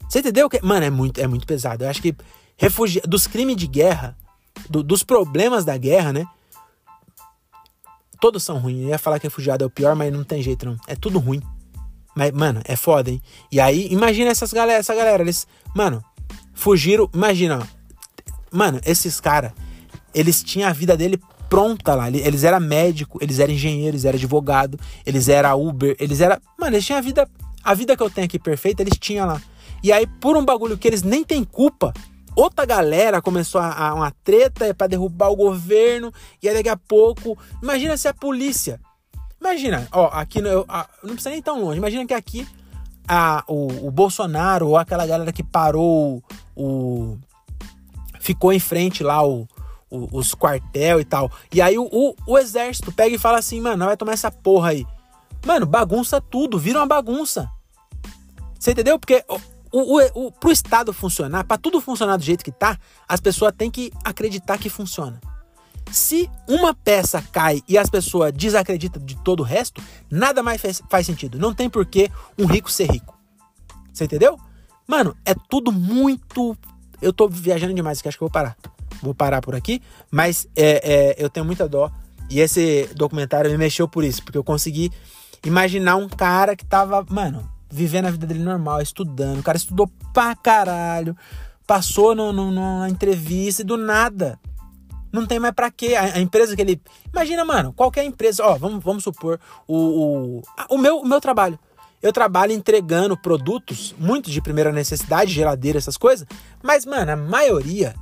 Você 0.09 0.20
entendeu? 0.20 0.48
que 0.48 0.64
Mano, 0.64 0.87
é 0.87 0.90
muito, 0.90 1.20
é 1.20 1.27
muito 1.27 1.44
pesado. 1.44 1.83
Eu 1.83 1.90
acho 1.90 2.01
que 2.01 2.14
refugi... 2.57 3.01
dos 3.01 3.27
crimes 3.27 3.57
de 3.57 3.66
guerra, 3.66 4.16
do, 4.70 4.85
dos 4.85 5.03
problemas 5.03 5.64
da 5.64 5.77
guerra, 5.77 6.12
né? 6.12 6.25
Todos 8.20 8.44
são 8.44 8.59
ruins. 8.59 8.83
Eu 8.85 8.88
ia 8.90 8.98
falar 8.98 9.18
que 9.18 9.27
refugiado 9.27 9.64
é 9.64 9.66
o 9.66 9.70
pior, 9.70 9.96
mas 9.96 10.12
não 10.12 10.22
tem 10.22 10.40
jeito, 10.40 10.64
não. 10.64 10.77
É 10.87 10.94
tudo 10.94 11.18
ruim. 11.18 11.42
Mas, 12.14 12.31
mano, 12.33 12.61
é 12.64 12.77
foda, 12.77 13.11
hein? 13.11 13.22
E 13.51 13.61
aí, 13.61 13.88
imagina 13.90 14.31
essas 14.31 14.53
galera, 14.53 14.81
essa 14.81 14.94
galera, 14.94 15.22
eles, 15.22 15.46
mano, 15.75 16.05
fugiram. 16.53 17.09
Imagina, 17.12 17.59
ó. 17.61 17.83
Mano, 18.51 18.81
esses 18.85 19.18
caras, 19.18 19.53
eles 20.14 20.42
tinham 20.42 20.68
a 20.68 20.72
vida 20.72 20.96
dele 20.96 21.18
pronta 21.48 21.94
lá. 21.94 22.09
Eles 22.09 22.44
eram 22.44 22.61
médico, 22.61 23.18
eles 23.20 23.38
eram 23.38 23.53
engenheiro, 23.53 23.90
eles 23.90 24.05
eram 24.05 24.16
advogado, 24.16 24.79
eles 25.05 25.29
eram 25.29 25.61
Uber, 25.62 25.96
eles 25.98 26.20
eram. 26.20 26.38
Mano, 26.59 26.77
eles 26.77 26.87
tinham 26.87 26.98
a 26.98 27.03
vida. 27.03 27.29
A 27.64 27.75
vida 27.75 27.96
que 27.96 28.03
eu 28.03 28.11
tenho 28.11 28.25
aqui 28.25 28.38
perfeita, 28.38 28.83
eles 28.83 28.98
tinham 28.98 29.27
lá. 29.27 29.40
E 29.83 29.92
aí, 29.92 30.07
por 30.07 30.37
um 30.37 30.44
bagulho 30.44 30.77
que 30.77 30.88
eles 30.88 31.03
nem 31.03 31.22
têm 31.22 31.44
culpa, 31.44 31.92
outra 32.35 32.64
galera 32.64 33.22
começou 33.22 33.61
a, 33.61 33.88
a 33.88 33.94
uma 33.94 34.11
treta 34.25 34.75
para 34.75 34.87
derrubar 34.87 35.31
o 35.31 35.37
governo. 35.37 36.12
E 36.42 36.48
aí, 36.48 36.55
daqui 36.55 36.68
a 36.68 36.77
pouco, 36.77 37.38
imagina 37.62 37.96
se 37.96 38.09
a 38.09 38.14
polícia. 38.14 38.81
Imagina, 39.42 39.88
ó, 39.90 40.07
aqui 40.12 40.38
a, 40.68 40.88
não 41.02 41.14
precisa 41.14 41.31
nem 41.31 41.42
tão 41.42 41.61
longe. 41.61 41.76
Imagina 41.76 42.07
que 42.07 42.14
aqui 42.14 42.46
a, 43.09 43.42
o, 43.48 43.88
o 43.88 43.90
Bolsonaro 43.90 44.68
ou 44.68 44.76
aquela 44.76 45.05
galera 45.05 45.33
que 45.33 45.42
parou 45.42 46.22
o. 46.55 47.18
ficou 48.20 48.52
em 48.52 48.61
frente 48.61 49.02
lá 49.02 49.26
o, 49.26 49.48
o 49.90 50.16
os 50.16 50.33
quartel 50.33 51.00
e 51.00 51.05
tal. 51.05 51.28
E 51.52 51.61
aí 51.61 51.76
o, 51.76 51.88
o, 51.90 52.14
o, 52.24 52.38
exército 52.38 52.92
pega 52.92 53.16
e 53.16 53.18
fala 53.18 53.38
assim, 53.38 53.61
mano, 53.61 53.85
vai 53.85 53.96
tomar 53.96 54.12
essa 54.12 54.31
porra 54.31 54.70
aí. 54.70 54.87
Mano, 55.44 55.66
bagunça 55.66 56.20
tudo, 56.20 56.57
vira 56.57 56.78
uma 56.78 56.87
bagunça. 56.87 57.50
Você 58.57 58.70
entendeu? 58.70 58.96
Porque 58.96 59.24
o, 59.72 59.98
o, 59.98 60.26
o, 60.26 60.31
pro 60.31 60.52
Estado 60.52 60.92
funcionar, 60.92 61.42
para 61.42 61.59
tudo 61.59 61.81
funcionar 61.81 62.16
do 62.16 62.22
jeito 62.22 62.44
que 62.44 62.52
tá, 62.52 62.78
as 63.09 63.18
pessoas 63.18 63.52
têm 63.59 63.72
que 63.72 63.92
acreditar 64.05 64.57
que 64.57 64.70
funciona. 64.70 65.20
Se 65.90 66.31
uma 66.49 66.75
peça 66.75 67.23
cai 67.33 67.62
e 67.68 67.77
as 67.77 67.90
pessoas 67.90 68.33
desacreditam 68.33 69.05
de 69.05 69.16
todo 69.16 69.40
o 69.40 69.45
resto, 69.45 69.83
nada 70.11 70.42
mais 70.42 70.61
faz, 70.88 71.07
sentido. 71.07 71.38
Não 71.38 71.53
tem 71.53 71.68
por 71.68 71.85
que 71.85 72.11
um 72.38 72.47
rico 72.47 72.71
ser 72.71 72.90
rico. 72.90 73.18
Você 73.92 74.05
entendeu? 74.05 74.38
Mano, 74.87 75.16
é 75.25 75.35
tudo 75.35 75.71
muito. 75.71 76.57
Eu 77.01 77.12
tô 77.12 77.29
viajando 77.29 77.75
demais 77.75 77.99
aqui, 77.99 78.09
acho 78.09 78.16
que 78.16 78.25
eu 78.25 78.29
vou 78.29 78.33
parar. 78.33 78.57
Vou 79.03 79.14
parar 79.14 79.40
por 79.40 79.55
aqui, 79.55 79.83
mas 80.11 80.47
é, 80.55 81.14
é, 81.14 81.14
eu 81.18 81.29
tenho 81.29 81.45
muita 81.45 81.68
dó. 81.68 81.90
E 82.31 82.40
esse 82.40 82.88
documentário 82.95 83.51
me 83.51 83.59
mexeu 83.59 83.87
por 83.87 84.05
isso, 84.05 84.23
porque 84.23 84.38
eu 84.38 84.45
consegui 84.45 84.90
imaginar 85.45 85.97
um 85.97 86.09
cara 86.09 86.57
que 86.57 86.64
tava, 86.64 87.05
mano, 87.11 87.47
vivendo 87.71 88.07
a 88.07 88.11
vida 88.11 88.27
dele 88.27 88.42
normal, 88.42 88.81
estudando. 88.81 89.40
O 89.40 89.42
cara 89.42 89.59
estudou 89.59 89.90
pra 90.12 90.37
caralho, 90.37 91.16
passou 91.66 92.14
no, 92.14 92.33
no, 92.33 92.51
na 92.51 92.88
entrevista 92.88 93.62
e 93.62 93.64
do 93.64 93.77
nada. 93.77 94.38
Não 95.12 95.27
tem 95.27 95.38
mais 95.38 95.55
pra 95.55 95.70
quê. 95.70 95.94
A, 95.94 96.16
a, 96.16 96.20
empresa 96.20 96.57
que 96.57 96.62
ele. 96.62 96.81
Imagina, 97.12 97.44
mano, 97.44 97.72
qualquer 97.72 98.05
empresa. 98.05 98.44
Ó, 98.44 98.57
vamos, 98.57 98.83
vamos 98.83 99.05
supor 99.05 99.38
o, 99.68 99.77
o, 99.77 100.42
o, 100.70 100.79
meu, 100.79 100.98
o 100.98 101.07
meu 101.07 101.20
trabalho. 101.20 101.59
Eu 102.03 102.12
trabalho 102.12 102.53
entregando 102.53 103.16
produtos, 103.16 103.94
muitos 103.98 104.33
de 104.33 104.40
primeira 104.40 104.72
necessidade, 104.72 105.33
geladeira, 105.33 105.79
essas 105.79 105.96
coisas. 105.96 106.27
Mas, 106.62 106.85
mano, 106.85 107.12
a 107.12 107.16
maioria 107.16 107.94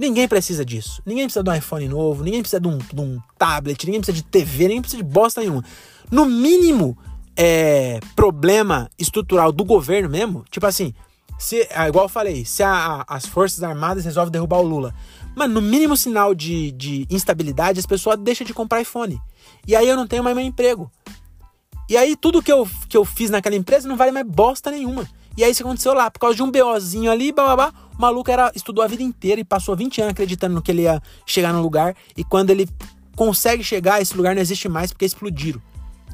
Ninguém 0.00 0.26
precisa 0.26 0.64
disso. 0.64 1.02
Ninguém 1.04 1.24
precisa 1.24 1.44
de 1.44 1.50
um 1.50 1.54
iPhone 1.54 1.86
novo, 1.86 2.24
ninguém 2.24 2.40
precisa 2.40 2.58
de 2.58 2.66
um, 2.66 2.78
de 2.78 3.00
um, 3.02 3.20
tablet, 3.36 3.84
ninguém 3.84 4.00
precisa 4.00 4.16
de 4.16 4.24
TV, 4.24 4.62
ninguém 4.62 4.80
precisa 4.80 5.02
de 5.02 5.06
bosta 5.06 5.42
nenhuma. 5.42 5.62
No 6.10 6.24
mínimo, 6.24 6.96
é, 7.36 8.00
problema 8.16 8.88
estrutural 8.98 9.52
do 9.52 9.62
governo 9.62 10.08
mesmo, 10.08 10.42
tipo 10.50 10.66
assim, 10.66 10.94
se, 11.38 11.68
é, 11.70 11.86
igual 11.86 12.06
eu 12.06 12.08
falei, 12.08 12.46
se 12.46 12.62
a, 12.62 13.04
as 13.06 13.26
Forças 13.26 13.62
Armadas 13.62 14.02
resolvem 14.06 14.32
derrubar 14.32 14.60
o 14.60 14.62
Lula, 14.62 14.94
mano, 15.34 15.54
no 15.54 15.62
mínimo 15.62 15.96
sinal 15.96 16.34
de, 16.34 16.72
de 16.72 17.06
instabilidade, 17.10 17.80
as 17.80 17.86
pessoas 17.86 18.18
deixam 18.18 18.46
de 18.46 18.54
comprar 18.54 18.80
iPhone. 18.80 19.20
E 19.66 19.74
aí 19.76 19.88
eu 19.88 19.96
não 19.96 20.06
tenho 20.06 20.22
mais 20.22 20.36
meu 20.36 20.44
emprego. 20.44 20.90
E 21.88 21.96
aí 21.96 22.16
tudo 22.16 22.42
que 22.42 22.52
eu, 22.52 22.68
que 22.88 22.96
eu 22.96 23.04
fiz 23.04 23.30
naquela 23.30 23.56
empresa 23.56 23.88
não 23.88 23.96
vale 23.96 24.12
mais 24.12 24.26
bosta 24.26 24.70
nenhuma. 24.70 25.08
E 25.36 25.44
aí 25.44 25.52
isso 25.52 25.62
aconteceu 25.62 25.94
lá, 25.94 26.10
por 26.10 26.18
causa 26.18 26.36
de 26.36 26.42
um 26.42 26.50
BOzinho 26.50 27.10
ali, 27.10 27.32
babá, 27.32 27.72
o 27.96 28.00
maluco 28.00 28.30
era, 28.30 28.52
estudou 28.54 28.84
a 28.84 28.86
vida 28.86 29.02
inteira 29.02 29.40
e 29.40 29.44
passou 29.44 29.76
20 29.76 30.02
anos 30.02 30.12
acreditando 30.12 30.54
no 30.54 30.62
que 30.62 30.70
ele 30.70 30.82
ia 30.82 31.02
chegar 31.24 31.52
no 31.52 31.62
lugar. 31.62 31.96
E 32.16 32.22
quando 32.22 32.50
ele 32.50 32.68
consegue 33.16 33.62
chegar, 33.62 34.00
esse 34.00 34.16
lugar 34.16 34.34
não 34.34 34.42
existe 34.42 34.68
mais 34.68 34.92
porque 34.92 35.04
explodiram. 35.04 35.60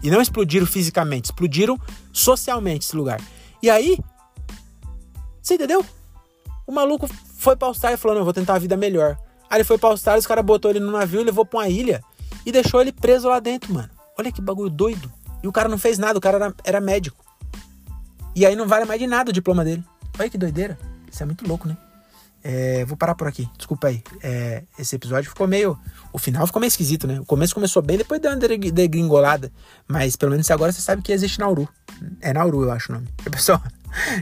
E 0.03 0.11
não 0.11 0.21
explodiram 0.21 0.67
fisicamente, 0.67 1.27
explodiram 1.27 1.79
socialmente 2.13 2.87
esse 2.87 2.97
lugar. 2.97 3.21
E 3.63 3.71
aí, 3.71 3.99
você 5.43 5.55
entendeu? 5.55 5.85
O 6.67 6.73
maluco 6.73 7.09
foi 7.37 7.57
pra 7.57 7.69
Austrália 7.69 7.95
e 7.97 7.99
falou: 7.99 8.15
Não, 8.15 8.21
eu 8.23 8.25
vou 8.25 8.35
tentar 8.35 8.55
a 8.55 8.59
vida 8.59 8.77
melhor. 8.77 9.17
Aí 9.49 9.59
ele 9.59 9.65
foi 9.65 9.79
pra 9.79 9.91
Austrália, 9.91 10.19
os 10.19 10.27
caras 10.27 10.45
botou 10.45 10.71
ele 10.71 10.81
no 10.81 10.91
navio 10.91 11.23
levou 11.23 11.45
pra 11.45 11.61
uma 11.61 11.69
ilha 11.69 12.03
e 12.45 12.51
deixou 12.51 12.81
ele 12.81 12.93
preso 12.93 13.29
lá 13.29 13.39
dentro, 13.39 13.73
mano. 13.73 13.91
Olha 14.19 14.33
que 14.33 14.41
bagulho 14.41 14.71
doido. 14.71 15.13
E 15.43 15.49
o 15.49 15.53
cara 15.53 15.69
não 15.69 15.79
fez 15.79 15.99
nada, 15.99 16.19
o 16.19 16.21
cara 16.21 16.37
era, 16.37 16.55
era 16.65 16.81
médico. 16.81 17.25
E 18.35 18.45
aí 18.45 18.57
não 18.57 18.67
vale 18.67 18.85
mais 18.85 19.01
de 19.01 19.07
nada 19.07 19.31
o 19.31 19.33
diploma 19.33 19.65
dele. 19.65 19.85
Olha 20.19 20.29
que 20.29 20.39
doideira. 20.39 20.79
Isso 21.11 21.23
é 21.23 21.27
muito 21.27 21.47
louco, 21.47 21.69
né? 21.69 21.77
É, 22.49 22.85
vou 22.85 22.97
parar 22.97 23.15
por 23.15 23.27
aqui. 23.27 23.49
Desculpa 23.57 23.89
aí. 23.89 24.03
É, 24.23 24.63
esse 24.79 24.95
episódio 24.95 25.29
ficou 25.29 25.49
meio. 25.49 25.79
O 26.13 26.19
final 26.19 26.47
ficou 26.47 26.61
meio 26.61 26.69
esquisito, 26.69 27.07
né? 27.07 27.19
O 27.19 27.25
começo 27.25 27.55
começou 27.55 27.83
bem, 27.83 27.99
depois 27.99 28.21
deu 28.21 28.31
uma 28.31 28.39
degringolada. 28.39 29.53
Mas 29.89 30.15
pelo 30.15 30.31
menos 30.31 30.49
agora 30.51 30.71
você 30.71 30.81
sabe 30.81 31.03
que 31.03 31.13
existe 31.13 31.41
Nauru. 31.41 31.69
É 32.21 32.33
Nauru, 32.33 32.63
eu 32.63 32.71
acho 32.71 32.93
o 32.93 32.95
nome. 32.95 33.09
Pensou, 33.31 33.61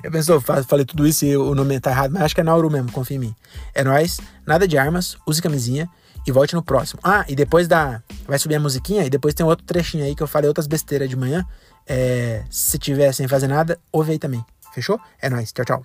eu 0.02 0.10
pensou, 0.10 0.40
falei 0.40 0.84
tudo 0.84 1.06
isso 1.06 1.24
e 1.24 1.36
o 1.36 1.54
nome 1.54 1.78
tá 1.80 1.90
errado, 1.90 2.12
mas 2.12 2.22
acho 2.22 2.34
que 2.34 2.40
é 2.40 2.44
Nauru 2.44 2.70
mesmo, 2.70 2.90
confia 2.92 3.16
em 3.16 3.20
mim. 3.20 3.34
É 3.74 3.84
nóis, 3.84 4.20
nada 4.46 4.66
de 4.66 4.78
armas, 4.78 5.16
use 5.26 5.40
camisinha 5.40 5.88
e 6.26 6.32
volte 6.32 6.54
no 6.54 6.62
próximo. 6.62 7.00
Ah, 7.02 7.24
e 7.28 7.34
depois 7.34 7.68
da. 7.68 8.02
Vai 8.26 8.38
subir 8.38 8.54
a 8.54 8.60
musiquinha 8.60 9.04
e 9.04 9.10
depois 9.10 9.34
tem 9.34 9.44
outro 9.44 9.64
trechinho 9.64 10.04
aí 10.04 10.14
que 10.14 10.22
eu 10.22 10.26
falei 10.26 10.48
outras 10.48 10.66
besteiras 10.66 11.08
de 11.08 11.16
manhã. 11.16 11.44
É, 11.86 12.42
se 12.50 12.78
tiver 12.78 13.12
sem 13.12 13.28
fazer 13.28 13.48
nada, 13.48 13.78
ouve 13.92 14.12
aí 14.12 14.18
também. 14.18 14.44
Fechou? 14.72 14.98
É 15.20 15.28
nóis. 15.28 15.52
Tchau, 15.52 15.64
tchau. 15.64 15.84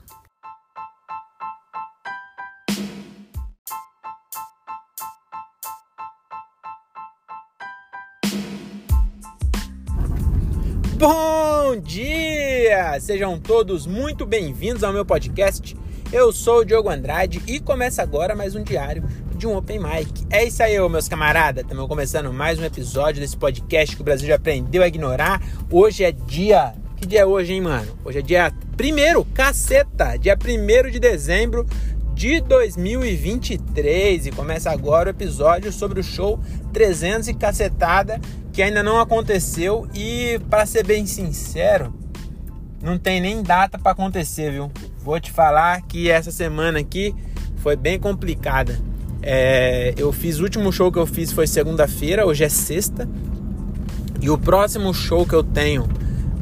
Bom 10.98 11.49
dia! 11.78 13.00
Sejam 13.00 13.40
todos 13.40 13.86
muito 13.86 14.26
bem-vindos 14.26 14.84
ao 14.84 14.92
meu 14.92 15.06
podcast. 15.06 15.78
Eu 16.12 16.32
sou 16.34 16.62
o 16.62 16.66
Diogo 16.66 16.90
Andrade 16.90 17.42
e 17.46 17.60
começa 17.60 18.02
agora 18.02 18.36
mais 18.36 18.56
um 18.56 18.64
diário 18.64 19.04
de 19.36 19.46
um 19.46 19.56
Open 19.56 19.80
Mic. 19.80 20.26
É 20.32 20.44
isso 20.44 20.64
aí, 20.64 20.78
meus 20.90 21.08
camaradas. 21.08 21.64
Estamos 21.64 21.88
começando 21.88 22.34
mais 22.34 22.58
um 22.58 22.64
episódio 22.64 23.22
desse 23.22 23.38
podcast 23.38 23.96
que 23.96 24.02
o 24.02 24.06
Brasil 24.06 24.28
já 24.28 24.36
aprendeu 24.36 24.82
a 24.82 24.88
ignorar. 24.88 25.42
Hoje 25.70 26.04
é 26.04 26.12
dia. 26.12 26.74
Que 26.98 27.06
dia 27.06 27.22
é 27.22 27.26
hoje, 27.26 27.54
hein, 27.54 27.62
mano? 27.62 27.92
Hoje 28.04 28.18
é 28.18 28.22
dia 28.24 28.52
primeiro, 28.76 29.24
caceta! 29.26 30.18
Dia 30.18 30.36
primeiro 30.36 30.90
de 30.90 31.00
dezembro 31.00 31.68
de 32.20 32.42
2023 32.42 34.26
e 34.26 34.32
começa 34.32 34.70
agora 34.70 35.08
o 35.08 35.12
episódio 35.12 35.72
sobre 35.72 36.02
o 36.02 36.04
show 36.04 36.38
300 36.74 37.30
e 37.30 37.34
cacetada 37.34 38.20
que 38.52 38.62
ainda 38.62 38.84
não 38.84 39.00
aconteceu 39.00 39.88
e 39.96 40.38
para 40.50 40.66
ser 40.66 40.86
bem 40.86 41.06
sincero, 41.06 41.94
não 42.84 42.98
tem 42.98 43.22
nem 43.22 43.42
data 43.42 43.80
para 43.80 43.94
acontecer, 43.94 44.52
viu? 44.52 44.70
Vou 44.98 45.18
te 45.18 45.32
falar 45.32 45.82
que 45.84 46.12
essa 46.12 46.30
semana 46.30 46.80
aqui 46.80 47.16
foi 47.56 47.78
bem 47.78 47.98
complicada. 47.98 48.78
É, 49.22 49.94
eu 49.96 50.12
fiz 50.12 50.40
o 50.40 50.44
último 50.44 50.74
show 50.74 50.92
que 50.92 51.00
eu 51.00 51.08
fiz 51.08 51.32
foi 51.32 51.48
segunda-feira, 51.48 52.26
hoje 52.26 52.44
é 52.44 52.50
sexta. 52.50 53.08
E 54.20 54.30
o 54.30 54.38
próximo 54.38 54.94
show 54.94 55.26
que 55.26 55.36
eu 55.36 55.42
tenho 55.42 55.88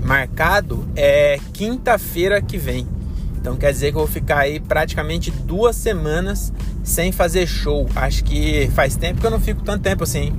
marcado 0.04 0.90
é 0.96 1.38
quinta-feira 1.54 2.42
que 2.42 2.58
vem. 2.58 2.97
Então 3.48 3.56
quer 3.56 3.72
dizer 3.72 3.92
que 3.92 3.98
eu 3.98 4.02
vou 4.02 4.08
ficar 4.08 4.40
aí 4.40 4.60
praticamente 4.60 5.32
duas 5.32 5.78
semanas 5.78 6.52
sem 6.84 7.14
fazer 7.14 7.48
show. 7.48 7.88
Acho 7.96 8.22
que 8.26 8.70
faz 8.76 8.98
tempo 8.98 9.22
que 9.22 9.26
eu 9.26 9.32
não 9.32 9.40
fico 9.40 9.62
tanto 9.64 9.84
tempo 9.84 10.04
assim. 10.04 10.34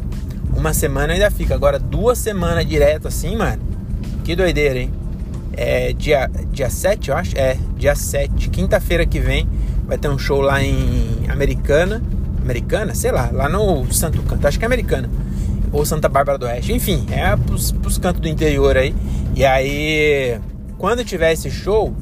Uma 0.55 0.75
semana 0.75 1.15
ainda 1.15 1.31
fica. 1.31 1.55
Agora 1.55 1.79
duas 1.79 2.19
semanas 2.19 2.67
direto 2.67 3.09
assim, 3.09 3.35
mano. 3.35 3.63
Que 4.25 4.37
doideira, 4.37 4.79
hein? 4.79 4.93
É 5.57 5.95
dia, 5.95 6.31
dia 6.53 6.69
7, 6.69 7.09
eu 7.09 7.17
acho. 7.17 7.39
É, 7.39 7.57
dia 7.79 7.95
7. 7.95 8.51
Quinta-feira 8.51 9.07
que 9.07 9.19
vem 9.19 9.49
vai 9.87 9.97
ter 9.97 10.11
um 10.11 10.19
show 10.19 10.43
lá 10.43 10.63
em 10.63 11.25
Americana. 11.31 12.03
Americana? 12.43 12.95
Sei 12.95 13.11
lá, 13.11 13.31
lá 13.33 13.49
no 13.49 13.91
Santo 13.91 14.21
Canto. 14.25 14.47
Acho 14.47 14.59
que 14.59 14.67
é 14.67 14.67
Americana. 14.67 15.09
Ou 15.73 15.83
Santa 15.87 16.11
Bárbara 16.11 16.37
do 16.37 16.45
Oeste. 16.45 16.75
Enfim, 16.75 17.07
é 17.11 17.35
pros, 17.37 17.73
pros 17.73 17.97
cantos 17.97 18.21
do 18.21 18.29
interior 18.29 18.77
aí. 18.77 18.95
E 19.35 19.47
aí, 19.47 20.39
quando 20.77 21.03
tiver 21.03 21.33
esse 21.33 21.51
show 21.51 21.97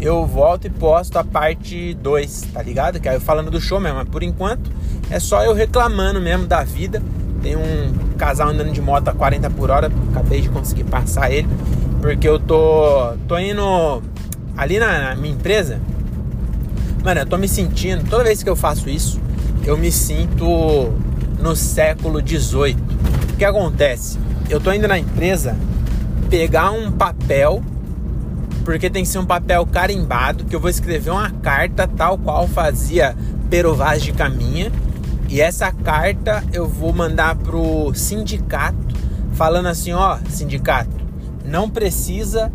eu 0.00 0.24
volto 0.26 0.66
e 0.66 0.70
posto 0.70 1.18
a 1.18 1.24
parte 1.24 1.94
2, 1.94 2.48
tá 2.52 2.62
ligado? 2.62 2.98
Que 2.98 3.08
aí 3.08 3.16
eu 3.16 3.20
falando 3.20 3.50
do 3.50 3.60
show 3.60 3.78
mesmo, 3.78 3.98
mas 3.98 4.08
por 4.08 4.22
enquanto 4.22 4.70
é 5.10 5.20
só 5.20 5.44
eu 5.44 5.52
reclamando 5.52 6.20
mesmo 6.20 6.46
da 6.46 6.64
vida. 6.64 7.02
Tem 7.42 7.56
um 7.56 8.14
casal 8.16 8.48
andando 8.48 8.72
de 8.72 8.80
moto 8.80 9.08
a 9.08 9.12
40 9.12 9.50
por 9.50 9.70
hora, 9.70 9.90
acabei 10.10 10.40
de 10.40 10.48
conseguir 10.48 10.84
passar 10.84 11.30
ele, 11.30 11.48
porque 12.00 12.28
eu 12.28 12.38
tô, 12.38 13.14
tô 13.26 13.38
indo 13.38 14.02
ali 14.56 14.78
na, 14.78 15.10
na 15.10 15.16
minha 15.16 15.34
empresa. 15.34 15.80
Mano, 17.02 17.20
eu 17.20 17.26
tô 17.26 17.38
me 17.38 17.48
sentindo, 17.48 18.08
toda 18.08 18.24
vez 18.24 18.42
que 18.42 18.48
eu 18.48 18.56
faço 18.56 18.88
isso, 18.90 19.20
eu 19.64 19.76
me 19.76 19.90
sinto 19.90 20.92
no 21.38 21.56
século 21.56 22.20
18. 22.20 22.78
O 22.78 23.36
que 23.36 23.44
acontece? 23.44 24.18
Eu 24.50 24.60
tô 24.60 24.72
indo 24.72 24.86
na 24.86 24.98
empresa 24.98 25.56
pegar 26.28 26.70
um 26.70 26.92
papel 26.92 27.62
porque 28.70 28.88
tem 28.88 29.02
que 29.02 29.08
ser 29.08 29.18
um 29.18 29.26
papel 29.26 29.66
carimbado 29.66 30.44
que 30.44 30.54
eu 30.54 30.60
vou 30.60 30.70
escrever 30.70 31.10
uma 31.10 31.28
carta 31.28 31.88
tal 31.88 32.16
qual 32.16 32.46
fazia 32.46 33.16
Pero 33.50 33.74
Vaz 33.74 34.00
de 34.00 34.12
Caminha. 34.12 34.70
E 35.28 35.40
essa 35.40 35.72
carta 35.72 36.44
eu 36.52 36.68
vou 36.68 36.92
mandar 36.92 37.34
pro 37.34 37.92
sindicato 37.94 38.78
falando 39.32 39.66
assim, 39.66 39.92
ó, 39.92 40.18
sindicato, 40.28 40.90
não 41.44 41.68
precisa 41.68 42.52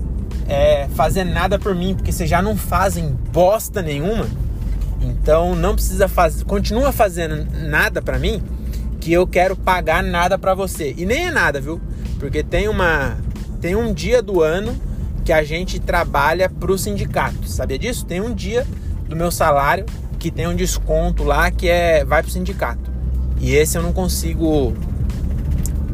é, 0.47 0.87
fazer 0.95 1.25
nada 1.25 1.59
por 1.59 1.75
mim, 1.75 1.93
porque 1.93 2.13
vocês 2.13 2.29
já 2.29 2.41
não 2.41 2.55
fazem 2.55 3.09
bosta 3.33 3.81
nenhuma. 3.81 4.25
Então 5.01 5.53
não 5.53 5.75
precisa 5.75 6.07
fazer, 6.07 6.45
continua 6.45 6.93
fazendo 6.93 7.45
nada 7.67 8.01
para 8.01 8.17
mim, 8.17 8.41
que 9.01 9.11
eu 9.11 9.27
quero 9.27 9.53
pagar 9.53 10.01
nada 10.01 10.37
para 10.37 10.53
você. 10.53 10.95
E 10.97 11.05
nem 11.05 11.27
é 11.27 11.31
nada, 11.31 11.59
viu? 11.59 11.81
Porque 12.19 12.41
tem 12.41 12.69
uma 12.69 13.17
tem 13.59 13.75
um 13.75 13.93
dia 13.93 14.21
do 14.21 14.41
ano 14.41 14.73
que 15.25 15.33
a 15.33 15.43
gente 15.43 15.79
trabalha 15.79 16.47
para 16.47 16.71
o 16.71 16.77
sindicato. 16.77 17.49
Sabia 17.49 17.79
disso? 17.79 18.05
Tem 18.05 18.21
um 18.21 18.33
dia 18.33 18.65
do 19.09 19.15
meu 19.15 19.31
salário 19.31 19.83
que 20.19 20.29
tem 20.29 20.47
um 20.47 20.55
desconto 20.55 21.23
lá 21.23 21.49
que 21.49 21.67
é 21.67 22.05
vai 22.05 22.21
para 22.21 22.29
o 22.29 22.31
sindicato. 22.31 22.91
E 23.41 23.55
esse 23.55 23.75
eu 23.75 23.81
não 23.81 23.91
consigo 23.91 24.73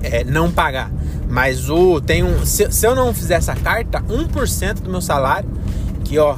é, 0.03 0.25
não 0.25 0.51
pagar. 0.51 0.91
Mas 1.29 1.69
o 1.69 2.01
tem 2.01 2.23
um 2.23 2.45
se, 2.45 2.69
se, 2.71 2.85
eu 2.85 2.93
não 2.93 3.13
fizer 3.13 3.35
essa 3.35 3.55
carta, 3.55 4.01
1% 4.01 4.81
do 4.81 4.89
meu 4.89 5.01
salário, 5.01 5.49
que 6.03 6.19
ó, 6.19 6.35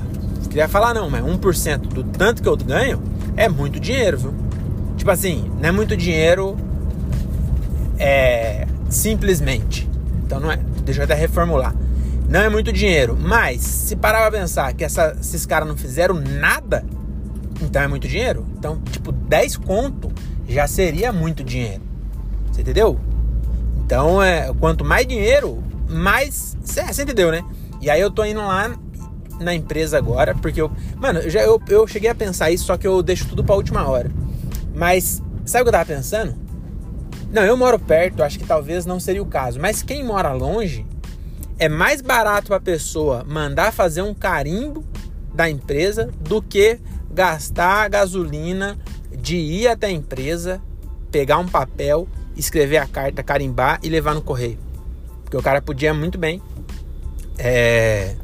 queria 0.47 0.67
falar 0.67 0.93
não, 0.93 1.09
mas 1.09 1.23
1% 1.23 1.79
do 1.79 2.03
tanto 2.03 2.43
que 2.43 2.47
eu 2.47 2.55
ganho 2.55 3.01
é 3.35 3.49
muito 3.49 3.79
dinheiro, 3.79 4.19
viu? 4.19 4.33
Tipo 4.97 5.09
assim, 5.09 5.51
não 5.59 5.69
é 5.69 5.71
muito 5.71 5.97
dinheiro 5.97 6.55
é 7.97 8.67
simplesmente. 8.87 9.89
Então 10.23 10.39
não 10.39 10.51
é, 10.51 10.57
deixa 10.85 11.01
eu 11.01 11.05
até 11.05 11.15
reformular. 11.15 11.73
Não 12.29 12.39
é 12.39 12.49
muito 12.49 12.71
dinheiro, 12.71 13.17
mas 13.19 13.61
se 13.61 13.95
parar 13.95 14.21
pra 14.29 14.39
pensar 14.39 14.73
que 14.73 14.83
essa, 14.83 15.15
esses 15.19 15.45
caras 15.45 15.67
não 15.67 15.77
fizeram 15.77 16.15
nada, 16.15 16.85
então 17.61 17.81
é 17.81 17.87
muito 17.87 18.07
dinheiro. 18.07 18.45
Então, 18.57 18.79
tipo, 18.91 19.11
10 19.11 19.57
conto 19.57 20.11
já 20.47 20.67
seria 20.67 21.11
muito 21.11 21.43
dinheiro. 21.43 21.81
Você 22.51 22.61
entendeu? 22.61 22.99
Então, 23.85 24.21
é, 24.21 24.51
quanto 24.59 24.85
mais 24.85 25.05
dinheiro, 25.05 25.63
mais. 25.89 26.57
Você 26.63 27.03
entendeu, 27.03 27.31
né? 27.31 27.43
E 27.81 27.89
aí 27.89 27.99
eu 27.99 28.09
tô 28.09 28.23
indo 28.23 28.39
lá 28.39 28.75
na 29.39 29.53
empresa 29.53 29.97
agora, 29.97 30.33
porque 30.35 30.61
eu. 30.61 30.71
Mano, 30.97 31.29
já, 31.29 31.41
eu, 31.41 31.61
eu 31.67 31.87
cheguei 31.87 32.09
a 32.09 32.15
pensar 32.15 32.51
isso, 32.51 32.65
só 32.65 32.77
que 32.77 32.87
eu 32.87 33.01
deixo 33.03 33.27
tudo 33.27 33.43
pra 33.43 33.55
última 33.55 33.87
hora. 33.87 34.09
Mas, 34.73 35.21
sabe 35.45 35.61
o 35.61 35.65
que 35.65 35.69
eu 35.69 35.73
tava 35.73 35.85
pensando? 35.85 36.35
Não, 37.31 37.43
eu 37.43 37.57
moro 37.57 37.79
perto, 37.79 38.23
acho 38.23 38.37
que 38.37 38.45
talvez 38.45 38.85
não 38.85 38.99
seria 38.99 39.21
o 39.21 39.25
caso. 39.25 39.59
Mas 39.59 39.81
quem 39.81 40.03
mora 40.03 40.31
longe, 40.33 40.85
é 41.63 41.69
mais 41.69 42.01
barato 42.01 42.47
para 42.47 42.57
a 42.57 42.59
pessoa 42.59 43.23
mandar 43.23 43.71
fazer 43.71 44.01
um 44.01 44.13
carimbo 44.13 44.83
da 45.33 45.49
empresa 45.49 46.11
do 46.19 46.41
que 46.41 46.77
gastar 47.09 47.85
a 47.85 47.87
gasolina 47.87 48.77
de 49.17 49.37
ir 49.37 49.69
até 49.69 49.87
a 49.87 49.91
empresa, 49.91 50.61
pegar 51.09 51.37
um 51.37 51.47
papel, 51.47 52.05
escrever 52.35 52.79
a 52.79 52.85
carta, 52.85 53.23
carimbar 53.23 53.79
e 53.81 53.87
levar 53.87 54.13
no 54.13 54.21
correio. 54.21 54.59
Porque 55.23 55.37
o 55.37 55.41
cara 55.41 55.61
podia 55.61 55.93
muito 55.93 56.17
bem 56.17 56.41
é, 57.37 58.17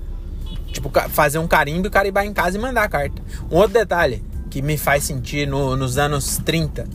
tipo, 0.73 0.91
fazer 1.07 1.39
um 1.39 1.47
carimbo 1.47 1.87
e 1.87 1.89
carimbar 1.89 2.25
em 2.25 2.33
casa 2.33 2.57
e 2.57 2.59
mandar 2.59 2.83
a 2.83 2.89
carta. 2.89 3.21
Um 3.49 3.55
outro 3.55 3.71
detalhe 3.71 4.21
que 4.49 4.61
me 4.61 4.77
faz 4.77 5.05
sentir 5.05 5.47
no, 5.47 5.77
nos 5.77 5.97
anos 5.97 6.39
30. 6.39 6.85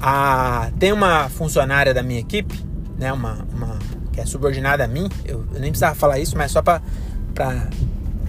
A, 0.00 0.72
tem 0.80 0.92
uma 0.92 1.28
funcionária 1.28 1.94
da 1.94 2.02
minha 2.02 2.18
equipe, 2.18 2.60
né, 2.98 3.12
uma, 3.12 3.46
uma 3.54 3.78
que 4.12 4.20
é 4.20 4.26
subordinada 4.26 4.84
a 4.84 4.88
mim, 4.88 5.08
eu, 5.24 5.44
eu 5.52 5.60
nem 5.60 5.70
precisava 5.70 5.94
falar 5.94 6.18
isso, 6.18 6.36
mas 6.36 6.50
só 6.50 6.62
para 6.62 6.80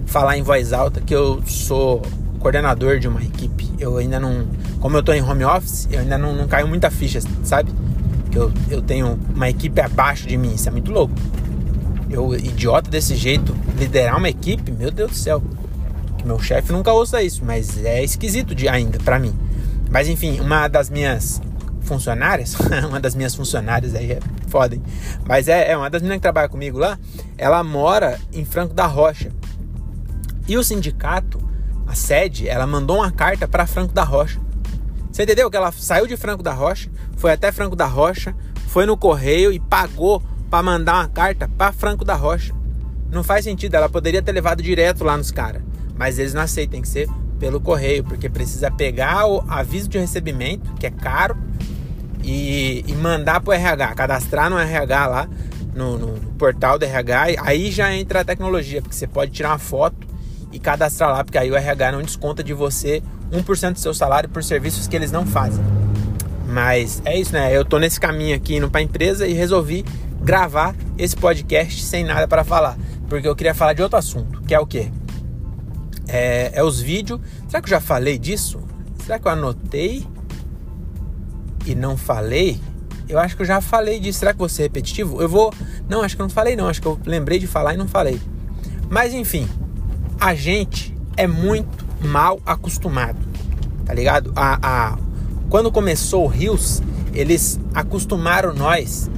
falar 0.06 0.38
em 0.38 0.44
voz 0.44 0.74
alta 0.74 1.02
que 1.02 1.16
eu 1.16 1.42
sou 1.46 2.02
coordenador 2.40 3.00
de 3.00 3.08
uma 3.08 3.24
equipe. 3.24 3.70
Eu 3.80 3.98
ainda 3.98 4.20
não, 4.20 4.48
como 4.80 4.98
eu 4.98 5.04
tô 5.04 5.14
em 5.14 5.22
home 5.22 5.46
office, 5.46 5.88
eu 5.92 6.00
ainda 6.00 6.18
não, 6.18 6.34
não 6.36 6.48
caiu 6.48 6.68
muita 6.68 6.92
ficha, 6.92 7.20
sabe? 7.44 7.72
Que 8.30 8.38
eu, 8.38 8.52
eu 8.70 8.82
tenho 8.82 9.20
uma 9.34 9.50
equipe 9.50 9.80
abaixo 9.80 10.28
de 10.28 10.38
mim, 10.38 10.54
isso 10.54 10.68
é 10.68 10.72
muito 10.72 10.92
louco. 10.92 11.14
Eu, 12.10 12.36
idiota 12.36 12.90
desse 12.90 13.16
jeito, 13.16 13.56
liderar 13.78 14.18
uma 14.18 14.30
equipe, 14.30 14.72
meu 14.72 14.92
Deus 14.92 15.12
do 15.12 15.18
céu. 15.18 15.42
Que 16.18 16.26
meu 16.26 16.40
chefe 16.40 16.72
nunca 16.74 16.92
ouça 16.92 17.24
isso, 17.24 17.42
mas 17.46 17.84
é 17.84 18.04
esquisito 18.04 18.54
de, 18.54 18.68
ainda 18.68 19.00
para 19.00 19.18
mim. 19.18 19.34
Mas 19.90 20.08
enfim, 20.08 20.40
uma 20.40 20.68
das 20.68 20.90
minhas 20.90 21.42
funcionárias, 21.82 22.56
uma 22.88 23.00
das 23.00 23.16
minhas 23.16 23.34
funcionárias 23.34 23.96
aí 23.96 24.12
é 24.12 24.20
foda, 24.52 24.76
hein? 24.76 24.84
Mas 25.26 25.47
é, 25.47 25.72
é 25.72 25.78
uma 25.78 25.89
das 25.89 26.02
meninas 26.02 26.18
que 26.18 26.24
trabalha 26.24 26.49
comigo 26.49 26.78
lá, 26.78 26.99
ela 27.38 27.64
mora 27.64 28.20
em 28.34 28.43
Franco 28.43 28.74
da 28.74 28.86
Rocha. 28.86 29.32
E 30.47 30.58
o 30.58 30.64
sindicato, 30.64 31.39
a 31.88 31.95
sede, 31.95 32.47
ela 32.47 32.68
mandou 32.68 32.97
uma 32.97 33.12
carta 33.12 33.47
para 33.47 33.66
Franco 33.66 33.93
da 33.93 34.04
Rocha. 34.04 34.39
Você 35.10 35.24
entendeu? 35.24 35.49
Que 35.49 35.58
ela 35.58 35.72
saiu 35.72 36.06
de 36.06 36.18
Franco 36.18 36.43
da 36.43 36.54
Rocha, 36.54 36.89
foi 37.16 37.32
até 37.32 37.52
Franco 37.52 37.76
da 37.76 37.86
Rocha, 37.86 38.36
foi 38.68 38.86
no 38.86 38.97
correio 38.97 39.52
e 39.52 39.60
pagou 39.60 40.22
para 40.49 40.62
mandar 40.62 40.95
uma 40.95 41.08
carta 41.08 41.47
para 41.47 41.72
Franco 41.72 42.04
da 42.04 42.16
Rocha. 42.16 42.54
Não 43.10 43.24
faz 43.24 43.45
sentido, 43.45 43.76
ela 43.76 43.89
poderia 43.89 44.22
ter 44.22 44.32
levado 44.32 44.62
direto 44.62 45.04
lá 45.04 45.18
nos 45.18 45.32
caras. 45.32 45.62
Mas 45.97 46.20
eles 46.20 46.34
não 46.34 46.41
aceitam, 46.41 46.72
tem 46.72 46.82
que 46.82 46.88
ser 46.88 47.10
pelo 47.39 47.60
correio, 47.60 48.04
porque 48.04 48.30
precisa 48.30 48.70
pegar 48.70 49.26
o 49.28 49.43
aviso 49.47 49.89
de 49.89 49.97
recebimento, 49.97 50.74
que 50.76 50.86
é 50.86 50.91
caro, 50.91 51.36
e, 52.24 52.84
e 52.88 52.93
mandar 52.93 53.41
para 53.41 53.51
o 53.51 53.53
RH, 53.53 53.95
cadastrar 53.95 54.49
no 54.49 54.57
RH 54.57 55.07
lá, 55.07 55.30
no, 55.74 55.97
no, 55.97 56.32
portal 56.34 56.78
do 56.78 56.86
RH, 56.86 57.41
aí 57.41 57.72
já 57.72 57.93
entra 57.93 58.22
a 58.22 58.26
tecnologia, 58.26 58.82
porque 58.82 58.95
você 58.95 59.07
pode 59.07 59.32
tirar 59.32 59.49
uma 59.49 59.59
foto 59.59 60.07
e 60.51 60.59
cadastrar 60.59 61.11
lá, 61.11 61.24
porque 61.24 61.38
aí 61.38 61.49
o 61.49 61.55
RH 61.55 61.91
não 61.91 62.01
desconta 62.01 62.43
de 62.43 62.53
você 62.53 63.01
1% 63.32 63.74
do 63.74 63.80
seu 63.80 63.93
salário 63.93 64.30
por 64.30 64.43
serviços 64.43 64.88
que 64.88 64.95
eles 64.95 65.11
não 65.11 65.26
fazem. 65.26 65.63
Mas 66.47 67.01
é 67.05 67.17
isso, 67.17 67.32
né? 67.32 67.55
Eu 67.55 67.63
tô 67.63 67.80
nesse 67.80 67.99
caminho 67.99 68.36
aqui 68.36 68.57
indo 68.57 68.69
para 68.69 68.82
a 68.82 68.84
empresa 68.84 69.26
e 69.26 69.34
resolvi 69.34 69.86
gravar 70.22 70.76
esse 70.97 71.15
podcast 71.15 71.82
sem 71.84 72.03
nada 72.03 72.28
para 72.28 72.43
falar, 72.43 72.78
porque 73.07 73.28
eu 73.28 73.36
queria 73.36 73.53
falar 73.53 73.74
de 73.74 73.82
outro 73.82 73.97
assunto, 73.97 74.41
que 74.41 74.53
é 74.53 74.59
o 74.59 74.65
quê? 74.65 74.91
É, 76.07 76.51
é 76.53 76.63
os 76.63 76.82
vídeos. 76.82 77.22
Será 77.47 77.61
que 77.61 77.67
eu 77.67 77.72
já 77.72 77.80
falei 77.80 78.17
disso? 78.17 78.59
Será 79.05 79.17
que 79.17 79.28
eu 79.28 79.32
anotei? 79.32 80.05
E 81.66 81.76
não 81.76 81.95
falei, 81.97 82.59
eu 83.07 83.20
acho 83.20 83.36
que 83.36 83.41
eu 83.41 83.45
já 83.45 83.62
falei 83.62 83.99
disso. 83.99 84.20
Será 84.20 84.34
que 84.34 84.39
vou 84.39 84.49
ser 84.49 84.64
repetitivo? 84.64 85.22
Eu 85.22 85.28
vou. 85.28 85.53
Não, 85.89 86.01
acho 86.01 86.16
que 86.16 86.22
eu 86.22 86.26
não 86.26 86.30
falei, 86.34 86.55
não. 86.55 86.68
Acho 86.68 86.82
que 86.82 86.88
eu 86.88 86.99
lembrei 87.05 87.39
de 87.39 87.47
falar 87.47 87.74
e 87.74 87.78
não 87.78 87.88
falei. 87.88 88.20
Mas 88.89 89.14
enfim, 89.14 89.47
a 90.20 90.34
gente 90.34 90.95
é 91.18 91.28
muito 91.28 91.86
mal 92.01 92.39
acostumado. 92.45 93.20
tá 93.86 93.93
ligado? 93.93 94.32
A, 94.36 94.59
a, 94.62 94.97
quando 95.49 95.72
começou 95.72 96.24
o 96.24 96.28
Rios, 96.28 96.82
eles 97.14 97.59
acostumaram 97.74 98.53
nós 98.53 99.09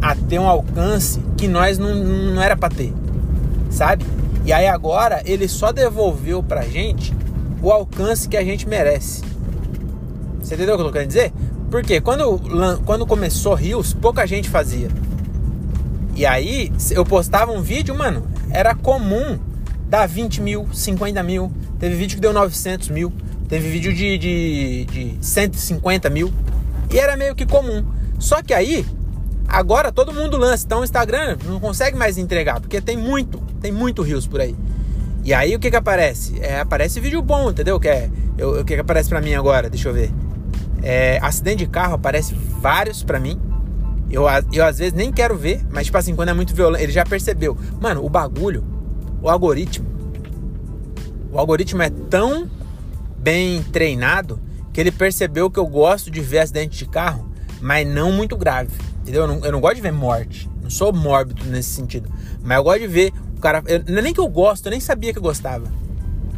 a 0.00 0.14
ter 0.14 0.38
um 0.38 0.48
alcance 0.48 1.20
que 1.36 1.48
nós 1.48 1.78
não, 1.78 1.94
não 1.94 2.40
era 2.42 2.56
pra 2.56 2.68
ter, 2.68 2.92
sabe? 3.70 4.04
E 4.44 4.52
aí 4.52 4.68
agora 4.68 5.22
ele 5.24 5.48
só 5.48 5.72
devolveu 5.72 6.42
pra 6.42 6.62
gente 6.62 7.14
o 7.62 7.72
alcance 7.72 8.28
que 8.28 8.36
a 8.36 8.44
gente 8.44 8.68
merece. 8.68 9.22
Você 10.40 10.54
entendeu 10.54 10.74
o 10.74 10.76
que 10.78 10.82
eu 10.82 10.86
tô 10.86 10.92
querendo 10.92 11.08
dizer? 11.08 11.32
Porque 11.74 12.00
quando, 12.00 12.40
quando 12.86 13.04
começou 13.04 13.52
Rios, 13.52 13.92
pouca 13.92 14.24
gente 14.28 14.48
fazia. 14.48 14.86
E 16.14 16.24
aí 16.24 16.72
eu 16.92 17.04
postava 17.04 17.50
um 17.50 17.62
vídeo, 17.62 17.92
mano, 17.96 18.28
era 18.48 18.76
comum 18.76 19.40
dar 19.88 20.06
20 20.06 20.40
mil, 20.40 20.68
50 20.72 21.20
mil. 21.24 21.50
Teve 21.80 21.96
vídeo 21.96 22.14
que 22.14 22.20
deu 22.20 22.32
900 22.32 22.90
mil. 22.90 23.12
Teve 23.48 23.68
vídeo 23.68 23.92
de, 23.92 24.16
de, 24.16 24.84
de 24.84 25.18
150 25.20 26.08
mil. 26.10 26.32
E 26.92 26.96
era 26.96 27.16
meio 27.16 27.34
que 27.34 27.44
comum. 27.44 27.84
Só 28.20 28.40
que 28.40 28.54
aí, 28.54 28.86
agora 29.48 29.90
todo 29.90 30.14
mundo 30.14 30.36
lança. 30.36 30.64
Então 30.64 30.78
o 30.78 30.84
Instagram 30.84 31.38
não 31.44 31.58
consegue 31.58 31.96
mais 31.96 32.16
entregar. 32.16 32.60
Porque 32.60 32.80
tem 32.80 32.96
muito, 32.96 33.38
tem 33.60 33.72
muito 33.72 34.00
rios 34.00 34.28
por 34.28 34.40
aí. 34.40 34.54
E 35.24 35.34
aí 35.34 35.56
o 35.56 35.58
que 35.58 35.72
que 35.72 35.76
aparece? 35.76 36.38
É, 36.40 36.60
aparece 36.60 37.00
vídeo 37.00 37.20
bom, 37.20 37.50
entendeu? 37.50 37.80
Que 37.80 37.88
é, 37.88 38.10
eu, 38.38 38.60
o 38.60 38.64
que 38.64 38.76
que 38.76 38.80
aparece 38.80 39.08
pra 39.08 39.20
mim 39.20 39.34
agora? 39.34 39.68
Deixa 39.68 39.88
eu 39.88 39.92
ver. 39.92 40.12
É, 40.86 41.18
acidente 41.22 41.64
de 41.64 41.66
carro 41.66 41.94
aparece 41.94 42.34
vários 42.34 43.02
pra 43.02 43.18
mim. 43.18 43.40
Eu, 44.10 44.24
eu 44.52 44.64
às 44.64 44.78
vezes 44.78 44.92
nem 44.92 45.10
quero 45.10 45.34
ver, 45.34 45.64
mas 45.70 45.86
tipo 45.86 45.96
assim, 45.96 46.14
quando 46.14 46.28
é 46.28 46.34
muito 46.34 46.54
violento, 46.54 46.82
ele 46.82 46.92
já 46.92 47.04
percebeu. 47.04 47.56
Mano, 47.80 48.04
o 48.04 48.08
bagulho, 48.08 48.62
o 49.22 49.30
algoritmo, 49.30 49.86
o 51.32 51.38
algoritmo 51.38 51.82
é 51.82 51.88
tão 51.88 52.48
bem 53.18 53.62
treinado 53.62 54.38
que 54.72 54.80
ele 54.80 54.92
percebeu 54.92 55.50
que 55.50 55.58
eu 55.58 55.66
gosto 55.66 56.10
de 56.10 56.20
ver 56.20 56.40
acidente 56.40 56.76
de 56.76 56.84
carro, 56.86 57.28
mas 57.62 57.88
não 57.88 58.12
muito 58.12 58.36
grave. 58.36 58.70
Entendeu? 59.00 59.22
Eu 59.22 59.28
não, 59.28 59.44
eu 59.44 59.52
não 59.52 59.60
gosto 59.60 59.76
de 59.76 59.82
ver 59.82 59.92
morte. 59.92 60.50
Não 60.62 60.68
sou 60.68 60.92
mórbido 60.92 61.44
nesse 61.46 61.70
sentido. 61.70 62.10
Mas 62.42 62.58
eu 62.58 62.64
gosto 62.64 62.80
de 62.80 62.86
ver 62.86 63.12
o 63.36 63.40
cara. 63.40 63.62
Eu, 63.66 63.82
é 63.86 64.02
nem 64.02 64.12
que 64.12 64.20
eu 64.20 64.28
gosto, 64.28 64.66
eu 64.66 64.70
nem 64.70 64.80
sabia 64.80 65.12
que 65.12 65.18
eu 65.18 65.22
gostava. 65.22 65.66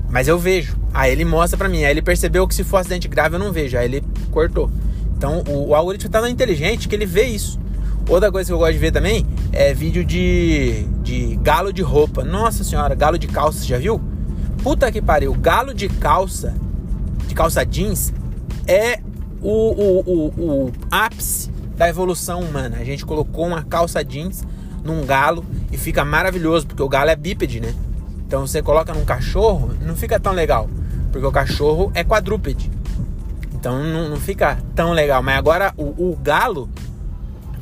Mas 0.09 0.29
eu 0.29 0.39
vejo. 0.39 0.77
Aí 0.95 1.13
ele 1.13 1.25
mostra 1.25 1.57
pra 1.57 1.69
mim. 1.69 1.85
Aí 1.85 1.91
ele 1.91 2.03
percebeu 2.03 2.47
que 2.47 2.55
se 2.55 2.65
for 2.65 2.79
acidente 2.79 3.09
grave 3.09 3.37
eu 3.37 3.39
não 3.39 3.53
vejo. 3.53 3.77
Aí 3.77 3.85
ele 3.85 4.03
cortou. 4.37 4.71
Então 5.17 5.43
o, 5.49 5.69
o 5.69 5.75
algoritmo 5.75 6.11
tá 6.11 6.21
tão 6.21 6.29
inteligente 6.29 6.89
que 6.89 6.95
ele 6.95 7.07
vê 7.07 7.25
isso. 7.25 7.59
Outra 8.07 8.31
coisa 8.31 8.51
que 8.51 8.53
eu 8.53 8.59
gosto 8.59 8.75
de 8.75 8.79
ver 8.79 8.93
também 8.93 9.27
é 9.51 9.73
vídeo 9.73 10.05
de, 10.05 10.85
de 11.03 11.37
galo 11.37 11.73
de 11.73 11.81
roupa. 11.81 12.23
Nossa 12.23 12.63
senhora, 12.63 12.95
galo 12.95 13.19
de 13.19 13.27
calça, 13.27 13.65
já 13.65 13.79
viu? 13.79 13.99
Puta 14.63 14.93
que 14.93 15.01
pariu, 15.01 15.33
galo 15.33 15.73
de 15.73 15.89
calça, 15.89 16.55
de 17.27 17.35
calça 17.35 17.65
jeans, 17.65 18.13
é 18.67 19.01
o, 19.41 19.51
o, 19.51 20.01
o, 20.01 20.27
o 20.39 20.73
ápice 20.91 21.51
da 21.75 21.89
evolução 21.89 22.41
humana. 22.41 22.77
A 22.79 22.85
gente 22.85 23.07
colocou 23.07 23.47
uma 23.47 23.63
calça 23.63 24.05
jeans 24.05 24.45
num 24.85 25.05
galo 25.07 25.45
e 25.73 25.79
fica 25.79 26.05
maravilhoso, 26.05 26.67
porque 26.67 26.83
o 26.83 26.89
galo 26.89 27.11
é 27.11 27.17
bípede, 27.17 27.59
né? 27.59 27.75
Então 28.27 28.47
você 28.47 28.61
coloca 28.61 28.93
num 28.93 29.05
cachorro, 29.05 29.71
não 29.81 29.97
fica 29.97 30.21
tão 30.21 30.33
legal, 30.33 30.69
porque 31.11 31.27
o 31.27 31.33
cachorro 31.33 31.91
é 31.95 32.05
quadrúpede. 32.05 32.76
Então 33.59 33.83
não, 33.83 34.09
não 34.09 34.17
fica 34.19 34.59
tão 34.75 34.93
legal. 34.93 35.23
Mas 35.23 35.39
agora 35.39 35.73
o, 35.77 36.11
o, 36.11 36.17
galo, 36.17 36.69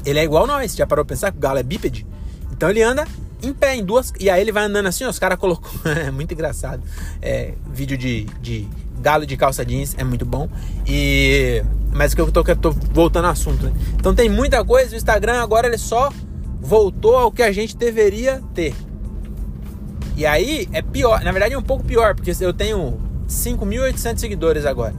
ele 0.05 0.19
é 0.19 0.25
igual 0.25 0.47
nós. 0.47 0.75
Já 0.75 0.87
parou 0.87 1.05
pra 1.05 1.15
pensar 1.15 1.31
que 1.31 1.39
o 1.39 1.41
galo 1.41 1.59
é 1.59 1.63
bípede? 1.63 2.07
Então 2.53 2.69
ele 2.69 2.83
anda 2.83 3.07
em 3.43 3.53
pé, 3.53 3.77
em 3.77 3.85
duas. 3.85 4.13
E 4.19 4.29
aí 4.29 4.41
ele 4.41 4.53
vai 4.53 4.65
andando 4.65 4.87
assim, 4.87 5.05
ó, 5.05 5.09
os 5.09 5.19
caras 5.19 5.39
colocou. 5.39 5.71
é 5.91 6.11
muito 6.11 6.35
engraçado. 6.35 6.83
É, 7.23 7.55
vídeo 7.71 7.97
de, 7.97 8.25
de 8.41 8.69
galo 9.01 9.25
de 9.25 9.37
calça 9.37 9.65
jeans 9.65 9.95
é 9.97 10.05
muito 10.05 10.27
bom. 10.27 10.49
E. 10.87 11.63
Mas 11.93 12.13
que 12.13 12.21
eu 12.21 12.31
tô, 12.33 12.43
tô 12.43 12.73
voltando 12.73 13.27
ao 13.27 13.31
assunto, 13.31 13.67
né? 13.67 13.73
Então 13.95 14.15
tem 14.15 14.29
muita 14.29 14.65
coisa. 14.65 14.95
O 14.95 14.97
Instagram 14.97 15.41
agora 15.41 15.69
ele 15.69 15.79
só 15.79 16.13
voltou 16.61 17.17
ao 17.17 17.31
que 17.31 17.43
a 17.43 17.53
gente 17.53 17.77
deveria 17.77 18.43
ter. 18.53 18.75
E 20.17 20.27
aí 20.27 20.69
é 20.73 20.83
pior. 20.83 21.23
Na 21.23 21.31
verdade 21.31 21.55
é 21.55 21.59
um 21.59 21.63
pouco 21.63 21.85
pior, 21.85 22.15
porque 22.17 22.33
eu 22.41 22.53
tenho 22.53 23.01
5.800 23.29 24.19
seguidores 24.19 24.67
agora. 24.67 24.95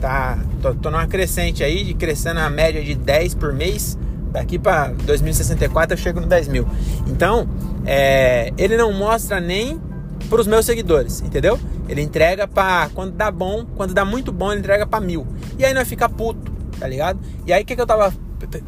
Tá, 0.00 0.38
tô, 0.62 0.74
tô 0.74 0.90
numa 0.90 1.06
crescente 1.06 1.64
aí, 1.64 1.92
crescendo 1.94 2.38
a 2.40 2.48
média 2.48 2.82
de 2.82 2.94
10 2.94 3.34
por 3.34 3.52
mês. 3.52 3.98
Daqui 4.30 4.58
para 4.58 4.88
2064 4.88 5.94
eu 5.94 5.98
chego 5.98 6.20
no 6.20 6.26
10 6.26 6.48
mil. 6.48 6.68
Então, 7.06 7.48
é, 7.84 8.52
ele 8.56 8.76
não 8.76 8.92
mostra 8.92 9.40
nem 9.40 9.80
para 10.28 10.40
os 10.40 10.46
meus 10.46 10.66
seguidores, 10.66 11.20
entendeu? 11.20 11.58
Ele 11.88 12.02
entrega 12.02 12.46
para 12.46 12.90
quando 12.94 13.12
dá 13.12 13.30
bom, 13.30 13.64
quando 13.76 13.94
dá 13.94 14.04
muito 14.04 14.30
bom, 14.30 14.52
ele 14.52 14.60
entrega 14.60 14.86
para 14.86 15.04
mil. 15.04 15.26
E 15.58 15.64
aí 15.64 15.72
nós 15.72 15.88
fica 15.88 16.08
puto, 16.08 16.52
tá 16.78 16.86
ligado? 16.86 17.18
E 17.46 17.52
aí 17.52 17.64
que 17.64 17.74
que 17.74 17.80
eu 17.80 17.86
tava, 17.86 18.12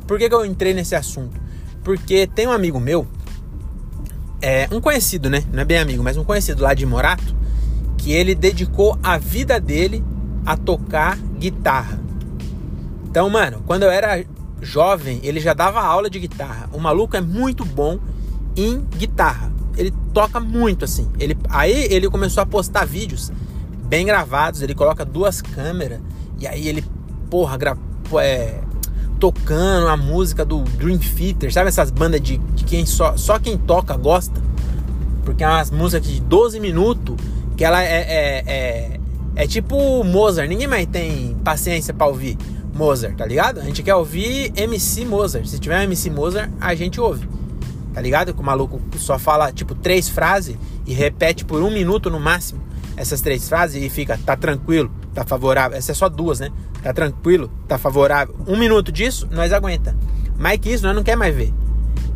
por 0.06 0.18
que 0.18 0.28
que 0.28 0.34
eu 0.34 0.44
entrei 0.44 0.72
nesse 0.72 0.94
assunto? 0.94 1.38
Porque 1.84 2.26
tem 2.26 2.46
um 2.46 2.52
amigo 2.52 2.80
meu, 2.80 3.06
é 4.40 4.68
um 4.72 4.80
conhecido, 4.80 5.28
né? 5.28 5.44
Não 5.52 5.60
é 5.60 5.64
bem 5.64 5.78
amigo, 5.78 6.02
mas 6.02 6.16
um 6.16 6.24
conhecido 6.24 6.62
lá 6.62 6.72
de 6.72 6.86
Morato, 6.86 7.36
que 7.98 8.12
ele 8.12 8.34
dedicou 8.34 8.98
a 9.02 9.18
vida 9.18 9.60
dele 9.60 10.02
a 10.45 10.57
tocar 10.57 11.16
guitarra. 11.38 12.01
Então, 13.09 13.28
mano, 13.28 13.62
quando 13.66 13.82
eu 13.82 13.91
era 13.91 14.24
jovem, 14.61 15.20
ele 15.22 15.41
já 15.41 15.55
dava 15.55 15.80
aula 15.80 16.09
de 16.09 16.18
guitarra. 16.20 16.68
O 16.72 16.78
maluco 16.78 17.16
é 17.16 17.20
muito 17.20 17.64
bom 17.64 17.99
em 18.57 18.80
guitarra. 18.97 19.53
Ele 19.76 19.93
toca 20.12 20.38
muito 20.38 20.84
assim. 20.84 21.09
Ele, 21.18 21.36
aí 21.49 21.86
ele 21.91 22.09
começou 22.09 22.43
a 22.43 22.47
postar 22.47 22.84
vídeos 22.84 23.32
bem 23.86 24.07
gravados. 24.07 24.62
Ele 24.62 24.74
coloca 24.74 25.05
duas 25.05 25.43
câmeras 25.43 26.01
e 26.38 26.47
aí 26.47 26.68
ele, 26.68 26.84
porra, 27.28 27.57
gra, 27.57 27.76
é, 28.18 28.61
tocando 29.20 29.88
a 29.88 29.97
música 29.97 30.45
do 30.45 30.62
Dream 30.62 30.99
Theater, 30.99 31.53
sabe 31.53 31.68
essas 31.68 31.91
bandas 31.91 32.20
de, 32.20 32.38
de 32.38 32.64
quem 32.64 32.86
só, 32.86 33.16
só 33.16 33.38
quem 33.38 33.59
toca 33.59 33.95
gosta? 33.97 34.41
Porque 35.22 35.45
é 35.45 35.47
umas 35.47 35.70
músicas 35.70 36.09
de 36.09 36.20
12 36.20 36.59
minutos 36.59 37.16
que 37.57 37.64
ela 37.64 37.82
é, 37.82 37.86
é, 37.86 38.45
é, 38.47 38.99
é 39.41 39.47
tipo 39.47 40.05
Mozart. 40.05 40.47
Ninguém 40.47 40.66
mais 40.66 40.86
tem 40.86 41.34
paciência 41.43 41.95
para 41.95 42.07
ouvir. 42.07 42.36
Mozart, 42.74 43.16
tá 43.16 43.24
ligado? 43.24 43.59
A 43.61 43.64
gente 43.64 43.82
quer 43.82 43.95
ouvir 43.95 44.53
MC 44.55 45.05
Mozart. 45.07 45.47
Se 45.47 45.59
tiver 45.59 45.82
MC 45.84 46.11
Mozart, 46.11 46.51
a 46.61 46.74
gente 46.74 47.01
ouve. 47.01 47.26
Tá 47.95 48.03
ligado? 48.03 48.34
Que 48.34 48.41
o 48.41 48.45
maluco 48.45 48.80
só 48.99 49.18
fala, 49.18 49.51
tipo, 49.51 49.74
três 49.74 50.11
frases 50.11 50.57
e 50.86 50.93
repete 50.93 51.45
por 51.45 51.62
um 51.62 51.70
minuto 51.70 52.11
no 52.11 52.20
máximo 52.20 52.61
essas 52.99 53.22
três 53.22 53.49
frases 53.49 53.82
e 53.82 53.88
fica, 53.88 54.18
tá 54.26 54.36
tranquilo, 54.36 54.91
tá 55.14 55.24
favorável. 55.24 55.78
Essa 55.78 55.93
é 55.93 55.95
só 55.95 56.07
duas, 56.07 56.38
né? 56.38 56.51
Tá 56.82 56.93
tranquilo, 56.93 57.51
tá 57.66 57.78
favorável. 57.78 58.36
Um 58.47 58.59
minuto 58.59 58.93
disso, 58.93 59.26
nós 59.30 59.55
aguenta. 59.55 59.97
Mais 60.38 60.59
que 60.59 60.70
isso, 60.70 60.84
nós 60.84 60.95
não 60.95 61.03
quer 61.03 61.16
mais 61.16 61.34
ver. 61.34 61.53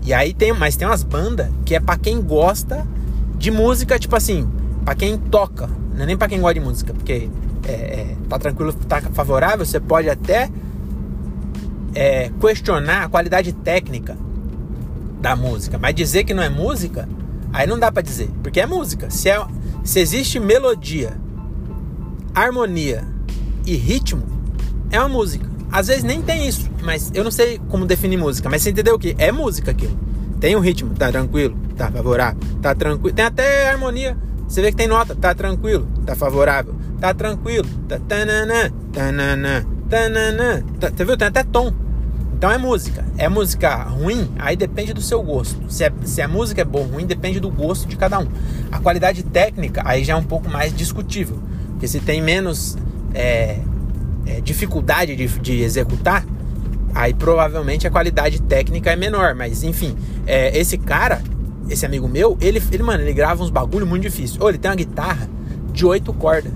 E 0.03 0.13
aí 0.13 0.35
tem, 0.35 0.53
mas 0.53 0.77
tem 0.77 0.87
umas 0.87 1.03
bandas 1.03 1.49
que 1.65 1.75
é 1.75 1.81
para 1.81 1.99
quem 1.99 2.21
gosta 2.21 2.87
de 3.39 3.51
música, 3.51 3.99
tipo 3.99 4.15
assim, 4.15 4.47
para 4.85 4.95
quem 4.95 5.17
toca, 5.17 5.71
não 5.95 6.03
é 6.03 6.07
nem 6.07 6.17
para 6.17 6.29
quem 6.29 6.41
gosta 6.41 6.55
de 6.55 6.61
música, 6.61 6.93
porque 6.93 7.31
é, 7.67 7.73
é, 7.73 8.17
tá 8.29 8.39
tranquilo, 8.39 8.73
tá 8.73 9.01
favorável, 9.01 9.65
você 9.65 9.79
pode 9.79 10.11
até 10.11 10.51
é, 11.95 12.31
questionar 12.41 13.05
a 13.05 13.09
qualidade 13.09 13.53
técnica 13.53 14.17
da 15.21 15.37
música, 15.37 15.79
mas 15.79 15.95
dizer 15.95 16.25
que 16.25 16.35
não 16.35 16.43
é 16.43 16.49
música, 16.49 17.09
aí 17.53 17.67
não 17.67 17.79
dá 17.79 17.91
para 17.91 18.03
dizer, 18.03 18.29
porque 18.43 18.61
é 18.61 18.67
música. 18.67 19.09
Se, 19.09 19.31
é, 19.31 19.43
se 19.85 20.01
existe 20.01 20.41
melodia, 20.41 21.17
harmonia 22.35 23.05
e 23.65 23.77
ritmo, 23.77 24.23
é 24.91 24.99
uma 24.99 25.09
música. 25.09 25.49
Às 25.71 25.87
vezes 25.87 26.05
nem 26.05 26.21
tem 26.21 26.47
isso, 26.47 26.71
mas 26.83 27.11
eu 27.15 27.25
não 27.25 27.31
sei 27.31 27.61
como 27.69 27.87
definir 27.87 28.17
música, 28.17 28.49
mas 28.49 28.63
você 28.63 28.71
entendeu 28.71 28.97
o 28.97 28.99
que? 28.99 29.15
É 29.19 29.33
música 29.33 29.71
aquilo. 29.71 29.99
Tem 30.41 30.55
um 30.55 30.61
ritmo, 30.61 30.95
tá 30.95 31.11
tranquilo, 31.11 31.57
tá 31.77 31.91
favorável, 31.91 32.39
tá 32.61 32.75
tranquilo. 32.75 33.15
Tem 33.15 33.25
até 33.25 33.71
harmonia. 33.71 34.17
Você 34.47 34.61
vê 34.63 34.71
que 34.71 34.77
tem 34.77 34.89
nota, 34.89 35.15
tá 35.15 35.35
tranquilo, 35.35 35.87
tá 36.05 36.15
favorável 36.15 36.75
tá 37.05 37.13
tranquilo. 37.13 37.69
Tá, 37.87 38.01
tanana, 38.09 38.73
tanana, 38.91 39.67
tanana, 39.91 40.65
tá, 40.81 40.91
você 40.91 41.05
viu? 41.05 41.17
Tem 41.19 41.29
até 41.29 41.43
tom. 41.43 41.71
Então 42.37 42.51
é 42.51 42.57
música. 42.57 43.05
É 43.19 43.29
música 43.29 43.75
ruim, 43.85 44.31
aí 44.39 44.57
depende 44.57 44.95
do 44.95 45.03
seu 45.03 45.23
gosto. 45.23 45.71
Se, 45.71 45.85
é, 45.85 45.93
se 46.05 46.23
a 46.23 46.29
música 46.29 46.63
é 46.63 46.65
boa 46.65 46.85
ou 46.85 46.93
ruim, 46.93 47.07
depende 47.07 47.41
do 47.41 47.51
gosto 47.51 47.87
de 47.87 47.97
cada 47.97 48.19
um. 48.19 48.27
A 48.73 48.79
qualidade 48.79 49.23
técnica 49.23 49.83
aí 49.85 50.03
já 50.03 50.15
é 50.15 50.17
um 50.17 50.25
pouco 50.25 50.49
mais 50.49 50.75
discutível. 50.75 51.39
Porque 51.73 51.87
se 51.87 52.01
tem 52.01 52.23
menos 52.23 52.77
é, 53.13 53.59
é, 54.27 54.41
dificuldade 54.41 55.15
de, 55.15 55.27
de, 55.27 55.63
executar, 55.63 56.25
aí 56.95 57.13
provavelmente 57.13 57.87
a 57.87 57.91
qualidade 57.91 58.41
técnica 58.41 58.91
é 58.93 58.97
menor. 58.97 59.35
Mas 59.35 59.63
enfim, 59.63 59.95
é, 60.27 60.59
esse 60.59 60.79
cara, 60.79 61.23
esse 61.69 61.85
amigo 61.87 62.09
meu, 62.09 62.37
ele, 62.41 62.63
ele, 62.71 62.83
mano, 62.83 63.03
ele 63.03 63.13
grava 63.13 63.43
uns 63.43 63.51
bagulho 63.51 63.87
muito 63.87 64.03
difícil. 64.03 64.39
Ou 64.41 64.49
ele 64.49 64.59
tem 64.59 64.71
uma 64.71 64.77
guitarra 64.77 65.29
de 65.73 65.85
oito 65.87 66.13
cordas. 66.13 66.53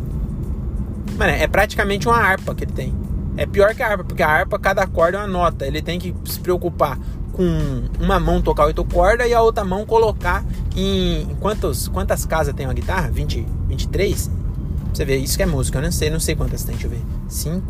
Mano, 1.17 1.33
é 1.33 1.47
praticamente 1.47 2.07
uma 2.07 2.17
harpa 2.17 2.55
que 2.55 2.65
ele 2.65 2.73
tem. 2.73 2.95
É 3.37 3.47
pior 3.47 3.75
que 3.75 3.83
a 3.83 3.89
harpa, 3.89 4.05
porque 4.05 4.23
a 4.23 4.29
harpa, 4.29 4.59
cada 4.59 4.87
corda 4.87 5.19
é 5.19 5.21
uma 5.21 5.27
nota. 5.27 5.67
Ele 5.67 5.81
tem 5.81 5.99
que 5.99 6.15
se 6.25 6.41
preocupar 6.41 6.99
com 7.33 7.85
uma 8.01 8.19
mão 8.19 8.43
tocar 8.43 8.67
oito 8.67 8.85
cordas 8.85 9.29
e 9.29 9.35
a 9.35 9.41
outra 9.41 9.65
mão 9.65 9.87
colocar 9.87 10.45
em. 10.77 11.37
Quantos, 11.41 11.89
quantas 11.89 12.25
casas 12.25 12.55
tem 12.55 12.67
uma 12.67 12.75
guitarra? 12.75 13.11
20, 13.11 13.47
23? 13.69 14.31
Você 14.93 15.05
vê, 15.05 15.17
isso 15.17 15.37
que 15.37 15.43
é 15.43 15.47
música. 15.47 15.79
Eu 15.79 15.83
não 15.83 15.93
sei, 15.93 16.11
não 16.11 16.21
sei 16.21 16.35
quantas 16.35 16.65
tem. 16.65 16.75
Deixa 16.75 16.87
eu 16.87 16.91
ver. 16.91 17.03
5, 17.29 17.63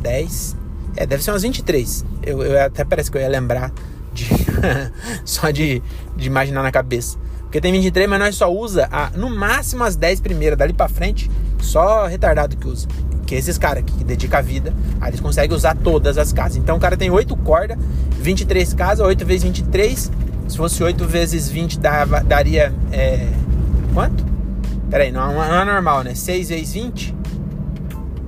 10. 0.00 0.56
É, 0.96 1.06
deve 1.06 1.22
ser 1.22 1.30
umas 1.30 1.42
23. 1.42 2.04
Eu, 2.22 2.42
eu 2.42 2.62
até 2.62 2.84
parece 2.84 3.10
que 3.10 3.18
eu 3.18 3.22
ia 3.22 3.28
lembrar 3.28 3.72
de 4.12 4.26
só 5.24 5.50
de, 5.50 5.82
de 6.16 6.26
imaginar 6.26 6.62
na 6.62 6.70
cabeça. 6.70 7.18
Porque 7.42 7.60
tem 7.60 7.72
23, 7.72 8.08
mas 8.08 8.18
nós 8.20 8.36
só 8.36 8.52
usa 8.52 8.88
a, 8.92 9.10
no 9.10 9.28
máximo 9.28 9.82
as 9.82 9.96
10 9.96 10.20
primeiras. 10.20 10.56
Dali 10.56 10.72
pra 10.72 10.88
frente, 10.88 11.28
só 11.60 12.06
retardado 12.06 12.56
que 12.56 12.68
usa. 12.68 12.86
Que 13.26 13.34
esses 13.34 13.58
caras 13.58 13.82
que, 13.84 13.92
que 13.92 14.04
dedicam 14.04 14.38
a 14.38 14.42
vida, 14.42 14.72
aí 15.00 15.10
eles 15.10 15.20
conseguem 15.20 15.56
usar 15.56 15.76
todas 15.76 16.16
as 16.16 16.32
casas. 16.32 16.56
Então 16.58 16.76
o 16.76 16.80
cara 16.80 16.96
tem 16.96 17.10
8 17.10 17.36
cordas, 17.38 17.76
23 18.20 18.72
casas, 18.74 19.04
8 19.04 19.26
vezes 19.26 19.42
23. 19.42 20.12
Se 20.46 20.56
fosse 20.56 20.82
8 20.82 21.04
vezes 21.06 21.48
20, 21.48 21.80
dava, 21.80 22.20
daria. 22.22 22.72
É, 22.92 23.28
quanto? 23.94 24.24
Pera 24.88 25.04
aí, 25.04 25.12
não, 25.12 25.32
não 25.32 25.42
é 25.42 25.64
normal, 25.64 26.04
né? 26.04 26.14
6 26.14 26.50
vezes 26.50 26.72
20. 26.72 27.16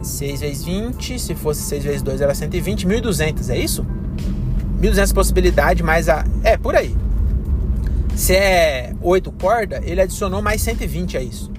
6 0.03 0.41
vezes 0.41 0.65
20, 0.65 1.19
se 1.19 1.35
fosse 1.37 1.63
6 1.63 1.85
vezes 1.85 2.03
2 2.03 2.21
era 2.21 2.35
120, 2.35 2.89
1.200, 2.89 3.51
é 3.51 3.57
isso? 3.59 3.87
1.200 4.83 5.15
possibilidade, 5.15 5.83
mais 5.83 6.09
a... 6.09 6.25
É, 6.43 6.57
por 6.57 6.75
aí. 6.75 6.97
Se 8.17 8.35
é 8.35 8.95
8 9.01 9.31
corda, 9.33 9.81
ele 9.85 10.01
adicionou 10.01 10.43
mais 10.43 10.61
120 10.63 11.17
a 11.17 11.23
isso. 11.23 11.51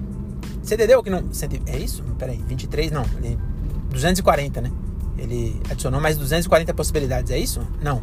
Você 0.62 0.74
entendeu 0.74 1.02
que 1.02 1.10
não... 1.10 1.24
É 1.66 1.78
isso? 1.78 2.02
Peraí, 2.18 2.42
23 2.46 2.90
não. 2.90 3.04
240, 3.90 4.60
né? 4.60 4.70
Ele 5.16 5.60
adicionou 5.70 6.00
mais 6.00 6.16
240 6.18 6.74
possibilidades, 6.74 7.30
é 7.30 7.38
isso? 7.38 7.60
Não. 7.82 8.02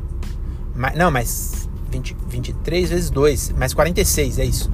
Mas, 0.76 0.96
não, 0.96 1.12
mas 1.12 1.70
20, 1.92 2.16
23 2.28 2.90
vezes 2.90 3.10
2, 3.10 3.52
mais 3.52 3.74
46, 3.74 4.40
é 4.40 4.46
isso. 4.46 4.72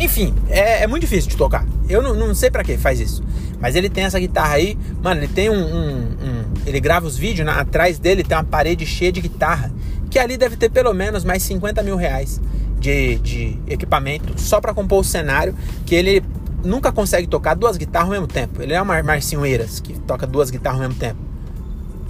Enfim, 0.00 0.34
é, 0.48 0.82
é 0.82 0.86
muito 0.86 1.02
difícil 1.02 1.30
de 1.30 1.36
tocar. 1.36 1.66
Eu 1.86 2.00
não, 2.02 2.14
não 2.14 2.34
sei 2.34 2.50
para 2.50 2.64
que 2.64 2.78
faz 2.78 2.98
isso. 2.98 3.22
Mas 3.60 3.76
ele 3.76 3.90
tem 3.90 4.04
essa 4.04 4.18
guitarra 4.18 4.54
aí, 4.54 4.76
mano, 5.02 5.20
ele 5.20 5.28
tem 5.28 5.50
um. 5.50 5.54
um, 5.54 5.98
um 5.98 6.44
ele 6.64 6.80
grava 6.80 7.06
os 7.06 7.18
vídeos, 7.18 7.44
na, 7.44 7.60
atrás 7.60 7.98
dele 7.98 8.24
tem 8.24 8.34
uma 8.34 8.42
parede 8.42 8.86
cheia 8.86 9.12
de 9.12 9.20
guitarra. 9.20 9.70
Que 10.08 10.18
ali 10.18 10.38
deve 10.38 10.56
ter 10.56 10.70
pelo 10.70 10.94
menos 10.94 11.22
mais 11.22 11.42
50 11.42 11.82
mil 11.82 11.96
reais 11.96 12.40
de, 12.78 13.16
de 13.16 13.58
equipamento 13.66 14.40
só 14.40 14.58
para 14.58 14.72
compor 14.72 15.00
o 15.00 15.04
cenário. 15.04 15.54
Que 15.84 15.94
ele 15.94 16.22
nunca 16.64 16.90
consegue 16.90 17.26
tocar 17.26 17.54
duas 17.54 17.76
guitarras 17.76 18.08
ao 18.08 18.12
mesmo 18.12 18.26
tempo. 18.26 18.62
Ele 18.62 18.72
é 18.72 18.80
uma 18.80 19.02
Marcinho 19.02 19.44
Eiras, 19.44 19.80
que 19.80 20.00
toca 20.00 20.26
duas 20.26 20.48
guitarras 20.50 20.80
ao 20.80 20.88
mesmo 20.88 20.98
tempo. 20.98 21.18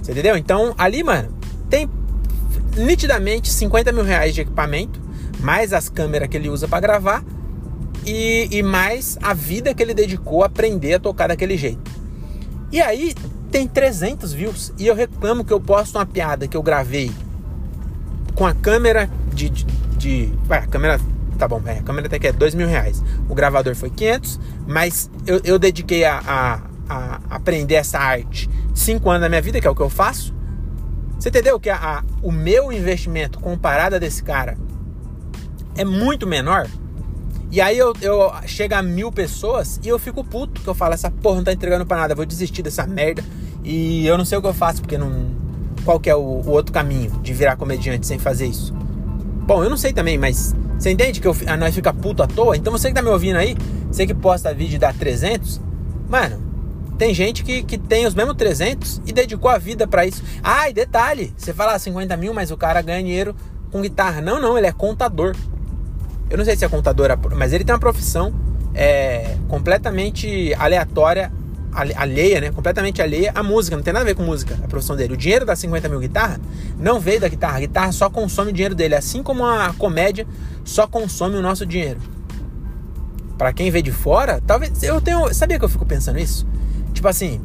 Você 0.01 0.13
entendeu? 0.13 0.37
Então 0.37 0.73
ali, 0.77 1.03
mano, 1.03 1.29
tem 1.69 1.89
nitidamente 2.77 3.51
50 3.51 3.91
mil 3.91 4.05
reais 4.05 4.33
de 4.33 4.39
equipamento, 4.39 5.01
mais 5.41 5.73
as 5.73 5.89
câmeras 5.89 6.29
que 6.29 6.37
ele 6.37 6.47
usa 6.47 6.69
para 6.69 6.79
gravar 6.79 7.21
e, 8.05 8.47
e 8.51 8.63
mais 8.63 9.17
a 9.21 9.33
vida 9.33 9.73
que 9.73 9.81
ele 9.81 9.93
dedicou 9.93 10.43
a 10.43 10.47
aprender 10.47 10.95
a 10.95 10.99
tocar 10.99 11.27
daquele 11.27 11.57
jeito. 11.57 11.91
E 12.71 12.81
aí 12.81 13.13
tem 13.51 13.67
300 13.67 14.31
views 14.33 14.73
e 14.77 14.87
eu 14.87 14.95
reclamo 14.95 15.43
que 15.43 15.51
eu 15.51 15.59
posto 15.59 15.97
uma 15.97 16.05
piada 16.05 16.47
que 16.47 16.55
eu 16.55 16.63
gravei 16.63 17.11
com 18.35 18.45
a 18.45 18.53
câmera 18.53 19.09
de. 19.33 19.49
de, 19.49 19.65
de 19.97 20.33
vai, 20.45 20.59
a 20.59 20.67
câmera. 20.67 20.99
Tá 21.37 21.47
bom, 21.47 21.61
é, 21.65 21.79
a 21.79 21.81
câmera 21.81 22.07
até 22.07 22.19
que 22.19 22.27
é 22.27 22.31
2 22.31 22.55
mil 22.55 22.67
reais. 22.67 23.03
O 23.27 23.35
gravador 23.35 23.75
foi 23.75 23.89
500, 23.89 24.39
mas 24.67 25.09
eu, 25.25 25.41
eu 25.43 25.59
dediquei 25.59 26.05
a, 26.05 26.19
a, 26.19 26.61
a 26.87 27.21
aprender 27.29 27.75
essa 27.75 27.97
arte 27.97 28.49
5 28.75 29.09
anos 29.09 29.21
da 29.21 29.29
minha 29.29 29.41
vida, 29.41 29.59
que 29.59 29.67
é 29.67 29.69
o 29.69 29.75
que 29.75 29.81
eu 29.81 29.89
faço. 29.89 30.33
Você 31.19 31.29
entendeu 31.29 31.59
que 31.59 31.69
a, 31.69 31.75
a, 31.75 32.03
o 32.21 32.31
meu 32.31 32.71
investimento 32.71 33.39
comparado 33.39 33.95
a 33.95 33.99
desse 33.99 34.23
cara 34.23 34.57
é 35.75 35.83
muito 35.83 36.25
menor? 36.25 36.67
E 37.51 37.59
aí 37.59 37.77
eu, 37.77 37.93
eu 38.01 38.31
chego 38.47 38.75
a 38.75 38.81
mil 38.81 39.11
pessoas 39.11 39.77
e 39.83 39.89
eu 39.89 39.99
fico 39.99 40.23
puto, 40.23 40.61
que 40.61 40.67
eu 40.67 40.73
falo, 40.73 40.93
essa 40.93 41.11
porra 41.11 41.35
não 41.35 41.43
tá 41.43 41.51
entregando 41.51 41.85
pra 41.85 41.97
nada, 41.97 42.15
vou 42.15 42.25
desistir 42.25 42.61
dessa 42.61 42.87
merda. 42.87 43.21
E 43.61 44.07
eu 44.07 44.17
não 44.17 44.23
sei 44.23 44.37
o 44.37 44.41
que 44.41 44.47
eu 44.47 44.53
faço, 44.53 44.81
porque 44.81 44.97
não. 44.97 45.41
Qual 45.83 45.99
que 45.99 46.09
é 46.09 46.15
o, 46.15 46.19
o 46.19 46.49
outro 46.49 46.71
caminho 46.71 47.11
de 47.21 47.33
virar 47.33 47.57
comediante 47.57 48.07
sem 48.07 48.17
fazer 48.17 48.45
isso? 48.45 48.73
Bom, 48.73 49.63
eu 49.63 49.69
não 49.69 49.75
sei 49.75 49.91
também, 49.91 50.17
mas 50.17 50.55
você 50.79 50.91
entende 50.91 51.19
que 51.19 51.27
eu, 51.27 51.35
a 51.47 51.57
nós 51.57 51.75
fica 51.75 51.93
puto 51.93 52.23
à 52.23 52.27
toa? 52.27 52.55
Então 52.55 52.71
você 52.71 52.87
que 52.87 52.93
tá 52.93 53.01
me 53.01 53.09
ouvindo 53.09 53.35
aí, 53.35 53.57
você 53.91 54.07
que 54.07 54.13
posta 54.13 54.53
vídeo 54.53 54.75
e 54.75 54.79
dá 54.79 54.93
300, 54.93 55.59
mano, 56.07 56.41
tem 56.97 57.13
gente 57.13 57.43
que, 57.43 57.63
que 57.63 57.77
tem 57.77 58.05
os 58.05 58.13
mesmos 58.13 58.35
300 58.35 59.01
e 59.05 59.11
dedicou 59.11 59.51
a 59.51 59.57
vida 59.57 59.87
para 59.87 60.05
isso. 60.05 60.23
Ah, 60.43 60.69
e 60.69 60.73
detalhe, 60.73 61.33
você 61.35 61.53
fala 61.53 61.77
50 61.77 62.15
mil, 62.15 62.33
mas 62.33 62.51
o 62.51 62.57
cara 62.57 62.81
ganha 62.81 63.03
dinheiro 63.03 63.35
com 63.71 63.81
guitarra. 63.81 64.21
Não, 64.21 64.39
não, 64.39 64.57
ele 64.57 64.67
é 64.67 64.71
contador. 64.71 65.35
Eu 66.31 66.37
não 66.37 66.45
sei 66.45 66.55
se 66.55 66.63
é 66.63 66.69
contadora, 66.69 67.19
mas 67.35 67.51
ele 67.51 67.65
tem 67.65 67.75
uma 67.75 67.79
profissão 67.79 68.33
é, 68.73 69.35
completamente 69.49 70.53
aleatória, 70.53 71.29
alheia, 71.73 72.39
né? 72.39 72.51
Completamente 72.51 73.01
alheia 73.01 73.33
à 73.35 73.43
música. 73.43 73.75
Não 73.75 73.83
tem 73.83 73.91
nada 73.91 74.03
a 74.03 74.07
ver 74.07 74.15
com 74.15 74.23
música, 74.23 74.57
a 74.63 74.67
profissão 74.67 74.95
dele. 74.95 75.13
O 75.13 75.17
dinheiro 75.17 75.45
das 75.45 75.59
50 75.59 75.89
mil 75.89 75.99
guitarra 75.99 76.39
não 76.79 77.01
veio 77.01 77.19
da 77.19 77.27
guitarra. 77.27 77.57
A 77.57 77.59
guitarra 77.59 77.91
só 77.91 78.09
consome 78.09 78.51
o 78.51 78.53
dinheiro 78.53 78.73
dele. 78.73 78.95
Assim 78.95 79.21
como 79.21 79.45
a 79.45 79.73
comédia 79.77 80.25
só 80.63 80.87
consome 80.87 81.35
o 81.35 81.41
nosso 81.41 81.65
dinheiro. 81.65 81.99
Para 83.37 83.51
quem 83.51 83.69
vê 83.69 83.81
de 83.81 83.91
fora, 83.91 84.41
talvez. 84.47 84.81
Eu 84.83 85.01
tenho. 85.01 85.33
Sabia 85.33 85.59
que 85.59 85.65
eu 85.65 85.69
fico 85.69 85.85
pensando 85.85 86.17
isso? 86.17 86.47
Tipo 86.93 87.09
assim, 87.09 87.41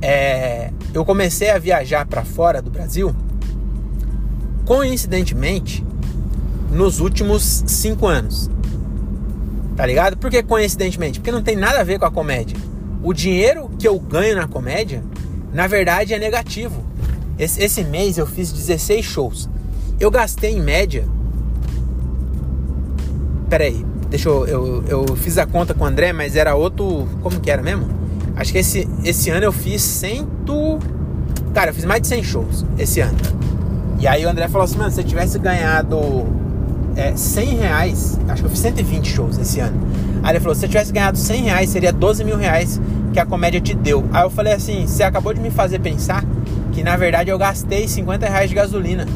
é, 0.00 0.72
eu 0.94 1.04
comecei 1.04 1.50
a 1.50 1.58
viajar 1.58 2.06
para 2.06 2.24
fora 2.24 2.62
do 2.62 2.70
Brasil. 2.70 3.12
Coincidentemente, 4.64 5.84
nos 6.70 7.00
últimos 7.00 7.64
cinco 7.66 8.06
anos. 8.06 8.50
Tá 9.76 9.86
ligado? 9.86 10.16
Por 10.16 10.30
que 10.30 10.42
coincidentemente? 10.42 11.18
Porque 11.18 11.32
não 11.32 11.42
tem 11.42 11.56
nada 11.56 11.80
a 11.80 11.84
ver 11.84 11.98
com 11.98 12.04
a 12.04 12.10
comédia. 12.10 12.56
O 13.02 13.12
dinheiro 13.12 13.70
que 13.78 13.88
eu 13.88 13.98
ganho 13.98 14.36
na 14.36 14.46
comédia, 14.46 15.02
na 15.52 15.66
verdade, 15.66 16.12
é 16.12 16.18
negativo. 16.18 16.84
Esse, 17.38 17.62
esse 17.62 17.82
mês 17.82 18.18
eu 18.18 18.26
fiz 18.26 18.52
16 18.52 19.04
shows. 19.04 19.48
Eu 19.98 20.10
gastei 20.10 20.52
em 20.52 20.60
média. 20.60 21.08
Pera 23.48 23.64
aí, 23.64 23.84
deixa 24.10 24.28
eu, 24.28 24.46
eu. 24.46 24.84
Eu 24.86 25.16
fiz 25.16 25.38
a 25.38 25.46
conta 25.46 25.72
com 25.72 25.84
o 25.84 25.86
André, 25.86 26.12
mas 26.12 26.36
era 26.36 26.54
outro. 26.54 27.08
Como 27.22 27.40
que 27.40 27.50
era 27.50 27.62
mesmo? 27.62 27.88
Acho 28.36 28.52
que 28.52 28.58
esse, 28.58 28.86
esse 29.02 29.30
ano 29.30 29.44
eu 29.44 29.52
fiz 29.52 29.82
cento. 29.82 30.78
Cara, 31.54 31.70
eu 31.70 31.74
fiz 31.74 31.84
mais 31.84 32.02
de 32.02 32.08
100 32.08 32.22
shows 32.22 32.66
esse 32.78 33.00
ano. 33.00 33.18
E 33.98 34.06
aí 34.06 34.24
o 34.24 34.28
André 34.28 34.46
falou 34.48 34.64
assim: 34.64 34.76
mano, 34.76 34.90
se 34.90 34.96
você 34.96 35.04
tivesse 35.04 35.38
ganhado 35.38 35.98
é, 36.96 37.14
100 37.16 37.56
reais, 37.56 38.18
acho 38.28 38.42
que 38.42 38.46
eu 38.46 38.50
fiz 38.50 38.60
120 38.60 39.06
shows 39.08 39.38
esse 39.38 39.60
ano. 39.60 39.80
Aí 40.22 40.32
ele 40.32 40.40
falou: 40.40 40.54
se 40.54 40.62
você 40.62 40.68
tivesse 40.68 40.92
ganhado 40.92 41.16
100 41.16 41.42
reais, 41.42 41.70
seria 41.70 41.92
12 41.92 42.24
mil 42.24 42.36
reais 42.36 42.80
que 43.12 43.18
a 43.18 43.26
comédia 43.26 43.60
te 43.60 43.74
deu. 43.74 44.04
Aí 44.12 44.24
eu 44.24 44.30
falei 44.30 44.52
assim: 44.52 44.86
você 44.86 45.02
acabou 45.02 45.32
de 45.32 45.40
me 45.40 45.50
fazer 45.50 45.78
pensar 45.78 46.24
que 46.72 46.82
na 46.82 46.96
verdade 46.96 47.30
eu 47.30 47.38
gastei 47.38 47.88
50 47.88 48.28
reais 48.28 48.48
de 48.48 48.54
gasolina 48.54 49.06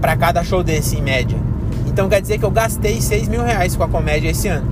para 0.00 0.16
cada 0.16 0.42
show 0.44 0.62
desse, 0.62 0.96
em 0.96 1.02
média. 1.02 1.38
Então 1.86 2.08
quer 2.08 2.20
dizer 2.20 2.38
que 2.38 2.44
eu 2.44 2.50
gastei 2.50 3.00
6 3.00 3.28
mil 3.28 3.42
reais 3.42 3.76
com 3.76 3.84
a 3.84 3.88
comédia 3.88 4.30
esse 4.30 4.48
ano. 4.48 4.66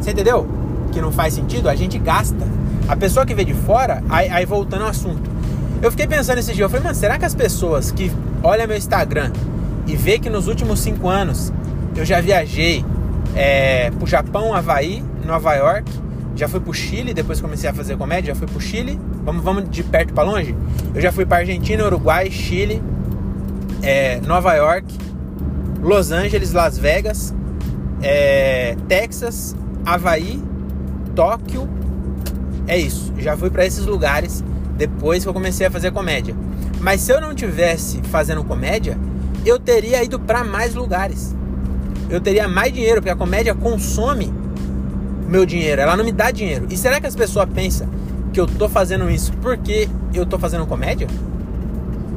Você 0.00 0.10
entendeu? 0.10 0.46
Que 0.90 1.00
não 1.00 1.12
faz 1.12 1.34
sentido? 1.34 1.68
A 1.68 1.74
gente 1.74 1.98
gasta. 1.98 2.46
A 2.88 2.96
pessoa 2.96 3.24
que 3.24 3.34
vê 3.34 3.44
de 3.44 3.54
fora, 3.54 4.02
aí, 4.08 4.28
aí 4.28 4.44
voltando 4.44 4.82
ao 4.82 4.88
assunto. 4.88 5.30
Eu 5.80 5.90
fiquei 5.90 6.06
pensando 6.06 6.38
esse 6.38 6.52
dia, 6.52 6.64
eu 6.64 6.68
falei, 6.68 6.84
mano, 6.84 6.94
será 6.94 7.18
que 7.18 7.24
as 7.24 7.34
pessoas 7.34 7.90
que 7.90 8.12
olham 8.42 8.68
meu 8.68 8.76
Instagram 8.76 9.32
e 9.86 9.96
vê 9.96 10.18
que 10.18 10.30
nos 10.30 10.48
últimos 10.48 10.80
cinco 10.80 11.08
anos 11.08 11.52
eu 11.96 12.04
já 12.04 12.20
viajei 12.20 12.84
é, 13.34 13.90
pro 13.90 14.06
Japão, 14.06 14.54
Havaí, 14.54 15.02
Nova 15.24 15.54
York, 15.54 15.90
já 16.34 16.48
fui 16.48 16.60
pro 16.60 16.72
Chile, 16.72 17.12
depois 17.12 17.40
comecei 17.40 17.68
a 17.68 17.74
fazer 17.74 17.96
comédia, 17.96 18.34
já 18.34 18.38
fui 18.38 18.46
pro 18.46 18.60
Chile, 18.60 18.98
vamos, 19.24 19.42
vamos 19.44 19.68
de 19.68 19.82
perto 19.82 20.12
para 20.14 20.24
longe? 20.24 20.56
Eu 20.94 21.00
já 21.00 21.12
fui 21.12 21.26
para 21.26 21.38
Argentina, 21.38 21.84
Uruguai, 21.84 22.30
Chile, 22.30 22.82
é, 23.82 24.20
Nova 24.20 24.54
York, 24.54 24.86
Los 25.82 26.10
Angeles, 26.10 26.52
Las 26.52 26.78
Vegas, 26.78 27.34
é, 28.00 28.76
Texas, 28.88 29.54
Havaí, 29.84 30.42
Tóquio, 31.14 31.68
é 32.66 32.78
isso. 32.78 33.12
Já 33.18 33.36
fui 33.36 33.50
para 33.50 33.66
esses 33.66 33.84
lugares 33.84 34.42
depois 34.76 35.22
que 35.22 35.28
eu 35.28 35.34
comecei 35.34 35.66
a 35.66 35.70
fazer 35.70 35.90
comédia. 35.90 36.34
Mas 36.80 37.00
se 37.00 37.12
eu 37.12 37.20
não 37.20 37.34
tivesse 37.34 38.00
fazendo 38.04 38.42
comédia, 38.42 38.96
eu 39.44 39.58
teria 39.58 40.02
ido 40.02 40.18
para 40.18 40.44
mais 40.44 40.74
lugares. 40.74 41.34
Eu 42.08 42.20
teria 42.20 42.46
mais 42.48 42.72
dinheiro, 42.72 43.00
porque 43.00 43.10
a 43.10 43.16
comédia 43.16 43.54
consome 43.54 44.32
meu 45.28 45.46
dinheiro, 45.46 45.80
ela 45.80 45.96
não 45.96 46.04
me 46.04 46.12
dá 46.12 46.30
dinheiro. 46.30 46.66
E 46.70 46.76
será 46.76 47.00
que 47.00 47.06
as 47.06 47.16
pessoas 47.16 47.48
pensam 47.52 47.88
que 48.32 48.40
eu 48.40 48.46
tô 48.46 48.68
fazendo 48.68 49.10
isso 49.10 49.32
porque 49.40 49.88
eu 50.12 50.26
tô 50.26 50.38
fazendo 50.38 50.66
comédia? 50.66 51.06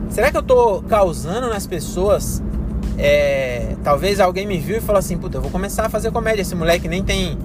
Será 0.09 0.32
que 0.32 0.38
eu 0.38 0.43
tô 0.43 0.82
causando 0.84 1.47
nas 1.47 1.65
pessoas? 1.65 2.43
É, 2.97 3.76
talvez 3.84 4.19
alguém 4.19 4.45
me 4.45 4.57
viu 4.57 4.78
e 4.78 4.82
falou 4.82 4.99
assim: 4.99 5.17
Puta, 5.17 5.38
eu 5.38 5.41
vou 5.41 5.51
começar 5.51 5.86
a 5.86 5.89
fazer 5.89 6.11
comédia. 6.11 6.41
Esse 6.41 6.55
moleque 6.55 6.88
nem 6.88 7.03
tem 7.03 7.38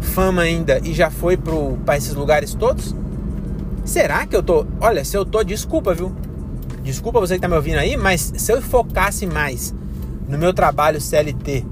fama 0.00 0.42
ainda 0.42 0.80
e 0.82 0.92
já 0.92 1.10
foi 1.10 1.36
para 1.36 1.96
esses 1.96 2.14
lugares 2.14 2.54
todos? 2.54 2.94
Será 3.84 4.26
que 4.26 4.36
eu 4.36 4.42
tô. 4.42 4.66
Olha, 4.80 5.04
se 5.04 5.16
eu 5.16 5.24
tô, 5.24 5.42
desculpa, 5.42 5.94
viu? 5.94 6.12
Desculpa 6.88 7.20
você 7.20 7.34
que 7.34 7.42
tá 7.42 7.48
me 7.48 7.54
ouvindo 7.54 7.76
aí, 7.76 7.98
mas 7.98 8.32
se 8.34 8.50
eu 8.50 8.62
focasse 8.62 9.26
mais 9.26 9.74
no 10.26 10.38
meu 10.38 10.54
trabalho 10.54 10.98
CLT 10.98 11.62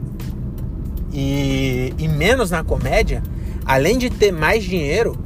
e, 1.11 1.95
e 1.97 2.07
menos 2.07 2.51
na 2.51 2.63
comédia, 2.63 3.23
além 3.65 3.97
de 3.97 4.11
ter 4.11 4.31
mais 4.31 4.63
dinheiro, 4.63 5.19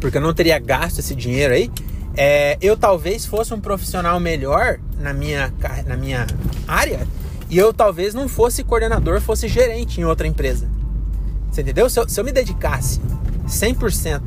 porque 0.00 0.16
eu 0.16 0.22
não 0.22 0.32
teria 0.32 0.58
gasto 0.58 1.00
esse 1.00 1.14
dinheiro 1.14 1.52
aí, 1.52 1.70
é, 2.16 2.56
eu 2.62 2.74
talvez 2.74 3.26
fosse 3.26 3.52
um 3.52 3.60
profissional 3.60 4.18
melhor 4.18 4.78
na 4.98 5.12
minha, 5.12 5.52
na 5.86 5.94
minha 5.98 6.26
área 6.66 7.06
e 7.50 7.58
eu 7.58 7.70
talvez 7.70 8.14
não 8.14 8.30
fosse 8.30 8.64
coordenador, 8.64 9.20
fosse 9.20 9.46
gerente 9.46 10.00
em 10.00 10.04
outra 10.04 10.26
empresa. 10.26 10.66
Você 11.50 11.60
entendeu? 11.60 11.90
Se 11.90 12.00
eu, 12.00 12.08
se 12.08 12.18
eu 12.18 12.24
me 12.24 12.32
dedicasse 12.32 12.98
100% 13.46 14.22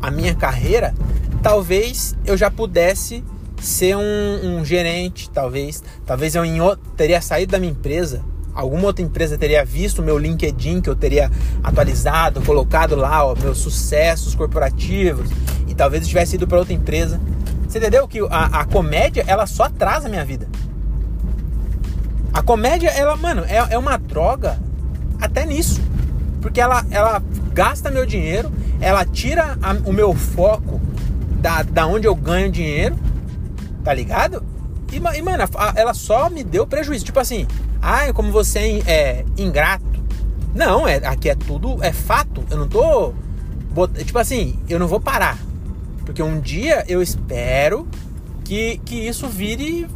à 0.00 0.10
minha 0.10 0.34
carreira, 0.34 0.94
talvez 1.42 2.16
eu 2.24 2.38
já 2.38 2.50
pudesse 2.50 3.22
ser 3.60 3.96
um, 3.96 4.58
um 4.58 4.64
gerente, 4.64 5.30
talvez. 5.30 5.82
Talvez 6.04 6.34
eu 6.34 6.44
em, 6.44 6.58
teria 6.96 7.20
saído 7.20 7.52
da 7.52 7.58
minha 7.58 7.72
empresa 7.72 8.22
alguma 8.56 8.86
outra 8.86 9.04
empresa 9.04 9.36
teria 9.36 9.62
visto 9.64 9.98
o 9.98 10.02
meu 10.02 10.16
LinkedIn 10.16 10.80
que 10.80 10.88
eu 10.88 10.96
teria 10.96 11.30
atualizado, 11.62 12.40
colocado 12.40 12.96
lá 12.96 13.22
ó, 13.22 13.36
meus 13.36 13.58
sucessos 13.58 14.34
corporativos 14.34 15.28
e 15.68 15.74
talvez 15.74 16.02
eu 16.02 16.08
tivesse 16.08 16.36
ido 16.36 16.48
para 16.48 16.58
outra 16.58 16.72
empresa. 16.72 17.20
Você 17.68 17.78
entendeu 17.78 18.08
que 18.08 18.20
a, 18.30 18.60
a, 18.60 18.64
comédia 18.64 19.22
ela 19.26 19.46
só 19.46 19.64
atrasa 19.64 20.06
a 20.06 20.10
minha 20.10 20.24
vida. 20.24 20.48
A 22.32 22.42
comédia, 22.42 22.88
ela, 22.88 23.16
mano, 23.16 23.44
é, 23.44 23.56
é 23.74 23.78
uma 23.78 23.98
droga 23.98 24.58
até 25.20 25.44
nisso. 25.44 25.80
Porque 26.40 26.60
ela, 26.60 26.84
ela 26.90 27.22
gasta 27.52 27.90
meu 27.90 28.06
dinheiro, 28.06 28.50
ela 28.80 29.04
tira 29.04 29.58
a, 29.60 29.72
o 29.84 29.92
meu 29.92 30.14
foco 30.14 30.80
da, 31.40 31.62
da 31.62 31.86
onde 31.86 32.06
eu 32.06 32.14
ganho 32.14 32.50
dinheiro, 32.50 32.96
tá 33.86 33.94
ligado? 33.94 34.42
E, 34.92 34.96
e 34.96 35.22
mano, 35.22 35.44
ela 35.76 35.94
só 35.94 36.28
me 36.28 36.42
deu 36.42 36.66
prejuízo. 36.66 37.04
Tipo 37.04 37.20
assim, 37.20 37.46
ah, 37.80 38.12
como 38.12 38.32
você 38.32 38.82
é, 38.84 38.90
é 38.90 39.24
ingrato. 39.38 39.84
Não, 40.52 40.88
é, 40.88 40.96
aqui 41.06 41.30
é 41.30 41.36
tudo, 41.36 41.78
é 41.84 41.92
fato. 41.92 42.44
Eu 42.50 42.58
não 42.58 42.68
tô. 42.68 43.14
Tipo 44.04 44.18
assim, 44.18 44.58
eu 44.68 44.80
não 44.80 44.88
vou 44.88 44.98
parar. 44.98 45.38
Porque 46.04 46.20
um 46.20 46.40
dia 46.40 46.84
eu 46.88 47.00
espero 47.00 47.86
que, 48.44 48.78
que 48.84 49.06
isso 49.06 49.28
vire 49.28 49.86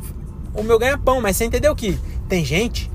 o 0.55 0.63
meu 0.63 0.79
ganha-pão. 0.79 1.21
Mas 1.21 1.37
você 1.37 1.47
entendeu 1.47 1.75
que 1.75 1.99
tem 2.29 2.45
gente 2.45 2.89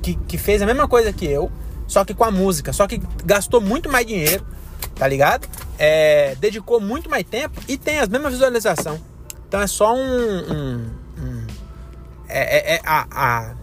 que, 0.00 0.14
que 0.14 0.38
fez 0.38 0.62
a 0.62 0.66
mesma 0.66 0.86
coisa 0.86 1.12
que 1.12 1.26
eu, 1.26 1.50
só 1.88 2.04
que 2.04 2.14
com 2.14 2.22
a 2.22 2.30
música, 2.30 2.72
só 2.72 2.86
que 2.86 3.02
gastou 3.24 3.60
muito 3.60 3.90
mais 3.90 4.06
dinheiro, 4.06 4.46
tá 4.94 5.08
ligado? 5.08 5.48
É, 5.76 6.36
dedicou 6.36 6.80
muito 6.80 7.10
mais 7.10 7.24
tempo 7.24 7.60
e 7.66 7.76
tem 7.76 7.98
as 7.98 8.08
mesmas 8.08 8.32
visualizações. 8.32 9.00
Então 9.48 9.60
é 9.60 9.66
só 9.66 9.94
um. 9.94 9.98
um, 9.98 10.90
um 11.18 11.46
é, 12.28 12.74
é, 12.74 12.74
é 12.76 12.80
a, 12.84 13.06
a 13.10 13.54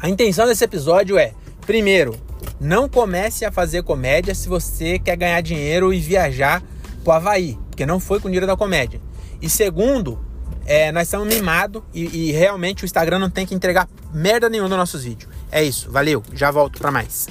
a 0.00 0.08
intenção 0.08 0.46
desse 0.46 0.62
episódio 0.62 1.18
é, 1.18 1.34
primeiro, 1.66 2.14
não 2.60 2.88
comece 2.88 3.44
a 3.44 3.50
fazer 3.50 3.82
comédia 3.82 4.32
se 4.32 4.48
você 4.48 4.96
quer 4.98 5.16
ganhar 5.16 5.40
dinheiro 5.40 5.92
e 5.92 5.98
viajar 5.98 6.62
pro 7.02 7.12
Havaí, 7.12 7.58
porque 7.68 7.84
não 7.84 7.98
foi 7.98 8.20
com 8.20 8.28
dinheiro 8.28 8.46
da 8.46 8.56
comédia. 8.56 9.00
E 9.42 9.50
segundo, 9.50 10.24
é, 10.66 10.92
nós 10.92 11.08
estamos 11.08 11.26
mimados 11.26 11.82
e, 11.92 12.28
e, 12.28 12.32
realmente 12.32 12.84
o 12.84 12.86
Instagram 12.86 13.18
não 13.18 13.30
tem 13.30 13.44
que 13.44 13.56
entregar 13.56 13.88
merda 14.12 14.48
nenhuma 14.48 14.68
nos 14.68 14.78
nossos 14.78 15.02
vídeos. 15.02 15.32
É 15.50 15.64
isso, 15.64 15.90
valeu, 15.90 16.22
já 16.32 16.50
volto 16.52 16.78
para 16.78 16.92
mais. 16.92 17.26